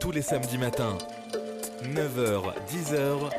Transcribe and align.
Tous 0.00 0.10
les 0.10 0.22
samedis 0.22 0.58
matins, 0.58 0.98
9h, 1.84 2.52
10h, 2.68 3.30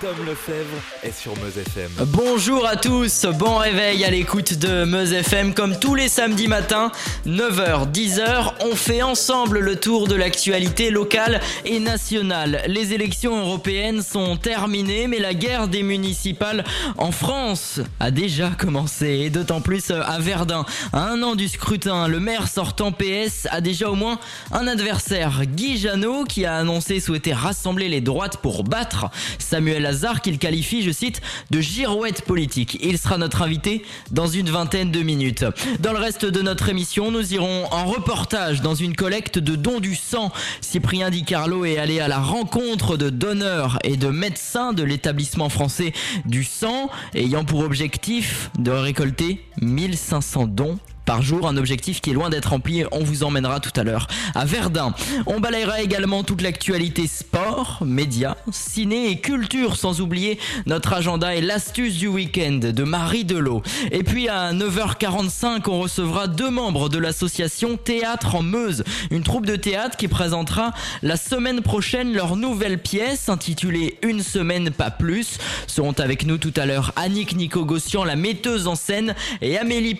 Tom 0.00 0.14
Lefebvre 0.24 0.80
est 1.02 1.18
sur 1.18 1.36
Meuse 1.38 1.58
FM. 1.58 1.90
Bonjour 2.06 2.64
à 2.66 2.76
tous, 2.76 3.26
bon 3.36 3.56
réveil 3.56 4.04
à 4.04 4.10
l'écoute 4.10 4.54
de 4.54 4.84
Meuse 4.84 5.12
FM. 5.12 5.54
Comme 5.54 5.76
tous 5.76 5.96
les 5.96 6.08
samedis 6.08 6.46
matins, 6.46 6.92
9h, 7.26 7.90
10h, 7.90 8.52
on 8.60 8.76
fait 8.76 9.02
ensemble 9.02 9.58
le 9.58 9.74
tour 9.74 10.06
de 10.06 10.14
l'actualité 10.14 10.90
locale 10.90 11.40
et 11.64 11.80
nationale. 11.80 12.62
Les 12.68 12.92
élections 12.92 13.40
européennes 13.40 14.02
sont 14.02 14.36
terminées, 14.36 15.08
mais 15.08 15.18
la 15.18 15.34
guerre 15.34 15.66
des 15.66 15.82
municipales 15.82 16.64
en 16.96 17.10
France 17.10 17.80
a 17.98 18.12
déjà 18.12 18.50
commencé, 18.50 19.06
et 19.06 19.30
d'autant 19.30 19.60
plus 19.60 19.90
à 19.90 20.18
Verdun. 20.20 20.64
À 20.92 21.08
un 21.08 21.22
an 21.24 21.34
du 21.34 21.48
scrutin, 21.48 22.06
le 22.06 22.20
maire 22.20 22.46
sortant 22.46 22.92
PS 22.92 23.48
a 23.50 23.60
déjà 23.60 23.90
au 23.90 23.96
moins 23.96 24.20
un 24.52 24.68
adversaire, 24.68 25.42
Guy 25.44 25.76
Janot, 25.76 26.22
qui 26.24 26.44
a 26.44 26.56
annoncé 26.56 27.00
souhaiter 27.00 27.32
rassembler 27.32 27.88
les 27.88 28.00
droites 28.00 28.36
pour 28.36 28.62
battre 28.62 29.06
Samuel 29.40 29.87
Qu'il 30.22 30.38
qualifie, 30.38 30.82
je 30.82 30.90
cite, 30.90 31.20
de 31.50 31.60
girouette 31.60 32.22
politique. 32.22 32.78
Il 32.82 32.98
sera 32.98 33.18
notre 33.18 33.42
invité 33.42 33.84
dans 34.10 34.26
une 34.26 34.50
vingtaine 34.50 34.90
de 34.90 35.00
minutes. 35.00 35.44
Dans 35.80 35.92
le 35.92 35.98
reste 35.98 36.24
de 36.24 36.42
notre 36.42 36.68
émission, 36.68 37.10
nous 37.10 37.34
irons 37.34 37.66
en 37.70 37.86
reportage 37.86 38.60
dans 38.60 38.74
une 38.74 38.94
collecte 38.94 39.38
de 39.38 39.56
dons 39.56 39.80
du 39.80 39.94
sang. 39.94 40.30
Cyprien 40.60 41.10
Di 41.10 41.24
Carlo 41.24 41.64
est 41.64 41.78
allé 41.78 42.00
à 42.00 42.08
la 42.08 42.18
rencontre 42.18 42.96
de 42.96 43.10
donneurs 43.10 43.78
et 43.82 43.96
de 43.96 44.08
médecins 44.08 44.72
de 44.72 44.82
l'établissement 44.82 45.48
français 45.48 45.92
du 46.24 46.44
sang, 46.44 46.90
ayant 47.14 47.44
pour 47.44 47.60
objectif 47.60 48.50
de 48.58 48.70
récolter 48.70 49.44
1500 49.60 50.46
dons 50.48 50.78
par 51.08 51.22
jour, 51.22 51.48
un 51.48 51.56
objectif 51.56 52.02
qui 52.02 52.10
est 52.10 52.12
loin 52.12 52.28
d'être 52.28 52.50
rempli. 52.50 52.84
On 52.92 53.02
vous 53.02 53.22
emmènera 53.22 53.60
tout 53.60 53.72
à 53.80 53.82
l'heure 53.82 54.08
à 54.34 54.44
Verdun. 54.44 54.92
On 55.24 55.40
balayera 55.40 55.80
également 55.80 56.22
toute 56.22 56.42
l'actualité 56.42 57.06
sport, 57.06 57.78
médias, 57.82 58.36
ciné 58.52 59.10
et 59.10 59.18
culture, 59.18 59.76
sans 59.76 60.02
oublier 60.02 60.38
notre 60.66 60.92
agenda 60.92 61.34
et 61.34 61.40
l'astuce 61.40 61.96
du 61.96 62.08
week-end 62.08 62.60
de 62.60 62.82
Marie 62.84 63.24
Delot. 63.24 63.62
Et 63.90 64.02
puis 64.02 64.28
à 64.28 64.52
9h45, 64.52 65.62
on 65.68 65.80
recevra 65.80 66.26
deux 66.26 66.50
membres 66.50 66.90
de 66.90 66.98
l'association 66.98 67.78
Théâtre 67.78 68.34
en 68.34 68.42
Meuse, 68.42 68.84
une 69.10 69.22
troupe 69.22 69.46
de 69.46 69.56
théâtre 69.56 69.96
qui 69.96 70.08
présentera 70.08 70.72
la 71.02 71.16
semaine 71.16 71.62
prochaine 71.62 72.12
leur 72.12 72.36
nouvelle 72.36 72.82
pièce 72.82 73.30
intitulée 73.30 73.96
Une 74.02 74.20
semaine 74.20 74.70
pas 74.72 74.90
plus. 74.90 75.38
Seront 75.68 75.92
avec 75.92 76.26
nous 76.26 76.36
tout 76.36 76.52
à 76.56 76.66
l'heure 76.66 76.92
Annick 76.96 77.34
Nico-Gossian, 77.34 78.04
la 78.04 78.16
metteuse 78.16 78.66
en 78.66 78.74
scène, 78.74 79.14
et 79.40 79.56
Amélie 79.56 79.96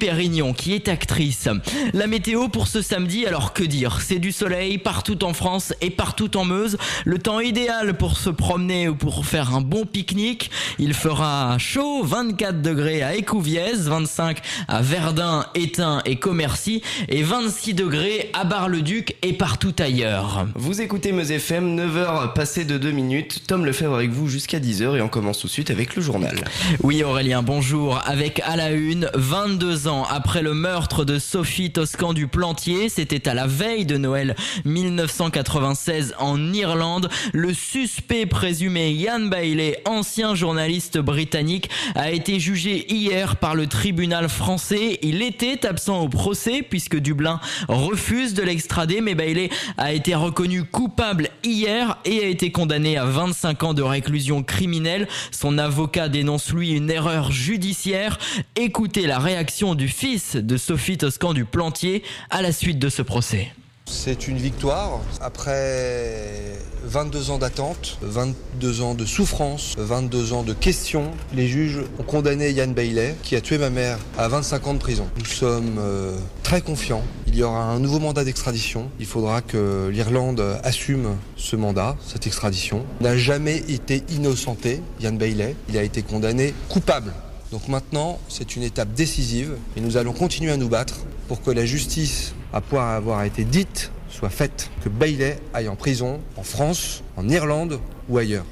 qui 0.55 0.75
est 0.75 0.89
actrice. 0.99 1.49
La 1.93 2.09
météo 2.09 2.49
pour 2.49 2.67
ce 2.67 2.83
samedi, 2.83 3.25
alors 3.25 3.53
que 3.53 3.63
dire? 3.63 4.01
C'est 4.03 4.19
du 4.19 4.33
soleil 4.33 4.79
partout 4.79 5.23
en 5.23 5.33
France 5.33 5.73
et 5.81 5.91
partout 5.91 6.37
en 6.37 6.45
Meuse. 6.45 6.77
Le 7.05 7.19
temps 7.19 7.39
idéal 7.39 7.97
pour 7.97 8.17
se 8.17 8.31
promener 8.31 8.89
ou 8.89 8.97
pour 8.97 9.25
faire 9.25 9.55
un 9.55 9.61
bon 9.61 9.87
pique-nique. 9.87 10.51
Il 10.81 10.95
fera 10.95 11.57
chaud, 11.59 12.03
24 12.03 12.63
degrés 12.63 13.03
à 13.03 13.15
Écouviez, 13.15 13.75
25 13.77 14.39
à 14.67 14.83
Verdun, 14.83 15.47
Étain 15.55 16.03
et 16.05 16.17
Commercy 16.17 16.83
et 17.09 17.23
26 17.23 17.75
degrés 17.75 18.33
à 18.35 18.43
Bar-le-Duc 18.43 19.17
et 19.23 19.35
partout 19.35 19.77
ailleurs. 19.79 20.49
Vous 20.57 20.81
écoutez 20.81 21.13
Meuse 21.13 21.31
FM, 21.31 21.79
9h 21.79 22.33
passées 22.33 22.65
de 22.65 22.77
2 22.77 22.91
minutes. 22.91 23.45
Tom 23.47 23.65
Lefebvre 23.65 23.95
avec 23.95 24.11
vous 24.11 24.27
jusqu'à 24.27 24.59
10h 24.59 24.97
et 24.97 25.01
on 25.01 25.09
commence 25.09 25.39
tout 25.39 25.47
de 25.47 25.53
suite 25.53 25.71
avec 25.71 25.95
le 25.95 26.03
journal. 26.03 26.35
Oui 26.83 27.05
Aurélien, 27.05 27.45
bonjour. 27.45 28.03
Avec 28.05 28.41
à 28.45 28.57
la 28.57 28.73
une, 28.73 29.09
22 29.15 29.87
ans 29.87 30.05
après 30.11 30.43
le 30.43 30.55
meurtre 30.55 30.88
de 30.97 31.19
Sophie 31.19 31.71
Toscan 31.71 32.15
du 32.15 32.27
Plantier. 32.29 32.89
C'était 32.89 33.29
à 33.29 33.35
la 33.35 33.47
veille 33.47 33.85
de 33.85 33.99
Noël 33.99 34.35
1996 34.65 36.15
en 36.19 36.53
Irlande. 36.53 37.11
Le 37.33 37.53
suspect 37.53 38.27
présumé 38.27 38.91
Ian 38.91 39.21
Bailey, 39.21 39.81
ancien 39.85 40.35
journaliste 40.35 40.99
britannique, 40.99 41.69
a 41.95 42.11
été 42.11 42.41
jugé 42.41 42.93
hier 42.93 43.37
par 43.37 43.55
le 43.55 43.67
tribunal 43.67 44.29
français. 44.29 44.99
Il 45.03 45.23
était 45.23 45.67
absent 45.67 46.01
au 46.01 46.09
procès 46.09 46.63
puisque 46.63 46.97
Dublin 46.97 47.39
refuse 47.69 48.35
de 48.35 48.43
l'extrader, 48.43 49.01
mais 49.01 49.15
Bailey 49.15 49.51
a 49.77 49.93
été 49.93 50.15
reconnu 50.15 50.65
coupable 50.65 51.29
hier 51.45 51.99
et 52.05 52.21
a 52.25 52.27
été 52.27 52.51
condamné 52.51 52.97
à 52.97 53.05
25 53.05 53.63
ans 53.63 53.75
de 53.75 53.83
réclusion 53.83 54.43
criminelle. 54.43 55.07
Son 55.33 55.59
avocat 55.59 56.09
dénonce 56.09 56.51
lui 56.51 56.73
une 56.73 56.91
erreur 56.91 57.31
judiciaire. 57.31 58.19
Écoutez 58.57 59.07
la 59.07 59.19
réaction 59.19 59.75
du 59.75 59.89
fils 59.89 60.35
de 60.37 60.57
Sophie 60.57 60.78
Toscan 60.97 61.35
du 61.35 61.45
Plantier 61.45 62.03
à 62.31 62.43
la 62.43 62.53
suite 62.53 62.79
de 62.79 62.89
ce 62.89 63.03
procès. 63.03 63.53
C'est 63.91 64.29
une 64.29 64.37
victoire 64.37 65.01
après 65.23 66.59
22 66.85 67.31
ans 67.31 67.39
d'attente, 67.39 67.99
22 68.03 68.83
ans 68.83 68.95
de 68.95 69.07
souffrance, 69.07 69.75
22 69.79 70.35
ans 70.35 70.43
de 70.43 70.53
questions. 70.53 71.11
Les 71.35 71.49
juges 71.49 71.81
ont 71.99 72.03
condamné 72.03 72.51
Yann 72.51 72.75
Bailey, 72.75 73.17
qui 73.23 73.35
a 73.35 73.41
tué 73.41 73.57
ma 73.57 73.71
mère, 73.71 73.99
à 74.19 74.29
25 74.29 74.67
ans 74.67 74.75
de 74.75 74.79
prison. 74.79 75.09
Nous 75.19 75.25
sommes 75.25 75.79
euh, 75.79 76.19
très 76.43 76.61
confiants. 76.61 77.03
Il 77.27 77.37
y 77.37 77.43
aura 77.43 77.63
un 77.65 77.79
nouveau 77.81 77.99
mandat 77.99 78.25
d'extradition. 78.25 78.91
Il 79.01 79.07
faudra 79.07 79.41
que 79.41 79.89
l'Irlande 79.91 80.43
assume 80.65 81.17
ce 81.37 81.57
mandat, 81.57 81.97
cette 82.07 82.27
extradition. 82.27 82.85
Il 83.01 83.05
n'a 83.05 83.17
jamais 83.17 83.57
été 83.57 84.03
innocenté, 84.11 84.83
Yann 85.01 85.17
Bailey. 85.17 85.57
Il 85.71 85.79
a 85.79 85.83
été 85.83 86.03
condamné 86.03 86.53
coupable 86.69 87.13
donc 87.51 87.69
maintenant, 87.69 88.19
c'est 88.29 88.57
une 88.57 88.63
étape 88.63 88.93
décisive 88.93 89.57
et 89.77 89.81
nous 89.81 89.97
allons 89.97 90.13
continuer 90.13 90.53
à 90.53 90.57
nous 90.57 90.69
battre 90.69 91.07
pour 91.29 91.43
que 91.43 91.51
la 91.51 91.65
justice, 91.65 92.35
à 92.53 92.61
pouvoir 92.61 92.91
avoir 92.91 93.25
été 93.25 93.45
dite, 93.45 93.91
soit 94.11 94.31
faite. 94.31 94.71
Que 94.85 94.89
Bailey 94.89 95.39
aille 95.55 95.69
en 95.69 95.77
prison 95.77 96.21
en 96.37 96.43
France, 96.43 97.03
en 97.17 97.29
Irlande 97.29 97.81
ou 98.09 98.19
ailleurs. 98.19 98.45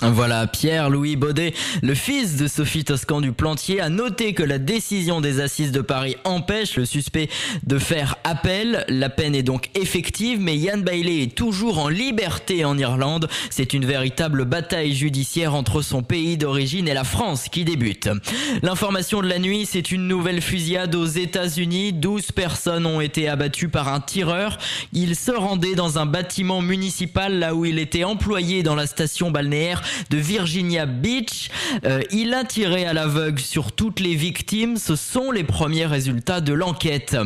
Voilà, 0.00 0.46
Pierre-Louis 0.46 1.16
Baudet, 1.16 1.54
le 1.82 1.92
fils 1.92 2.36
de 2.36 2.46
Sophie 2.46 2.84
Toscan 2.84 3.20
du 3.20 3.32
Plantier, 3.32 3.80
a 3.80 3.88
noté 3.88 4.32
que 4.32 4.44
la 4.44 4.58
décision 4.58 5.20
des 5.20 5.40
assises 5.40 5.72
de 5.72 5.80
Paris 5.80 6.14
empêche 6.22 6.76
le 6.76 6.84
suspect 6.84 7.28
de 7.66 7.78
faire 7.78 8.14
appel. 8.22 8.84
La 8.88 9.08
peine 9.10 9.34
est 9.34 9.42
donc 9.42 9.70
effective, 9.74 10.38
mais 10.40 10.56
Yann 10.56 10.82
Bailey 10.82 11.24
est 11.24 11.34
toujours 11.34 11.80
en 11.80 11.88
liberté 11.88 12.64
en 12.64 12.78
Irlande. 12.78 13.28
C'est 13.50 13.72
une 13.72 13.86
véritable 13.86 14.44
bataille 14.44 14.94
judiciaire 14.94 15.56
entre 15.56 15.82
son 15.82 16.04
pays 16.04 16.36
d'origine 16.36 16.86
et 16.86 16.94
la 16.94 17.04
France 17.04 17.48
qui 17.50 17.64
débute. 17.64 18.08
L'information 18.62 19.20
de 19.20 19.26
la 19.26 19.40
nuit, 19.40 19.66
c'est 19.66 19.90
une 19.90 20.06
nouvelle 20.06 20.42
fusillade 20.42 20.94
aux 20.94 21.06
États-Unis. 21.06 21.92
12 21.92 22.30
personnes 22.30 22.86
ont 22.86 23.00
été 23.00 23.28
abattues 23.28 23.68
par 23.68 23.88
un 23.88 24.00
tireur. 24.00 24.58
Il 24.92 25.16
se 25.16 25.32
rendait 25.32 25.74
dans 25.74 25.98
un 25.98 26.06
bâtiment 26.06 26.62
municipal 26.62 27.40
là 27.40 27.56
où 27.56 27.64
il 27.64 27.80
était 27.80 28.04
employé 28.04 28.62
dans 28.62 28.76
la 28.76 28.86
station 28.86 29.32
balnéaire 29.32 29.82
de 30.10 30.18
Virginia 30.18 30.86
Beach. 30.86 31.50
Euh, 31.84 32.00
il 32.10 32.34
a 32.34 32.44
tiré 32.44 32.84
à 32.86 32.92
l'aveugle 32.92 33.40
sur 33.40 33.72
toutes 33.72 34.00
les 34.00 34.14
victimes. 34.14 34.76
Ce 34.76 34.96
sont 34.96 35.30
les 35.30 35.44
premiers 35.44 35.86
résultats 35.86 36.40
de 36.40 36.52
l'enquête. 36.52 37.16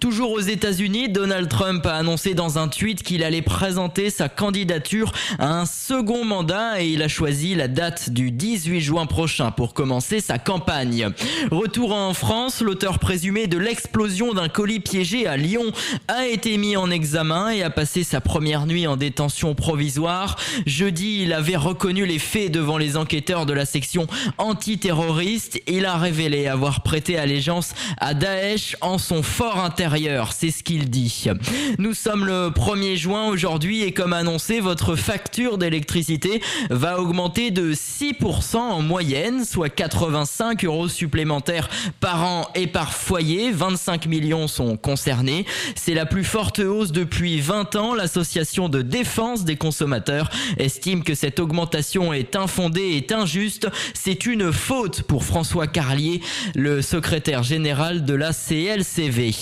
Toujours 0.00 0.32
aux 0.32 0.40
États-Unis, 0.40 1.08
Donald 1.08 1.48
Trump 1.48 1.84
a 1.86 1.94
annoncé 1.96 2.34
dans 2.34 2.58
un 2.58 2.68
tweet 2.68 3.02
qu'il 3.02 3.22
allait 3.22 3.42
présenter 3.42 4.10
sa 4.10 4.28
candidature 4.28 5.12
à 5.38 5.60
un 5.60 5.66
second 5.66 6.24
mandat 6.24 6.82
et 6.82 6.88
il 6.88 7.02
a 7.02 7.08
choisi 7.08 7.54
la 7.54 7.68
date 7.68 8.10
du 8.10 8.30
18 8.30 8.80
juin 8.80 9.06
prochain 9.06 9.50
pour 9.50 9.74
commencer 9.74 10.20
sa 10.20 10.38
campagne. 10.38 11.08
Retour 11.50 11.94
en 11.94 12.14
France, 12.14 12.60
l'auteur 12.60 12.98
présumé 12.98 13.46
de 13.46 13.58
l'explosion 13.58 14.34
d'un 14.34 14.48
colis 14.48 14.80
piégé 14.80 15.26
à 15.26 15.36
Lyon 15.36 15.72
a 16.08 16.26
été 16.26 16.56
mis 16.56 16.76
en 16.76 16.90
examen 16.90 17.50
et 17.50 17.62
a 17.62 17.70
passé 17.70 18.04
sa 18.04 18.20
première 18.20 18.66
nuit 18.66 18.86
en 18.86 18.96
détention 18.96 19.54
provisoire. 19.54 20.36
Jeudi, 20.66 21.22
il 21.22 21.32
avait 21.32 21.56
reconnu 21.56 22.03
les 22.04 22.18
faits 22.18 22.50
devant 22.50 22.78
les 22.78 22.96
enquêteurs 22.96 23.46
de 23.46 23.52
la 23.52 23.66
section 23.66 24.06
antiterroriste. 24.38 25.60
Il 25.66 25.84
a 25.84 25.96
révélé 25.96 26.46
avoir 26.46 26.82
prêté 26.82 27.18
allégeance 27.18 27.74
à 27.98 28.14
Daesh 28.14 28.76
en 28.80 28.98
son 28.98 29.22
fort 29.22 29.58
intérieur. 29.58 30.32
C'est 30.32 30.50
ce 30.50 30.62
qu'il 30.62 30.90
dit. 30.90 31.24
Nous 31.78 31.94
sommes 31.94 32.24
le 32.24 32.48
1er 32.48 32.96
juin 32.96 33.26
aujourd'hui 33.26 33.82
et 33.82 33.92
comme 33.92 34.12
annoncé, 34.12 34.60
votre 34.60 34.96
facture 34.96 35.58
d'électricité 35.58 36.42
va 36.70 37.00
augmenter 37.00 37.50
de 37.50 37.74
6% 37.74 38.56
en 38.56 38.82
moyenne, 38.82 39.44
soit 39.44 39.68
85 39.68 40.64
euros 40.64 40.88
supplémentaires 40.88 41.68
par 42.00 42.24
an 42.24 42.48
et 42.54 42.66
par 42.66 42.92
foyer. 42.92 43.50
25 43.52 44.06
millions 44.06 44.48
sont 44.48 44.76
concernés. 44.76 45.46
C'est 45.74 45.94
la 45.94 46.06
plus 46.06 46.24
forte 46.24 46.58
hausse 46.58 46.92
depuis 46.92 47.40
20 47.40 47.76
ans. 47.76 47.94
L'association 47.94 48.68
de 48.68 48.82
défense 48.82 49.44
des 49.44 49.56
consommateurs 49.56 50.30
estime 50.58 51.02
que 51.02 51.14
cette 51.14 51.40
augmentation 51.40 51.93
est 52.12 52.36
infondée, 52.36 52.96
est 52.96 53.12
injuste. 53.12 53.68
C'est 53.94 54.26
une 54.26 54.52
faute 54.52 55.02
pour 55.02 55.24
François 55.24 55.66
Carlier, 55.66 56.20
le 56.54 56.82
secrétaire 56.82 57.42
général 57.42 58.04
de 58.04 58.14
la 58.14 58.32
CLCV. 58.32 59.32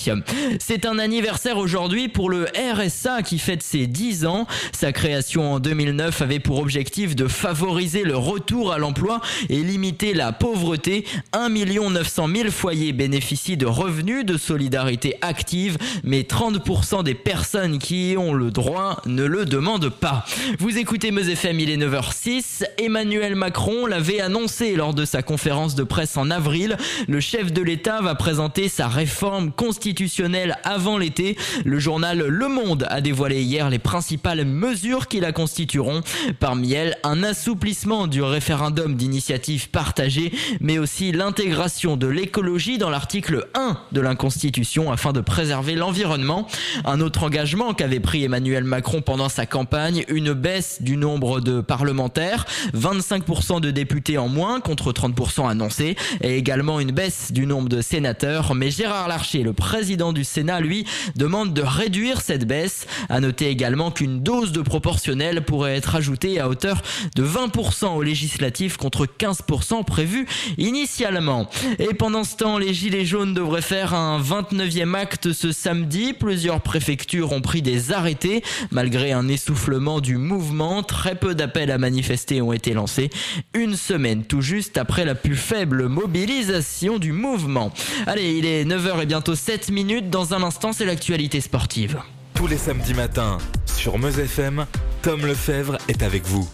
C'est 0.58 0.86
un 0.86 0.98
anniversaire 0.98 1.56
aujourd'hui 1.56 2.08
pour 2.08 2.28
le 2.28 2.46
RSA 2.74 3.22
qui 3.22 3.38
fête 3.38 3.62
ses 3.62 3.86
10 3.86 4.26
ans. 4.26 4.46
Sa 4.72 4.92
création 4.92 5.54
en 5.54 5.60
2009 5.60 6.22
avait 6.22 6.40
pour 6.40 6.58
objectif 6.58 7.16
de 7.16 7.26
favoriser 7.26 8.02
le 8.02 8.16
retour 8.16 8.72
à 8.72 8.78
l'emploi 8.78 9.20
et 9.48 9.62
limiter 9.62 10.12
la 10.12 10.32
pauvreté. 10.32 11.06
1 11.32 11.48
900 11.48 12.28
000 12.34 12.50
foyers 12.50 12.92
bénéficient 12.92 13.56
de 13.56 13.66
revenus 13.66 14.24
de 14.24 14.36
solidarité 14.36 15.16
active, 15.22 15.78
mais 16.04 16.22
30% 16.22 17.02
des 17.02 17.14
personnes 17.14 17.78
qui 17.78 18.12
y 18.12 18.16
ont 18.16 18.34
le 18.34 18.50
droit 18.50 19.00
ne 19.06 19.24
le 19.24 19.44
demandent 19.44 19.88
pas. 19.88 20.24
Vous 20.58 20.78
écoutez 20.78 21.10
Meuse 21.10 21.28
FM, 21.28 21.60
il 21.60 21.70
est 21.70 21.76
9h06. 21.76 22.41
Emmanuel 22.78 23.34
Macron 23.34 23.86
l'avait 23.86 24.20
annoncé 24.20 24.76
lors 24.76 24.94
de 24.94 25.04
sa 25.04 25.22
conférence 25.22 25.74
de 25.74 25.82
presse 25.82 26.16
en 26.16 26.30
avril. 26.30 26.76
Le 27.08 27.20
chef 27.20 27.52
de 27.52 27.62
l'État 27.62 28.00
va 28.00 28.14
présenter 28.14 28.68
sa 28.68 28.88
réforme 28.88 29.52
constitutionnelle 29.52 30.56
avant 30.64 30.98
l'été. 30.98 31.36
Le 31.64 31.78
journal 31.78 32.18
Le 32.18 32.48
Monde 32.48 32.86
a 32.88 33.00
dévoilé 33.00 33.42
hier 33.42 33.70
les 33.70 33.78
principales 33.78 34.44
mesures 34.44 35.08
qui 35.08 35.20
la 35.20 35.32
constitueront. 35.32 36.02
Parmi 36.40 36.72
elles, 36.72 36.96
un 37.04 37.22
assouplissement 37.22 38.06
du 38.06 38.22
référendum 38.22 38.94
d'initiative 38.94 39.70
partagée, 39.70 40.32
mais 40.60 40.78
aussi 40.78 41.12
l'intégration 41.12 41.96
de 41.96 42.06
l'écologie 42.06 42.78
dans 42.78 42.90
l'article 42.90 43.48
1 43.54 43.78
de 43.92 44.00
la 44.00 44.14
Constitution 44.14 44.90
afin 44.90 45.12
de 45.12 45.20
préserver 45.20 45.74
l'environnement. 45.74 46.46
Un 46.84 47.00
autre 47.00 47.24
engagement 47.24 47.74
qu'avait 47.74 48.00
pris 48.00 48.24
Emmanuel 48.24 48.64
Macron 48.64 49.02
pendant 49.02 49.28
sa 49.28 49.46
campagne, 49.46 50.04
une 50.08 50.32
baisse 50.32 50.82
du 50.82 50.96
nombre 50.96 51.40
de 51.40 51.60
parlementaires, 51.60 52.31
25% 52.74 53.60
de 53.60 53.70
députés 53.70 54.18
en 54.18 54.28
moins 54.28 54.60
contre 54.60 54.92
30% 54.92 55.48
annoncés, 55.48 55.96
et 56.20 56.36
également 56.36 56.80
une 56.80 56.92
baisse 56.92 57.32
du 57.32 57.46
nombre 57.46 57.68
de 57.68 57.80
sénateurs. 57.80 58.54
Mais 58.54 58.70
Gérard 58.70 59.08
Larcher, 59.08 59.42
le 59.42 59.52
président 59.52 60.12
du 60.12 60.24
Sénat, 60.24 60.60
lui, 60.60 60.84
demande 61.16 61.54
de 61.54 61.62
réduire 61.62 62.20
cette 62.20 62.46
baisse. 62.46 62.86
À 63.08 63.20
noter 63.20 63.48
également 63.48 63.90
qu'une 63.90 64.22
dose 64.22 64.52
de 64.52 64.60
proportionnel 64.60 65.44
pourrait 65.44 65.76
être 65.76 65.94
ajoutée 65.94 66.40
à 66.40 66.48
hauteur 66.48 66.82
de 67.16 67.24
20% 67.24 67.96
aux 67.96 68.02
législatives 68.02 68.76
contre 68.76 69.06
15% 69.06 69.84
prévu 69.84 70.26
initialement. 70.58 71.48
Et 71.78 71.94
pendant 71.94 72.24
ce 72.24 72.36
temps, 72.36 72.58
les 72.58 72.74
Gilets 72.74 73.04
jaunes 73.04 73.34
devraient 73.34 73.62
faire 73.62 73.94
un 73.94 74.20
29e 74.20 74.94
acte 74.94 75.32
ce 75.32 75.52
samedi. 75.52 76.12
Plusieurs 76.12 76.60
préfectures 76.60 77.32
ont 77.32 77.40
pris 77.40 77.62
des 77.62 77.92
arrêtés. 77.92 78.42
Malgré 78.70 79.12
un 79.12 79.28
essoufflement 79.28 80.00
du 80.00 80.16
mouvement, 80.16 80.82
très 80.82 81.14
peu 81.14 81.34
d'appels 81.34 81.70
à 81.70 81.78
manifester 81.78 82.21
ont 82.40 82.52
été 82.52 82.72
lancés. 82.74 83.10
Une 83.54 83.76
semaine 83.76 84.24
tout 84.24 84.40
juste 84.40 84.78
après 84.78 85.04
la 85.04 85.14
plus 85.14 85.36
faible 85.36 85.88
mobilisation 85.88 86.98
du 86.98 87.12
mouvement. 87.12 87.72
Allez, 88.06 88.38
il 88.38 88.46
est 88.46 88.64
9h 88.64 89.02
et 89.02 89.06
bientôt 89.06 89.34
7 89.34 89.70
minutes. 89.70 90.10
Dans 90.10 90.34
un 90.34 90.42
instant, 90.42 90.72
c'est 90.72 90.84
l'actualité 90.84 91.40
sportive. 91.40 91.98
Tous 92.34 92.46
les 92.46 92.58
samedis 92.58 92.94
matins, 92.94 93.38
sur 93.66 93.98
Meuse 93.98 94.18
FM, 94.18 94.66
Tom 95.02 95.26
Lefebvre 95.26 95.78
est 95.88 96.02
avec 96.02 96.24
vous. 96.26 96.48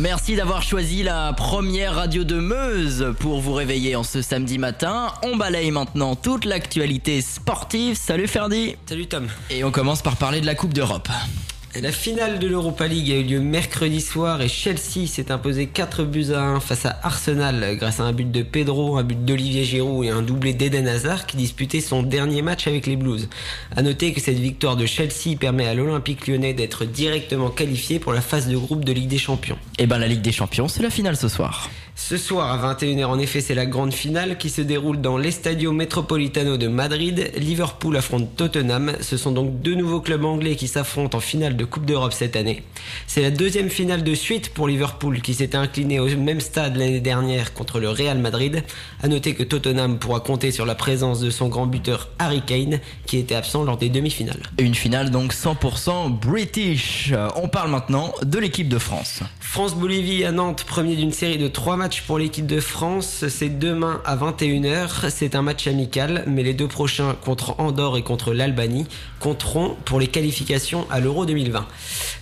Merci 0.00 0.34
d'avoir 0.34 0.62
choisi 0.62 1.04
la 1.04 1.32
première 1.32 1.94
radio 1.94 2.24
de 2.24 2.34
Meuse 2.34 3.14
pour 3.20 3.40
vous 3.40 3.52
réveiller 3.52 3.94
en 3.94 4.02
ce 4.02 4.22
samedi 4.22 4.58
matin. 4.58 5.12
On 5.22 5.36
balaye 5.36 5.70
maintenant 5.70 6.16
toute 6.16 6.44
l'actualité 6.44 7.20
sportive. 7.22 7.96
Salut 7.96 8.26
Ferdi. 8.26 8.74
Salut 8.86 9.06
Tom. 9.06 9.28
Et 9.50 9.62
on 9.62 9.70
commence 9.70 10.02
par 10.02 10.16
parler 10.16 10.40
de 10.40 10.46
la 10.46 10.56
Coupe 10.56 10.74
d'Europe. 10.74 11.08
La 11.74 11.92
finale 11.92 12.38
de 12.38 12.48
l'Europa 12.48 12.86
League 12.86 13.10
a 13.12 13.16
eu 13.16 13.24
lieu 13.24 13.40
mercredi 13.40 14.00
soir 14.00 14.40
et 14.40 14.48
Chelsea 14.48 15.06
s'est 15.06 15.30
imposé 15.30 15.66
4 15.66 16.04
buts 16.04 16.32
à 16.34 16.40
1 16.40 16.60
face 16.60 16.86
à 16.86 16.98
Arsenal 17.02 17.76
grâce 17.76 18.00
à 18.00 18.04
un 18.04 18.12
but 18.12 18.30
de 18.30 18.42
Pedro, 18.42 18.96
un 18.96 19.04
but 19.04 19.22
d'Olivier 19.22 19.64
Giroud 19.64 20.06
et 20.06 20.08
un 20.08 20.22
doublé 20.22 20.54
d'Eden 20.54 20.88
Hazard 20.88 21.26
qui 21.26 21.36
disputait 21.36 21.82
son 21.82 22.02
dernier 22.02 22.40
match 22.40 22.66
avec 22.66 22.86
les 22.86 22.96
Blues. 22.96 23.28
À 23.76 23.82
noter 23.82 24.14
que 24.14 24.20
cette 24.20 24.38
victoire 24.38 24.76
de 24.76 24.86
Chelsea 24.86 25.36
permet 25.38 25.66
à 25.66 25.74
l'Olympique 25.74 26.26
lyonnais 26.26 26.54
d'être 26.54 26.86
directement 26.86 27.50
qualifié 27.50 27.98
pour 27.98 28.14
la 28.14 28.22
phase 28.22 28.48
de 28.48 28.56
groupe 28.56 28.84
de 28.84 28.92
Ligue 28.92 29.08
des 29.08 29.18
Champions. 29.18 29.58
Et 29.78 29.86
ben 29.86 29.98
la 29.98 30.08
Ligue 30.08 30.22
des 30.22 30.32
Champions, 30.32 30.68
c'est 30.68 30.82
la 30.82 30.90
finale 30.90 31.18
ce 31.18 31.28
soir. 31.28 31.68
Ce 32.00 32.16
soir 32.16 32.52
à 32.52 32.74
21h, 32.74 33.04
en 33.06 33.18
effet, 33.18 33.40
c'est 33.40 33.56
la 33.56 33.66
grande 33.66 33.92
finale 33.92 34.38
qui 34.38 34.50
se 34.50 34.62
déroule 34.62 35.00
dans 35.00 35.18
l'Estadio 35.18 35.72
Metropolitano 35.72 36.56
de 36.56 36.68
Madrid. 36.68 37.32
Liverpool 37.36 37.96
affronte 37.96 38.34
Tottenham. 38.36 38.92
Ce 39.00 39.16
sont 39.16 39.32
donc 39.32 39.60
deux 39.60 39.74
nouveaux 39.74 40.00
clubs 40.00 40.24
anglais 40.24 40.54
qui 40.54 40.68
s'affrontent 40.68 41.18
en 41.18 41.20
finale 41.20 41.56
de 41.56 41.64
Coupe 41.64 41.84
d'Europe 41.84 42.12
cette 42.12 42.36
année. 42.36 42.62
C'est 43.08 43.20
la 43.20 43.30
deuxième 43.30 43.68
finale 43.68 44.04
de 44.04 44.14
suite 44.14 44.54
pour 44.54 44.68
Liverpool 44.68 45.20
qui 45.20 45.34
s'était 45.34 45.58
incliné 45.58 45.98
au 45.98 46.06
même 46.16 46.40
stade 46.40 46.76
l'année 46.76 47.00
dernière 47.00 47.52
contre 47.52 47.80
le 47.80 47.90
Real 47.90 48.18
Madrid. 48.18 48.62
À 49.02 49.08
noter 49.08 49.34
que 49.34 49.42
Tottenham 49.42 49.98
pourra 49.98 50.20
compter 50.20 50.52
sur 50.52 50.64
la 50.64 50.76
présence 50.76 51.20
de 51.20 51.30
son 51.30 51.48
grand 51.48 51.66
buteur 51.66 52.08
Harry 52.20 52.42
Kane 52.42 52.78
qui 53.06 53.18
était 53.18 53.34
absent 53.34 53.64
lors 53.64 53.76
des 53.76 53.90
demi-finales. 53.90 54.44
Une 54.58 54.76
finale 54.76 55.10
donc 55.10 55.34
100% 55.34 56.10
British. 56.16 57.12
On 57.34 57.48
parle 57.48 57.72
maintenant 57.72 58.14
de 58.22 58.38
l'équipe 58.38 58.68
de 58.68 58.78
France. 58.78 59.20
France-Bolivie 59.40 60.24
à 60.24 60.30
Nantes, 60.30 60.64
premier 60.64 60.94
d'une 60.94 61.12
série 61.12 61.38
de 61.38 61.48
trois 61.48 61.76
matchs 61.76 61.87
pour 61.96 62.18
l'équipe 62.18 62.46
de 62.46 62.60
France. 62.60 63.24
C'est 63.28 63.58
demain 63.58 64.00
à 64.04 64.16
21h. 64.16 65.08
C'est 65.10 65.34
un 65.34 65.42
match 65.42 65.66
amical, 65.66 66.24
mais 66.26 66.42
les 66.42 66.52
deux 66.52 66.68
prochains 66.68 67.14
contre 67.24 67.58
Andorre 67.58 67.96
et 67.96 68.02
contre 68.02 68.34
l'Albanie 68.34 68.86
compteront 69.20 69.76
pour 69.84 69.98
les 69.98 70.06
qualifications 70.06 70.86
à 70.90 71.00
l'Euro 71.00 71.24
2020. 71.24 71.66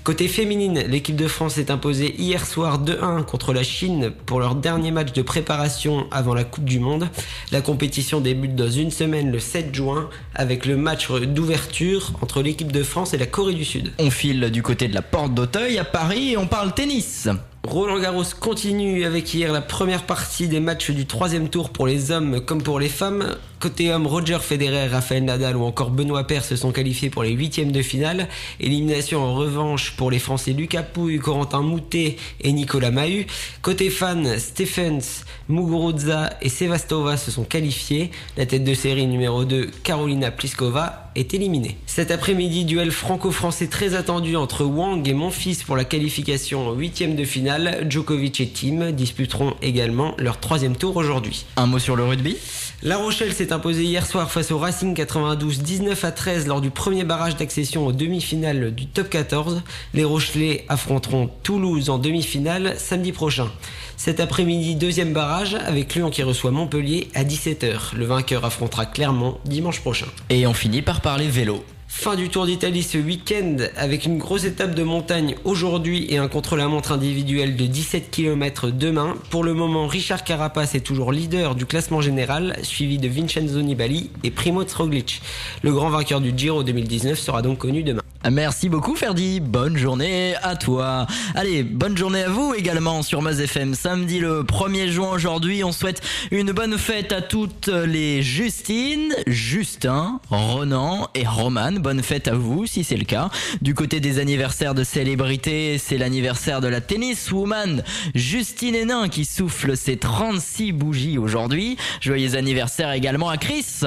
Côté 0.04 0.28
féminine, 0.28 0.84
l'équipe 0.86 1.16
de 1.16 1.26
France 1.26 1.54
s'est 1.54 1.70
imposée 1.70 2.14
hier 2.16 2.46
soir 2.46 2.80
2-1 2.80 3.24
contre 3.24 3.52
la 3.52 3.64
Chine 3.64 4.12
pour 4.24 4.38
leur 4.38 4.54
dernier 4.54 4.92
match 4.92 5.12
de 5.12 5.22
préparation 5.22 6.06
avant 6.12 6.34
la 6.34 6.44
Coupe 6.44 6.64
du 6.64 6.78
Monde. 6.78 7.08
La 7.50 7.60
compétition 7.60 8.20
débute 8.20 8.54
dans 8.54 8.70
une 8.70 8.92
semaine 8.92 9.32
le 9.32 9.40
7 9.40 9.74
juin 9.74 10.08
avec 10.34 10.64
le 10.64 10.76
match 10.76 11.10
d'ouverture 11.10 12.12
entre 12.22 12.40
l'équipe 12.40 12.70
de 12.70 12.84
France 12.84 13.14
et 13.14 13.18
la 13.18 13.26
Corée 13.26 13.54
du 13.54 13.64
Sud. 13.64 13.92
On 13.98 14.10
file 14.10 14.50
du 14.50 14.62
côté 14.62 14.86
de 14.86 14.94
la 14.94 15.02
porte 15.02 15.34
d'Auteuil 15.34 15.78
à 15.78 15.84
Paris 15.84 16.32
et 16.32 16.36
on 16.36 16.46
parle 16.46 16.72
tennis. 16.72 17.28
Roland 17.66 17.98
Garros 17.98 18.22
continue 18.38 19.04
avec 19.04 19.34
hier 19.34 19.52
la 19.52 19.60
première 19.60 20.04
partie 20.04 20.46
des 20.46 20.60
matchs 20.60 20.92
du 20.92 21.04
troisième 21.04 21.48
tour 21.48 21.70
pour 21.70 21.86
les 21.86 22.12
hommes 22.12 22.40
comme 22.40 22.62
pour 22.62 22.78
les 22.78 22.88
femmes. 22.88 23.36
Côté 23.58 23.90
homme, 23.90 24.06
Roger 24.06 24.38
Federer, 24.40 24.86
Rafael 24.86 25.24
Nadal 25.24 25.56
ou 25.56 25.64
encore 25.64 25.90
Benoît 25.90 26.24
Paire 26.24 26.44
se 26.44 26.56
sont 26.56 26.72
qualifiés 26.72 27.08
pour 27.08 27.22
les 27.22 27.30
huitièmes 27.30 27.72
de 27.72 27.82
finale. 27.82 28.28
Élimination 28.60 29.20
en 29.24 29.34
revanche 29.34 29.94
pour 29.96 30.10
les 30.10 30.18
Français 30.18 30.52
Lucas 30.52 30.82
Pouille, 30.82 31.18
Corentin 31.18 31.62
Moutet 31.62 32.16
et 32.42 32.52
Nicolas 32.52 32.90
Mahut. 32.90 33.26
Côté 33.62 33.88
fan, 33.88 34.38
Stephens, 34.38 35.24
Muguruza 35.48 36.34
et 36.42 36.50
Sevastova 36.50 37.16
se 37.16 37.30
sont 37.30 37.44
qualifiés. 37.44 38.10
La 38.36 38.44
tête 38.44 38.62
de 38.62 38.74
série 38.74 39.06
numéro 39.06 39.44
2, 39.44 39.70
Carolina 39.82 40.30
Pliskova, 40.30 41.10
est 41.14 41.32
éliminée. 41.32 41.78
Cet 41.86 42.10
après-midi, 42.10 42.66
duel 42.66 42.90
franco-français 42.90 43.68
très 43.68 43.94
attendu 43.94 44.36
entre 44.36 44.64
Wang 44.64 45.08
et 45.08 45.14
Monfils 45.14 45.64
pour 45.64 45.76
la 45.76 45.84
qualification 45.84 46.68
en 46.68 46.74
huitième 46.74 47.16
de 47.16 47.24
finale. 47.24 47.55
Djokovic 47.88 48.40
et 48.40 48.48
Tim 48.48 48.92
disputeront 48.92 49.54
également 49.62 50.14
leur 50.18 50.40
troisième 50.40 50.76
tour 50.76 50.96
aujourd'hui. 50.96 51.44
Un 51.56 51.66
mot 51.66 51.78
sur 51.78 51.96
le 51.96 52.04
rugby? 52.04 52.36
La 52.82 52.98
Rochelle 52.98 53.32
s'est 53.32 53.52
imposée 53.52 53.84
hier 53.84 54.06
soir 54.06 54.30
face 54.30 54.50
au 54.50 54.58
Racing 54.58 54.94
92 54.94 55.62
19 55.62 56.04
à 56.04 56.12
13 56.12 56.46
lors 56.46 56.60
du 56.60 56.70
premier 56.70 57.04
barrage 57.04 57.36
d'accession 57.36 57.86
aux 57.86 57.92
demi-finales 57.92 58.74
du 58.74 58.86
top 58.86 59.08
14. 59.08 59.62
Les 59.94 60.04
Rochelais 60.04 60.64
affronteront 60.68 61.30
Toulouse 61.42 61.88
en 61.88 61.98
demi-finale 61.98 62.74
samedi 62.78 63.12
prochain. 63.12 63.50
Cet 63.96 64.20
après-midi, 64.20 64.74
deuxième 64.74 65.12
barrage 65.12 65.54
avec 65.54 65.94
Lyon 65.94 66.10
qui 66.10 66.22
reçoit 66.22 66.50
Montpellier 66.50 67.08
à 67.14 67.24
17h. 67.24 67.94
Le 67.96 68.04
vainqueur 68.04 68.44
affrontera 68.44 68.86
Clermont 68.86 69.38
dimanche 69.44 69.80
prochain. 69.80 70.06
Et 70.28 70.46
on 70.46 70.54
finit 70.54 70.82
par 70.82 71.00
parler 71.00 71.28
vélo. 71.28 71.64
Fin 71.98 72.14
du 72.14 72.28
Tour 72.28 72.46
d'Italie 72.46 72.84
ce 72.84 72.98
week-end 72.98 73.56
avec 73.74 74.04
une 74.04 74.18
grosse 74.18 74.44
étape 74.44 74.74
de 74.74 74.84
montagne 74.84 75.34
aujourd'hui 75.44 76.06
et 76.10 76.18
un 76.18 76.28
contre-la-montre 76.28 76.92
individuel 76.92 77.56
de 77.56 77.66
17 77.66 78.10
km 78.10 78.70
demain. 78.70 79.16
Pour 79.30 79.42
le 79.42 79.54
moment, 79.54 79.88
Richard 79.88 80.22
Carapace 80.22 80.76
est 80.76 80.80
toujours 80.80 81.10
leader 81.10 81.56
du 81.56 81.66
classement 81.66 82.02
général, 82.02 82.58
suivi 82.62 82.98
de 82.98 83.08
Vincenzo 83.08 83.60
Nibali 83.60 84.10
et 84.22 84.30
Primoz 84.30 84.72
Roglic. 84.74 85.20
Le 85.62 85.72
grand 85.72 85.88
vainqueur 85.88 86.20
du 86.20 86.32
Giro 86.36 86.62
2019 86.62 87.18
sera 87.18 87.42
donc 87.42 87.58
connu 87.58 87.82
demain. 87.82 88.05
Merci 88.30 88.68
beaucoup 88.68 88.96
Ferdi, 88.96 89.40
bonne 89.40 89.76
journée 89.76 90.34
à 90.42 90.56
toi. 90.56 91.06
Allez, 91.34 91.62
bonne 91.62 91.96
journée 91.96 92.24
à 92.24 92.28
vous 92.28 92.54
également 92.54 93.02
sur 93.02 93.22
Maz 93.22 93.40
FM. 93.40 93.74
Samedi 93.74 94.18
le 94.18 94.42
1er 94.42 94.88
juin 94.88 95.10
aujourd'hui, 95.10 95.62
on 95.62 95.70
souhaite 95.70 96.02
une 96.32 96.50
bonne 96.52 96.76
fête 96.76 97.12
à 97.12 97.22
toutes 97.22 97.68
les 97.68 98.22
Justine, 98.22 99.14
Justin, 99.26 100.20
Ronan 100.28 101.08
et 101.14 101.26
Roman. 101.26 101.72
Bonne 101.72 102.02
fête 102.02 102.26
à 102.26 102.34
vous 102.34 102.66
si 102.66 102.82
c'est 102.82 102.96
le 102.96 103.04
cas. 103.04 103.30
Du 103.62 103.74
côté 103.74 104.00
des 104.00 104.18
anniversaires 104.18 104.74
de 104.74 104.82
célébrités, 104.82 105.78
c'est 105.78 105.98
l'anniversaire 105.98 106.60
de 106.60 106.68
la 106.68 106.80
tenniswoman 106.80 107.84
Justine 108.14 108.74
Hénin 108.74 109.08
qui 109.08 109.24
souffle 109.24 109.76
ses 109.76 109.98
36 109.98 110.72
bougies 110.72 111.18
aujourd'hui. 111.18 111.76
Joyeux 112.00 112.34
anniversaire 112.34 112.90
également 112.92 113.28
à 113.28 113.36
Chris. 113.36 113.82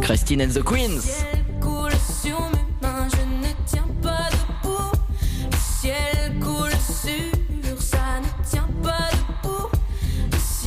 Christine 0.00 0.42
and 0.42 0.48
the 0.54 0.62
Queens. 0.62 1.24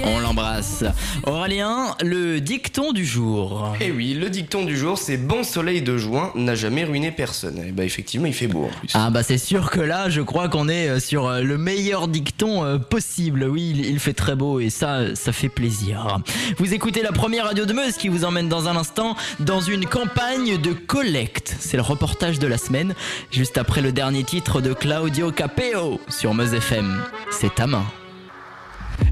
Amos. 0.03 0.83
Aurélien, 1.25 1.95
le 2.01 2.39
dicton 2.39 2.91
du 2.91 3.05
jour. 3.05 3.74
Et 3.79 3.91
oui, 3.91 4.13
le 4.13 4.29
dicton 4.29 4.65
du 4.65 4.77
jour, 4.77 4.98
c'est 4.98 5.17
bon 5.17 5.43
soleil 5.43 5.81
de 5.81 5.98
juin 5.98 6.31
n'a 6.36 6.55
jamais 6.55 6.83
ruiné 6.83 7.12
personne. 7.12 7.60
Et 7.60 7.72
bah 7.72 7.83
effectivement, 7.86 8.25
il 8.25 8.33
fait 8.33 8.48
beau 8.48 8.65
en 8.65 8.79
plus. 8.79 8.89
Ah 8.93 9.10
bah 9.10 9.24
c'est 9.24 9.38
sûr 9.38 9.69
que 9.69 9.79
là, 9.79 10.10
je 10.10 10.22
crois 10.22 10.50
qu'on 10.50 10.69
est 10.69 10.89
euh, 10.89 11.00
sur 11.00 11.27
euh, 11.27 11.41
le 11.41 11.57
meilleur 11.57 12.07
dicton 12.07 12.63
euh, 12.63 12.77
possible. 12.77 13.45
Oui, 13.45 13.74
il, 13.75 13.86
il 13.86 14.00
fait 14.00 14.13
très 14.13 14.36
beau 14.36 14.60
et 14.60 14.69
ça, 14.69 15.15
ça 15.15 15.31
fait 15.31 15.50
plaisir. 15.50 16.17
Vous 16.57 16.74
écoutez 16.74 17.01
la 17.01 17.12
première 17.12 17.45
radio 17.45 17.65
de 17.65 17.74
Meuse 17.74 17.98
qui 17.98 18.10
vous 18.10 18.25
emmène 18.25 18.50
dans 18.50 18.67
un 18.67 18.75
instant 18.75 19.15
dans 19.39 19.62
une 19.62 19.86
campagne 19.86 20.57
de 20.57 20.74
collecte. 20.74 21.55
C'est 21.60 21.77
le 21.77 21.83
reportage 21.83 22.39
de 22.39 22.48
la 22.48 22.57
semaine, 22.57 22.95
juste 23.31 23.57
après 23.57 23.81
le 23.81 23.91
dernier 23.91 24.24
titre 24.24 24.62
de 24.62 24.74
Claudio 24.74 25.31
Capeo 25.31 26.00
sur 26.10 26.33
Meuse 26.33 26.53
FM. 26.53 27.01
C'est 27.31 27.55
ta 27.55 27.67
main. 27.67 27.86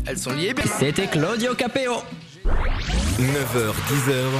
Elles 0.06 0.18
sont 0.18 0.34
liées, 0.34 0.54
C'était 0.80 1.08
Claudio 1.08 1.54
Capeo. 1.56 2.04
9h, 2.44 3.74
10h, 3.88 4.32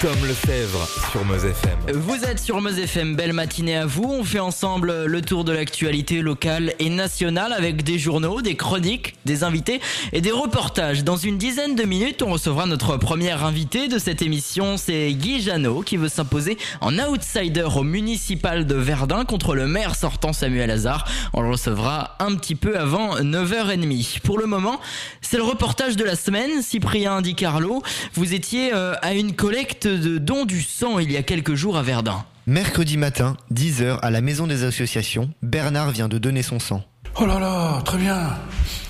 Tom 0.00 0.26
Lefebvre 0.26 0.88
sur 1.12 1.24
Meuse 1.24 1.44
FM. 1.44 1.78
Vous 1.94 2.24
êtes 2.24 2.40
sur 2.40 2.60
Meuse 2.60 2.78
FM, 2.78 3.14
belle 3.14 3.32
matinée 3.32 3.76
à 3.76 3.86
vous. 3.86 4.04
On 4.04 4.24
fait 4.24 4.40
ensemble 4.40 5.04
le 5.04 5.22
tour 5.22 5.44
de 5.44 5.52
l'actualité 5.52 6.22
locale 6.22 6.74
et 6.80 6.90
nationale 6.90 7.52
avec 7.52 7.84
des 7.84 8.00
journaux, 8.00 8.42
des 8.42 8.56
chroniques, 8.56 9.14
des 9.24 9.44
invités 9.44 9.80
et 10.12 10.20
des 10.20 10.32
reportages. 10.32 11.04
Dans 11.04 11.16
une 11.16 11.38
dizaine 11.38 11.76
de 11.76 11.84
minutes, 11.84 12.20
on 12.22 12.32
recevra 12.32 12.66
notre 12.66 12.96
premier 12.96 13.30
invité 13.30 13.86
de 13.86 14.00
cette 14.00 14.22
émission. 14.22 14.76
C'est 14.76 15.12
Guy 15.12 15.40
Janot 15.40 15.82
qui 15.82 15.96
veut 15.96 16.08
s'imposer 16.08 16.58
en 16.80 16.98
outsider 16.98 17.68
au 17.76 17.84
municipal 17.84 18.66
de 18.66 18.74
Verdun 18.74 19.24
contre 19.24 19.54
le 19.54 19.68
maire 19.68 19.94
sortant 19.94 20.32
Samuel 20.32 20.72
Hazard. 20.72 21.06
On 21.32 21.42
le 21.42 21.50
recevra 21.50 22.16
un 22.18 22.34
petit 22.34 22.56
peu 22.56 22.76
avant 22.76 23.20
9h30. 23.20 24.20
Pour 24.20 24.38
le 24.38 24.46
moment, 24.46 24.80
c'est 25.20 25.36
le 25.36 25.44
reportage 25.44 25.96
de 25.96 26.02
la 26.02 26.16
semaine. 26.16 26.60
Cyprien 26.60 27.22
Di 27.22 27.35
Carlo, 27.36 27.82
vous 28.14 28.34
étiez 28.34 28.72
euh, 28.74 28.94
à 29.02 29.12
une 29.12 29.36
collecte 29.36 29.86
de 29.86 30.18
dons 30.18 30.46
du 30.46 30.62
sang 30.62 30.98
il 30.98 31.12
y 31.12 31.16
a 31.16 31.22
quelques 31.22 31.54
jours 31.54 31.76
à 31.76 31.82
Verdun. 31.82 32.24
Mercredi 32.46 32.96
matin, 32.96 33.36
10h, 33.52 33.98
à 34.00 34.10
la 34.10 34.20
maison 34.20 34.46
des 34.46 34.64
associations, 34.64 35.30
Bernard 35.42 35.90
vient 35.90 36.08
de 36.08 36.18
donner 36.18 36.42
son 36.42 36.58
sang. 36.58 36.82
Oh 37.20 37.26
là 37.26 37.38
là, 37.38 37.82
très 37.84 37.98
bien. 37.98 38.30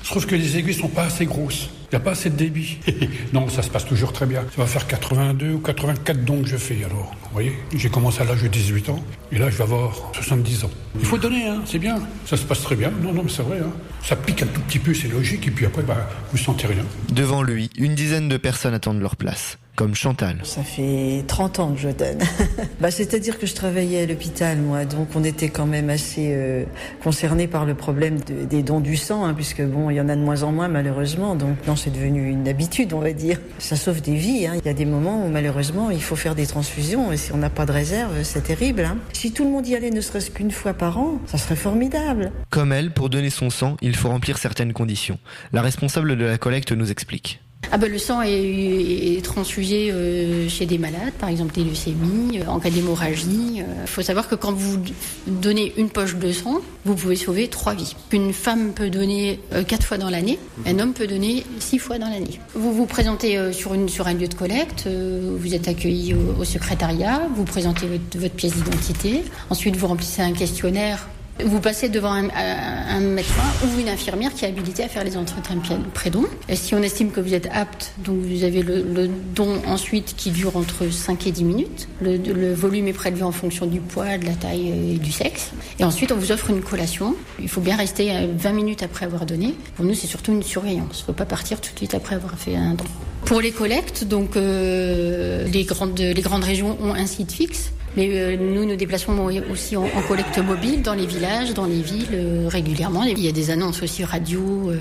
Je 0.03 0.11
trouve 0.11 0.27
que 0.27 0.35
les 0.35 0.57
aiguilles 0.57 0.75
sont 0.75 0.89
pas 0.89 1.05
assez 1.05 1.27
grosses. 1.27 1.71
Il 1.87 1.95
n'y 1.95 1.97
a 1.97 2.01
pas 2.01 2.13
assez 2.13 2.31
de 2.31 2.37
débit. 2.37 2.79
non, 3.33 3.49
ça 3.49 3.63
se 3.63 3.71
passe 3.71 3.85
toujours 3.85 4.13
très 4.13 4.27
bien. 4.27 4.43
Ça 4.55 4.63
va 4.63 4.67
faire 4.67 4.87
82 4.87 5.53
ou 5.53 5.59
84 5.61 6.25
dons 6.25 6.43
que 6.43 6.49
je 6.49 6.57
fais 6.57 6.85
alors. 6.85 7.15
Vous 7.23 7.33
voyez, 7.33 7.53
j'ai 7.75 7.89
commencé 7.89 8.23
à 8.23 8.25
l'âge 8.25 8.43
de 8.43 8.49
18 8.49 8.89
ans 8.89 9.05
et 9.31 9.39
là 9.39 9.51
je 9.51 9.57
vais 9.57 9.63
avoir 9.63 10.11
70 10.15 10.65
ans. 10.65 10.71
Il 10.99 11.05
faut 11.05 11.19
donner, 11.19 11.47
hein, 11.47 11.63
c'est 11.65 11.79
bien. 11.79 12.01
Ça 12.25 12.37
se 12.37 12.45
passe 12.45 12.63
très 12.63 12.75
bien. 12.75 12.91
Non, 13.03 13.13
non, 13.13 13.23
mais 13.23 13.31
c'est 13.31 13.43
vrai. 13.43 13.59
Hein. 13.61 13.71
Ça 14.03 14.17
pique 14.17 14.43
un 14.43 14.47
tout 14.47 14.61
petit 14.63 14.79
peu, 14.79 14.95
c'est 14.95 15.09
logique. 15.09 15.47
Et 15.47 15.51
puis 15.51 15.67
après, 15.67 15.83
bah, 15.83 16.09
vous 16.33 16.39
sentez 16.39 16.67
rien. 16.67 16.85
Devant 17.13 17.43
lui, 17.43 17.71
une 17.77 17.95
dizaine 17.95 18.29
de 18.29 18.37
personnes 18.37 18.75
attendent 18.75 19.01
leur 19.01 19.17
place, 19.17 19.59
comme 19.77 19.95
Chantal. 19.95 20.39
Ça 20.43 20.63
fait 20.63 21.23
30 21.29 21.59
ans 21.61 21.73
que 21.73 21.79
je 21.81 21.89
donne. 21.91 22.19
bah, 22.81 22.91
C'est-à-dire 22.91 23.39
que 23.39 23.47
je 23.47 23.55
travaillais 23.55 24.03
à 24.03 24.07
l'hôpital, 24.07 24.59
moi, 24.59 24.85
donc 24.85 25.09
on 25.15 25.23
était 25.23 25.51
quand 25.51 25.67
même 25.67 25.91
assez 25.91 26.31
euh, 26.33 26.65
concernés 27.03 27.47
par 27.47 27.65
le 27.67 27.75
problème 27.75 28.19
de- 28.21 28.45
des 28.47 28.63
dons 28.63 28.81
du 28.81 28.97
sang, 28.97 29.25
hein, 29.25 29.35
puisque 29.35 29.63
bon, 29.63 29.91
il 29.91 29.97
y 29.97 30.01
en 30.01 30.09
a 30.09 30.17
de 30.17 30.21
moins 30.21 30.43
en 30.43 30.51
moins 30.53 30.69
malheureusement, 30.69 31.35
donc 31.37 31.57
non, 31.67 31.77
c'est 31.77 31.91
devenu 31.91 32.29
une 32.29 32.49
habitude, 32.49 32.93
on 32.93 33.01
va 33.01 33.13
dire. 33.13 33.39
Ça 33.59 33.77
sauve 33.77 34.01
des 34.01 34.15
vies. 34.17 34.47
hein. 34.47 34.55
Il 34.57 34.67
y 34.67 34.71
a 34.71 34.75
des 34.75 34.85
moments 34.87 35.25
où 35.25 35.29
malheureusement 35.29 35.91
il 35.91 36.03
faut 36.03 36.17
faire 36.17 36.35
des 36.35 36.47
transfusions, 36.47 37.13
et 37.13 37.17
si 37.17 37.33
on 37.33 37.37
n'a 37.37 37.51
pas 37.51 37.67
de 37.67 37.73
réserve, 37.73 38.23
c'est 38.23 38.43
terrible. 38.43 38.83
hein. 38.85 38.97
Si 39.13 39.33
tout 39.33 39.45
le 39.45 39.51
monde 39.51 39.67
y 39.67 39.75
allait 39.77 39.91
ne 39.91 40.01
serait-ce 40.01 40.31
qu'une 40.31 40.51
fois 40.51 40.73
par 40.75 40.99
an, 40.99 41.19
ça 41.27 41.39
serait 41.39 41.57
formidable. 41.57 42.33
Comme 42.51 42.73
elle, 42.73 42.93
pour 42.93 43.11
donner 43.11 43.31
son 43.31 43.51
sang, 43.51 43.77
il 43.83 43.95
faut 43.95 44.09
remplir 44.09 44.39
certaines 44.39 44.73
conditions. 44.73 45.19
La 45.53 45.61
responsable 45.63 46.17
de 46.17 46.25
la 46.25 46.39
collecte 46.39 46.73
nous 46.73 46.91
explique. 46.91 47.41
Ah 47.73 47.79
ben, 47.79 47.91
le 47.91 47.99
sang 47.99 48.23
est, 48.23 49.25
transfusé 49.25 49.91
euh, 49.91 50.49
chez 50.49 50.67
des 50.67 50.79
malades, 50.79 51.13
par 51.19 51.29
exemple 51.29 51.55
des 51.55 51.65
leucémies, 51.65 52.39
euh, 52.39 52.47
en 52.49 52.61
cas 52.61 52.71
d'hémorragie. 52.71 53.57
Il 53.59 53.87
faut 53.87 54.03
savoir 54.03 54.29
que 54.29 54.35
quand 54.35 54.53
vous 54.53 54.79
donnez 55.27 55.73
une 55.77 55.91
poche 55.91 56.17
de 56.17 56.33
sang, 56.33 56.61
vous 56.87 56.95
pouvez 56.95 57.17
sauver 57.17 57.49
trois 57.49 57.75
vies. 57.75 57.97
Une 58.13 58.33
femme 58.33 58.73
peut 58.73 58.89
donner 58.89 59.41
euh, 59.53 59.65
quatre 59.65 59.85
fois 59.85 59.99
dans 59.99 60.09
l'année, 60.09 60.39
un 60.65 60.79
homme 60.79 60.93
peut 60.93 61.09
donner 61.09 61.45
six 61.59 61.79
fois 61.79 61.99
dans 61.99 62.09
l'année. 62.09 62.41
Vous 62.55 62.73
vous 62.73 62.87
présentez 62.87 63.37
euh, 63.37 63.53
sur, 63.53 63.75
une, 63.75 63.89
sur 63.89 64.07
un 64.07 64.15
lieu 64.15 64.29
de 64.29 64.35
collecte, 64.35 64.85
euh, 64.87 65.37
vous 65.37 65.55
êtes 65.55 65.67
accueilli 65.67 66.15
au, 66.15 66.45
secrétariat, 66.45 67.23
vous 67.35 67.45
présentez 67.45 67.87
votre 68.15 68.35
pièce 68.35 68.55
d'identité, 68.55 69.25
ensuite 69.51 69.77
vous 69.77 69.89
remplissez 69.89 70.23
un 70.23 70.33
questionnaire 70.33 71.09
vous 71.45 71.61
passez 71.61 71.89
devant 71.89 72.13
un, 72.13 72.29
un- 72.31 73.01
médecin 73.01 73.43
ou 73.65 73.81
une 73.81 73.89
infirmière 73.89 74.33
qui 74.35 74.45
est 74.45 74.49
habilité 74.49 74.83
à 74.85 74.89
faire 74.89 75.05
les 75.05 75.17
entretiens 75.17 75.57
pré-don. 75.93 76.25
Et 76.49 76.57
si 76.57 76.75
on 76.75 76.83
estime 76.83 77.11
que 77.11 77.21
vous 77.21 77.35
êtes 77.35 77.49
apte, 77.53 77.93
donc 77.99 78.19
vous 78.21 78.45
avez 78.45 78.63
le, 78.63 79.09
don 79.35 79.61
ensuite 79.67 80.15
qui 80.17 80.31
dure 80.31 80.57
entre 80.57 80.91
5 80.91 81.27
et 81.27 81.31
10 81.33 81.45
minutes. 81.45 81.89
Le, 82.01 82.55
volume 82.55 82.89
est 82.89 82.93
prélevé 82.93 83.23
en 83.23 83.33
fonction 83.33 83.67
du 83.67 83.81
poids, 83.81 84.19
de 84.19 84.25
la 84.25 84.33
taille 84.33 84.95
et 84.95 84.99
du 84.99 85.13
sexe. 85.13 85.51
Et 85.79 85.85
ensuite, 85.85 86.11
on 86.13 86.17
vous 86.17 86.33
offre 86.33 86.51
une 86.51 86.63
collation. 86.63 87.15
Il 87.41 87.49
faut 87.49 87.61
bien 87.61 87.77
rester 87.77 88.11
euh, 88.13 88.27
20 88.37 88.53
minutes 88.53 88.83
après 88.83 89.05
avoir 89.05 89.27
donné. 89.27 89.55
Pour 89.77 89.85
nous, 89.85 89.95
c'est 89.95 90.07
surtout 90.07 90.33
une 90.33 90.43
surveillance. 90.43 90.99
Il 90.99 91.01
ne 91.01 91.07
faut 91.07 91.13
pas 91.13 91.27
partir 91.27 91.61
tout 91.61 91.73
de 91.73 91.79
suite 91.79 91.95
après 91.95 92.15
avoir 92.15 92.39
fait 92.39 92.57
un 92.57 92.75
don. 92.75 92.85
Pour 93.27 93.41
les 93.41 93.51
collectes, 93.51 94.05
donc 94.05 94.37
euh, 94.37 95.45
les, 95.49 95.65
grandes, 95.65 95.99
les 95.99 96.23
grandes 96.23 96.45
régions 96.45 96.79
ont 96.81 96.95
un 96.95 97.07
site 97.07 97.33
fixe. 97.33 97.73
Mais 97.97 98.11
euh, 98.13 98.37
nous, 98.37 98.67
nous 98.67 98.77
déplaçons 98.77 99.17
aussi 99.51 99.77
en, 99.77 99.85
en 99.85 100.03
collecte 100.07 100.39
mobile 100.39 100.83
dans 100.83 100.93
les 100.95 101.07
villages, 101.07 101.55
dans 101.55 101.65
les 101.65 101.81
villes 101.81 102.09
euh, 102.13 102.47
régulièrement. 102.49 103.05
Il 103.05 103.19
y 103.19 103.29
a 103.29 103.33
des 103.33 103.51
annonces 103.51 103.83
aussi 103.83 104.05
radio, 104.05 104.71
euh, 104.71 104.77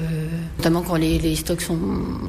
notamment 0.58 0.82
quand 0.82 0.96
les, 0.96 1.18
les 1.20 1.36
stocks 1.36 1.62
sont, 1.62 1.80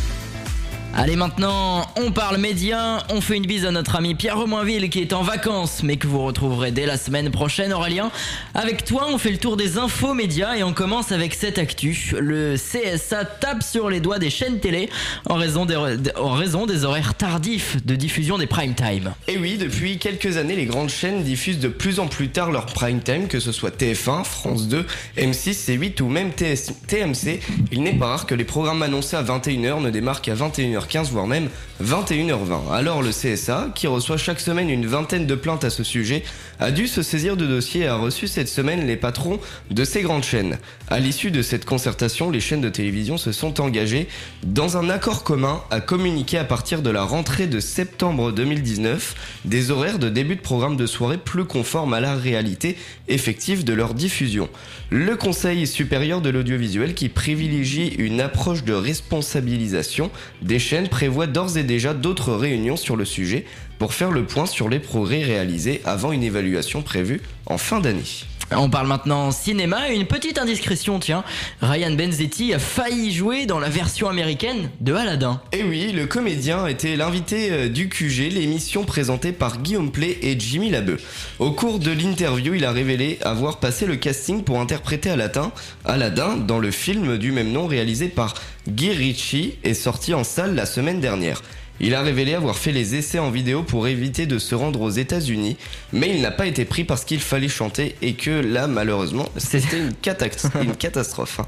Allez 0.94 1.16
maintenant, 1.16 1.86
on 1.96 2.10
parle 2.10 2.38
médias, 2.38 3.04
on 3.10 3.20
fait 3.20 3.36
une 3.36 3.46
bise 3.46 3.64
à 3.66 3.70
notre 3.70 3.94
ami 3.94 4.14
Pierre 4.14 4.38
Romainville 4.38 4.88
qui 4.88 5.00
est 5.00 5.12
en 5.12 5.22
vacances 5.22 5.82
mais 5.84 5.96
que 5.96 6.06
vous 6.06 6.24
retrouverez 6.24 6.72
dès 6.72 6.86
la 6.86 6.96
semaine 6.96 7.30
prochaine 7.30 7.72
Aurélien. 7.72 8.10
Avec 8.54 8.84
toi, 8.84 9.06
on 9.08 9.18
fait 9.18 9.30
le 9.30 9.36
tour 9.36 9.56
des 9.56 9.78
infos 9.78 10.14
médias 10.14 10.56
et 10.56 10.64
on 10.64 10.72
commence 10.72 11.12
avec 11.12 11.34
cette 11.34 11.58
actu. 11.58 12.14
Le 12.18 12.56
CSA 12.56 13.26
tape 13.26 13.62
sur 13.62 13.90
les 13.90 14.00
doigts 14.00 14.18
des 14.18 14.30
chaînes 14.30 14.58
télé 14.60 14.88
en 15.28 15.34
raison 15.34 15.66
des, 15.66 16.84
horaires 16.84 17.14
tardifs 17.14 17.84
de 17.84 17.94
diffusion 17.94 18.38
des 18.38 18.46
prime 18.46 18.74
time. 18.74 19.12
Et 19.28 19.36
oui, 19.36 19.56
depuis 19.58 19.98
quelques 19.98 20.36
années, 20.36 20.56
les 20.56 20.66
grandes 20.66 20.90
chaînes 20.90 21.22
diffusent 21.22 21.60
de 21.60 21.68
plus 21.68 22.00
en 22.00 22.08
plus 22.08 22.30
tard 22.30 22.50
leur 22.50 22.66
prime 22.66 23.00
time, 23.00 23.28
que 23.28 23.40
ce 23.40 23.52
soit 23.52 23.76
TF1, 23.76 24.24
France 24.24 24.66
2, 24.68 24.84
M6, 25.18 25.52
C8 25.52 26.02
ou 26.02 26.08
même 26.08 26.30
TMC. 26.32 27.40
Il 27.70 27.82
n'est 27.82 27.92
pas 27.92 28.06
rare 28.06 28.26
que 28.26 28.34
les 28.34 28.44
programmes 28.44 28.82
annoncés 28.82 29.16
à 29.16 29.22
21h 29.22 29.80
ne 29.80 29.90
démarrent 29.90 30.22
qu'à 30.22 30.34
21h15, 30.78 31.10
voire 31.10 31.26
même 31.26 31.48
21h20. 31.82 32.72
Alors 32.72 33.02
le 33.02 33.10
CSA, 33.10 33.70
qui 33.74 33.86
reçoit 33.86 34.16
chaque 34.16 34.40
semaine 34.40 34.70
une 34.70 34.86
vingtaine 34.86 35.26
de 35.26 35.34
plaintes 35.34 35.64
à 35.64 35.70
ce 35.70 35.84
sujet, 35.84 36.22
a 36.60 36.70
dû 36.70 36.88
se 36.88 37.02
saisir 37.02 37.36
de 37.36 37.46
dossiers 37.46 37.82
et 37.82 37.86
a 37.86 37.96
reçu 37.96 38.26
cette 38.26 38.48
semaine 38.48 38.86
les 38.86 38.96
patrons 38.96 39.38
de 39.70 39.84
ces 39.84 40.02
grandes 40.02 40.24
chaînes. 40.24 40.58
À 40.88 40.98
l'issue 41.00 41.30
de 41.30 41.42
cette 41.42 41.64
concertation, 41.64 42.30
les 42.30 42.40
chaînes 42.40 42.60
de 42.60 42.68
télévision 42.68 43.18
se 43.18 43.32
sont 43.32 43.60
engagées 43.60 44.08
dans 44.44 44.76
un 44.76 44.90
accord 44.90 45.24
commun 45.24 45.62
à 45.70 45.80
communiquer 45.80 46.38
à 46.38 46.44
partir 46.44 46.82
de 46.82 46.90
la 46.90 47.02
rentrée 47.02 47.46
de 47.46 47.60
septembre 47.60 48.32
2019 48.32 49.14
des 49.44 49.70
horaires 49.70 49.98
de 49.98 50.08
début 50.08 50.36
de 50.36 50.40
programme 50.40 50.76
de 50.76 50.86
soirée 50.86 51.18
plus 51.18 51.44
conformes 51.44 51.94
à 51.94 52.00
la 52.00 52.14
réalité 52.14 52.76
effective 53.08 53.64
de 53.64 53.72
leur 53.72 53.94
diffusion. 53.94 54.48
Le 54.90 55.16
Conseil 55.16 55.66
supérieur 55.66 56.20
de 56.20 56.30
l'audiovisuel 56.30 56.94
qui 56.94 57.08
privilégie 57.08 57.88
une 57.98 58.20
approche 58.20 58.64
de 58.64 58.72
responsabilisation 58.72 60.10
des 60.42 60.58
chaînes 60.58 60.67
prévoit 60.90 61.26
d'ores 61.26 61.56
et 61.56 61.62
déjà 61.62 61.94
d'autres 61.94 62.32
réunions 62.32 62.76
sur 62.76 62.96
le 62.96 63.04
sujet 63.04 63.44
pour 63.78 63.94
faire 63.94 64.10
le 64.10 64.24
point 64.24 64.46
sur 64.46 64.68
les 64.68 64.78
progrès 64.78 65.22
réalisés 65.22 65.80
avant 65.84 66.12
une 66.12 66.22
évaluation 66.22 66.82
prévue 66.82 67.22
en 67.46 67.58
fin 67.58 67.80
d'année. 67.80 68.02
On 68.50 68.70
parle 68.70 68.86
maintenant 68.86 69.30
cinéma 69.30 69.88
une 69.90 70.06
petite 70.06 70.38
indiscrétion, 70.38 70.98
tiens. 70.98 71.22
Ryan 71.60 71.90
Benzetti 71.90 72.54
a 72.54 72.58
failli 72.58 73.12
jouer 73.12 73.44
dans 73.44 73.58
la 73.58 73.68
version 73.68 74.08
américaine 74.08 74.70
de 74.80 74.94
Aladdin. 74.94 75.42
Et 75.52 75.62
oui, 75.62 75.92
le 75.92 76.06
comédien 76.06 76.66
était 76.66 76.96
l'invité 76.96 77.50
euh, 77.50 77.68
du 77.68 77.90
QG, 77.90 78.32
l'émission 78.32 78.84
présentée 78.84 79.32
par 79.32 79.58
Guillaume 79.58 79.92
Play 79.92 80.18
et 80.22 80.38
Jimmy 80.40 80.70
Labeu. 80.70 80.96
Au 81.38 81.52
cours 81.52 81.78
de 81.78 81.90
l'interview, 81.90 82.54
il 82.54 82.64
a 82.64 82.72
révélé 82.72 83.18
avoir 83.22 83.58
passé 83.58 83.84
le 83.84 83.96
casting 83.96 84.42
pour 84.42 84.60
interpréter 84.60 85.10
Aladdin, 85.10 85.52
Aladdin 85.84 86.36
dans 86.36 86.58
le 86.58 86.70
film 86.70 87.18
du 87.18 87.32
même 87.32 87.52
nom 87.52 87.66
réalisé 87.66 88.08
par 88.08 88.32
Guy 88.66 88.92
Ritchie 88.92 89.58
et 89.62 89.74
sorti 89.74 90.14
en 90.14 90.24
salle 90.24 90.54
la 90.54 90.64
semaine 90.64 91.00
dernière. 91.00 91.42
Il 91.80 91.94
a 91.94 92.02
révélé 92.02 92.34
avoir 92.34 92.56
fait 92.56 92.72
les 92.72 92.96
essais 92.96 93.20
en 93.20 93.30
vidéo 93.30 93.62
pour 93.62 93.86
éviter 93.86 94.26
de 94.26 94.38
se 94.38 94.56
rendre 94.56 94.80
aux 94.80 94.90
États-Unis, 94.90 95.56
mais 95.92 96.10
il 96.10 96.20
n'a 96.20 96.32
pas 96.32 96.46
été 96.46 96.64
pris 96.64 96.82
parce 96.82 97.04
qu'il 97.04 97.20
fallait 97.20 97.48
chanter 97.48 97.94
et 98.02 98.14
que 98.14 98.30
là, 98.30 98.66
malheureusement, 98.66 99.28
c'était 99.36 99.78
une, 99.78 99.92
une, 100.62 100.76
catastrophe. 100.76 101.40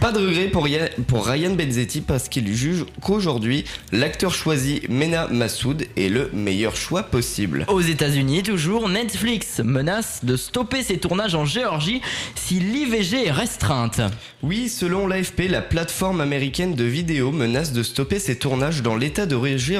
Pas 0.00 0.10
de 0.10 0.18
regret 0.18 0.48
pour, 0.48 0.66
pour 1.06 1.26
Ryan 1.26 1.54
Benzetti 1.54 2.00
parce 2.00 2.28
qu'il 2.28 2.52
juge 2.52 2.84
qu'aujourd'hui, 3.00 3.64
l'acteur 3.92 4.34
choisi 4.34 4.82
Mena 4.88 5.28
Massoud 5.28 5.86
est 5.96 6.08
le 6.08 6.30
meilleur 6.32 6.74
choix 6.74 7.04
possible. 7.04 7.64
Aux 7.68 7.80
États-Unis, 7.80 8.42
toujours, 8.42 8.88
Netflix 8.88 9.60
menace 9.60 10.24
de 10.24 10.36
stopper 10.36 10.82
ses 10.82 10.98
tournages 10.98 11.36
en 11.36 11.44
Géorgie 11.44 12.00
si 12.34 12.58
l'IVG 12.58 13.26
est 13.26 13.30
restreinte. 13.30 14.00
Oui, 14.42 14.68
selon 14.68 15.06
l'AFP, 15.06 15.42
la 15.48 15.62
plateforme 15.62 16.20
américaine 16.20 16.74
de 16.74 16.84
vidéo 16.84 17.30
menace 17.30 17.72
de 17.72 17.84
stopper 17.84 18.18
ses 18.18 18.36
tournages 18.36 18.82
dans 18.82 18.96
l'état 18.96 19.26
de 19.26 19.36
Géorgie 19.56 19.75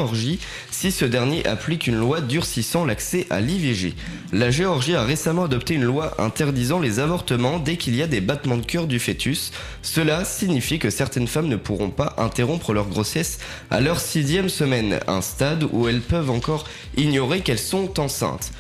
si 0.71 0.93
ce 0.93 1.05
dernier 1.05 1.47
applique 1.47 1.87
une 1.87 1.99
loi 1.99 2.21
durcissant 2.21 2.85
l'accès 2.85 3.26
à 3.31 3.41
l'IVG. 3.41 3.95
La 4.33 4.50
Géorgie 4.50 4.95
a 4.95 5.05
récemment 5.05 5.45
adopté 5.45 5.75
une 5.75 5.85
loi 5.85 6.15
interdisant 6.21 6.81
les 6.81 7.00
avortements 7.00 7.59
dès 7.59 7.76
qu'il 7.76 7.97
y 7.97 8.03
a 8.03 8.07
des 8.07 8.21
battements 8.21 8.57
de 8.57 8.67
cœur 8.67 8.87
du 8.87 8.99
fœtus. 8.99 9.53
Cela 9.83 10.25
signifie 10.25 10.79
que 10.79 10.91
certaines 10.91 11.29
femmes 11.29 11.49
ne 11.49 11.57
pourront 11.57 11.91
pas 11.91 12.15
interrompre 12.19 12.73
leur 12.73 12.88
grossesse 12.88 13.38
à 13.71 13.81
leur 13.81 14.00
sixième 14.00 14.49
semaine, 14.49 15.00
un 15.07 15.23
stade 15.23 15.65
où 15.73 15.88
elles 15.88 16.00
peuvent 16.00 16.31
encore 16.31 16.67
ignorer 16.97 17.41
qu'elles 17.41 17.59
sont 17.59 17.99
enceintes. 17.99 18.53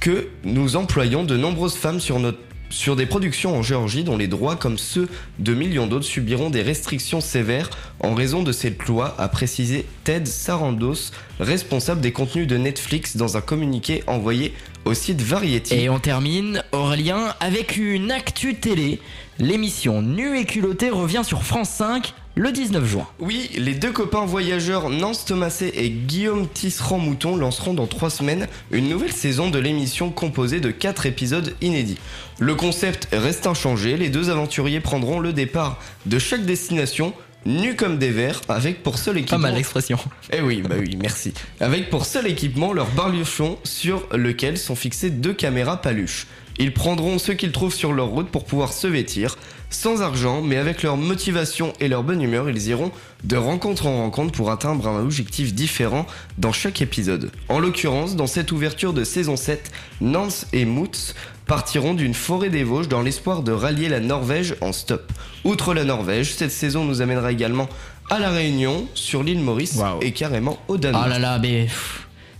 Que 0.00 0.28
nous 0.44 0.76
employons 0.76 1.24
de 1.24 1.36
nombreuses 1.36 1.74
femmes 1.74 2.00
sur 2.00 2.20
notre 2.20 2.38
sur 2.70 2.96
des 2.96 3.06
productions 3.06 3.56
en 3.56 3.62
Géorgie 3.62 4.04
dont 4.04 4.16
les 4.16 4.28
droits, 4.28 4.56
comme 4.56 4.78
ceux 4.78 5.08
de 5.38 5.54
millions 5.54 5.86
d'autres, 5.86 6.04
subiront 6.04 6.50
des 6.50 6.62
restrictions 6.62 7.20
sévères 7.20 7.70
en 8.00 8.14
raison 8.14 8.42
de 8.42 8.52
cette 8.52 8.84
loi, 8.86 9.14
a 9.18 9.28
précisé 9.28 9.86
Ted 10.04 10.26
Sarandos, 10.26 11.12
responsable 11.40 12.00
des 12.00 12.12
contenus 12.12 12.46
de 12.46 12.56
Netflix 12.56 13.16
dans 13.16 13.36
un 13.36 13.40
communiqué 13.40 14.02
envoyé 14.06 14.54
au 14.84 14.94
site 14.94 15.20
Variety. 15.20 15.74
Et 15.74 15.88
on 15.88 15.98
termine, 15.98 16.62
Aurélien, 16.72 17.34
avec 17.40 17.76
une 17.76 18.10
actu 18.10 18.54
télé. 18.54 19.00
L'émission 19.38 20.02
Nu 20.02 20.38
et 20.38 20.44
culotté 20.44 20.90
revient 20.90 21.22
sur 21.24 21.42
France 21.42 21.70
5 21.70 22.14
le 22.38 22.52
19 22.52 22.84
juin. 22.84 23.08
Oui, 23.18 23.48
les 23.56 23.72
deux 23.72 23.92
copains 23.92 24.26
voyageurs 24.26 24.90
Nance 24.90 25.24
Thomasé 25.24 25.72
et 25.82 25.88
Guillaume 25.88 26.46
Tisserand-Mouton 26.46 27.34
lanceront 27.36 27.72
dans 27.72 27.86
trois 27.86 28.10
semaines 28.10 28.46
une 28.70 28.90
nouvelle 28.90 29.12
saison 29.12 29.48
de 29.48 29.58
l'émission 29.58 30.10
composée 30.10 30.60
de 30.60 30.70
quatre 30.70 31.06
épisodes 31.06 31.56
inédits. 31.62 31.96
Le 32.38 32.54
concept 32.54 33.08
reste 33.12 33.46
inchangé, 33.46 33.96
les 33.96 34.10
deux 34.10 34.28
aventuriers 34.28 34.80
prendront 34.80 35.18
le 35.18 35.32
départ 35.32 35.80
de 36.04 36.18
chaque 36.18 36.44
destination 36.44 37.14
nus 37.46 37.74
comme 37.74 37.96
des 37.96 38.10
vers, 38.10 38.42
avec 38.50 38.82
pour 38.82 38.98
seul 38.98 39.16
équipement. 39.16 39.38
Pas 39.38 39.42
mal 39.42 39.54
l'expression. 39.54 39.98
Eh 40.30 40.42
oui, 40.42 40.60
bah 40.60 40.74
oui, 40.78 40.98
merci. 41.00 41.32
Avec 41.60 41.88
pour 41.88 42.04
seul 42.04 42.26
équipement 42.26 42.74
leur 42.74 42.88
barluchon 42.88 43.56
sur 43.64 44.06
lequel 44.12 44.58
sont 44.58 44.76
fixées 44.76 45.10
deux 45.10 45.32
caméras 45.32 45.80
paluches. 45.80 46.26
Ils 46.58 46.72
prendront 46.72 47.18
ce 47.18 47.32
qu'ils 47.32 47.52
trouvent 47.52 47.74
sur 47.74 47.92
leur 47.92 48.08
route 48.08 48.28
pour 48.28 48.44
pouvoir 48.44 48.72
se 48.72 48.86
vêtir, 48.86 49.36
sans 49.76 50.00
argent, 50.00 50.40
mais 50.40 50.56
avec 50.56 50.82
leur 50.82 50.96
motivation 50.96 51.74
et 51.80 51.88
leur 51.88 52.02
bonne 52.02 52.22
humeur, 52.22 52.48
ils 52.48 52.68
iront 52.68 52.90
de 53.24 53.36
rencontre 53.36 53.86
en 53.86 53.98
rencontre 53.98 54.32
pour 54.32 54.50
atteindre 54.50 54.88
un 54.88 55.00
objectif 55.00 55.54
différent 55.54 56.06
dans 56.38 56.52
chaque 56.52 56.80
épisode. 56.80 57.30
En 57.48 57.60
l'occurrence, 57.60 58.16
dans 58.16 58.26
cette 58.26 58.52
ouverture 58.52 58.94
de 58.94 59.04
saison 59.04 59.36
7, 59.36 59.70
Nance 60.00 60.46
et 60.54 60.64
Moots 60.64 61.14
partiront 61.46 61.92
d'une 61.92 62.14
forêt 62.14 62.48
des 62.48 62.64
Vosges 62.64 62.88
dans 62.88 63.02
l'espoir 63.02 63.42
de 63.42 63.52
rallier 63.52 63.88
la 63.88 64.00
Norvège 64.00 64.56
en 64.62 64.72
stop. 64.72 65.12
Outre 65.44 65.74
la 65.74 65.84
Norvège, 65.84 66.34
cette 66.34 66.50
saison 66.50 66.84
nous 66.84 67.02
amènera 67.02 67.30
également 67.30 67.68
à 68.08 68.18
la 68.18 68.30
Réunion, 68.30 68.88
sur 68.94 69.22
l'île 69.22 69.40
Maurice 69.40 69.78
et 70.00 70.12
carrément 70.12 70.58
au 70.68 70.78
Danemark. 70.78 71.06
Oh 71.06 71.10
là 71.10 71.18
là, 71.18 71.38
mais 71.38 71.66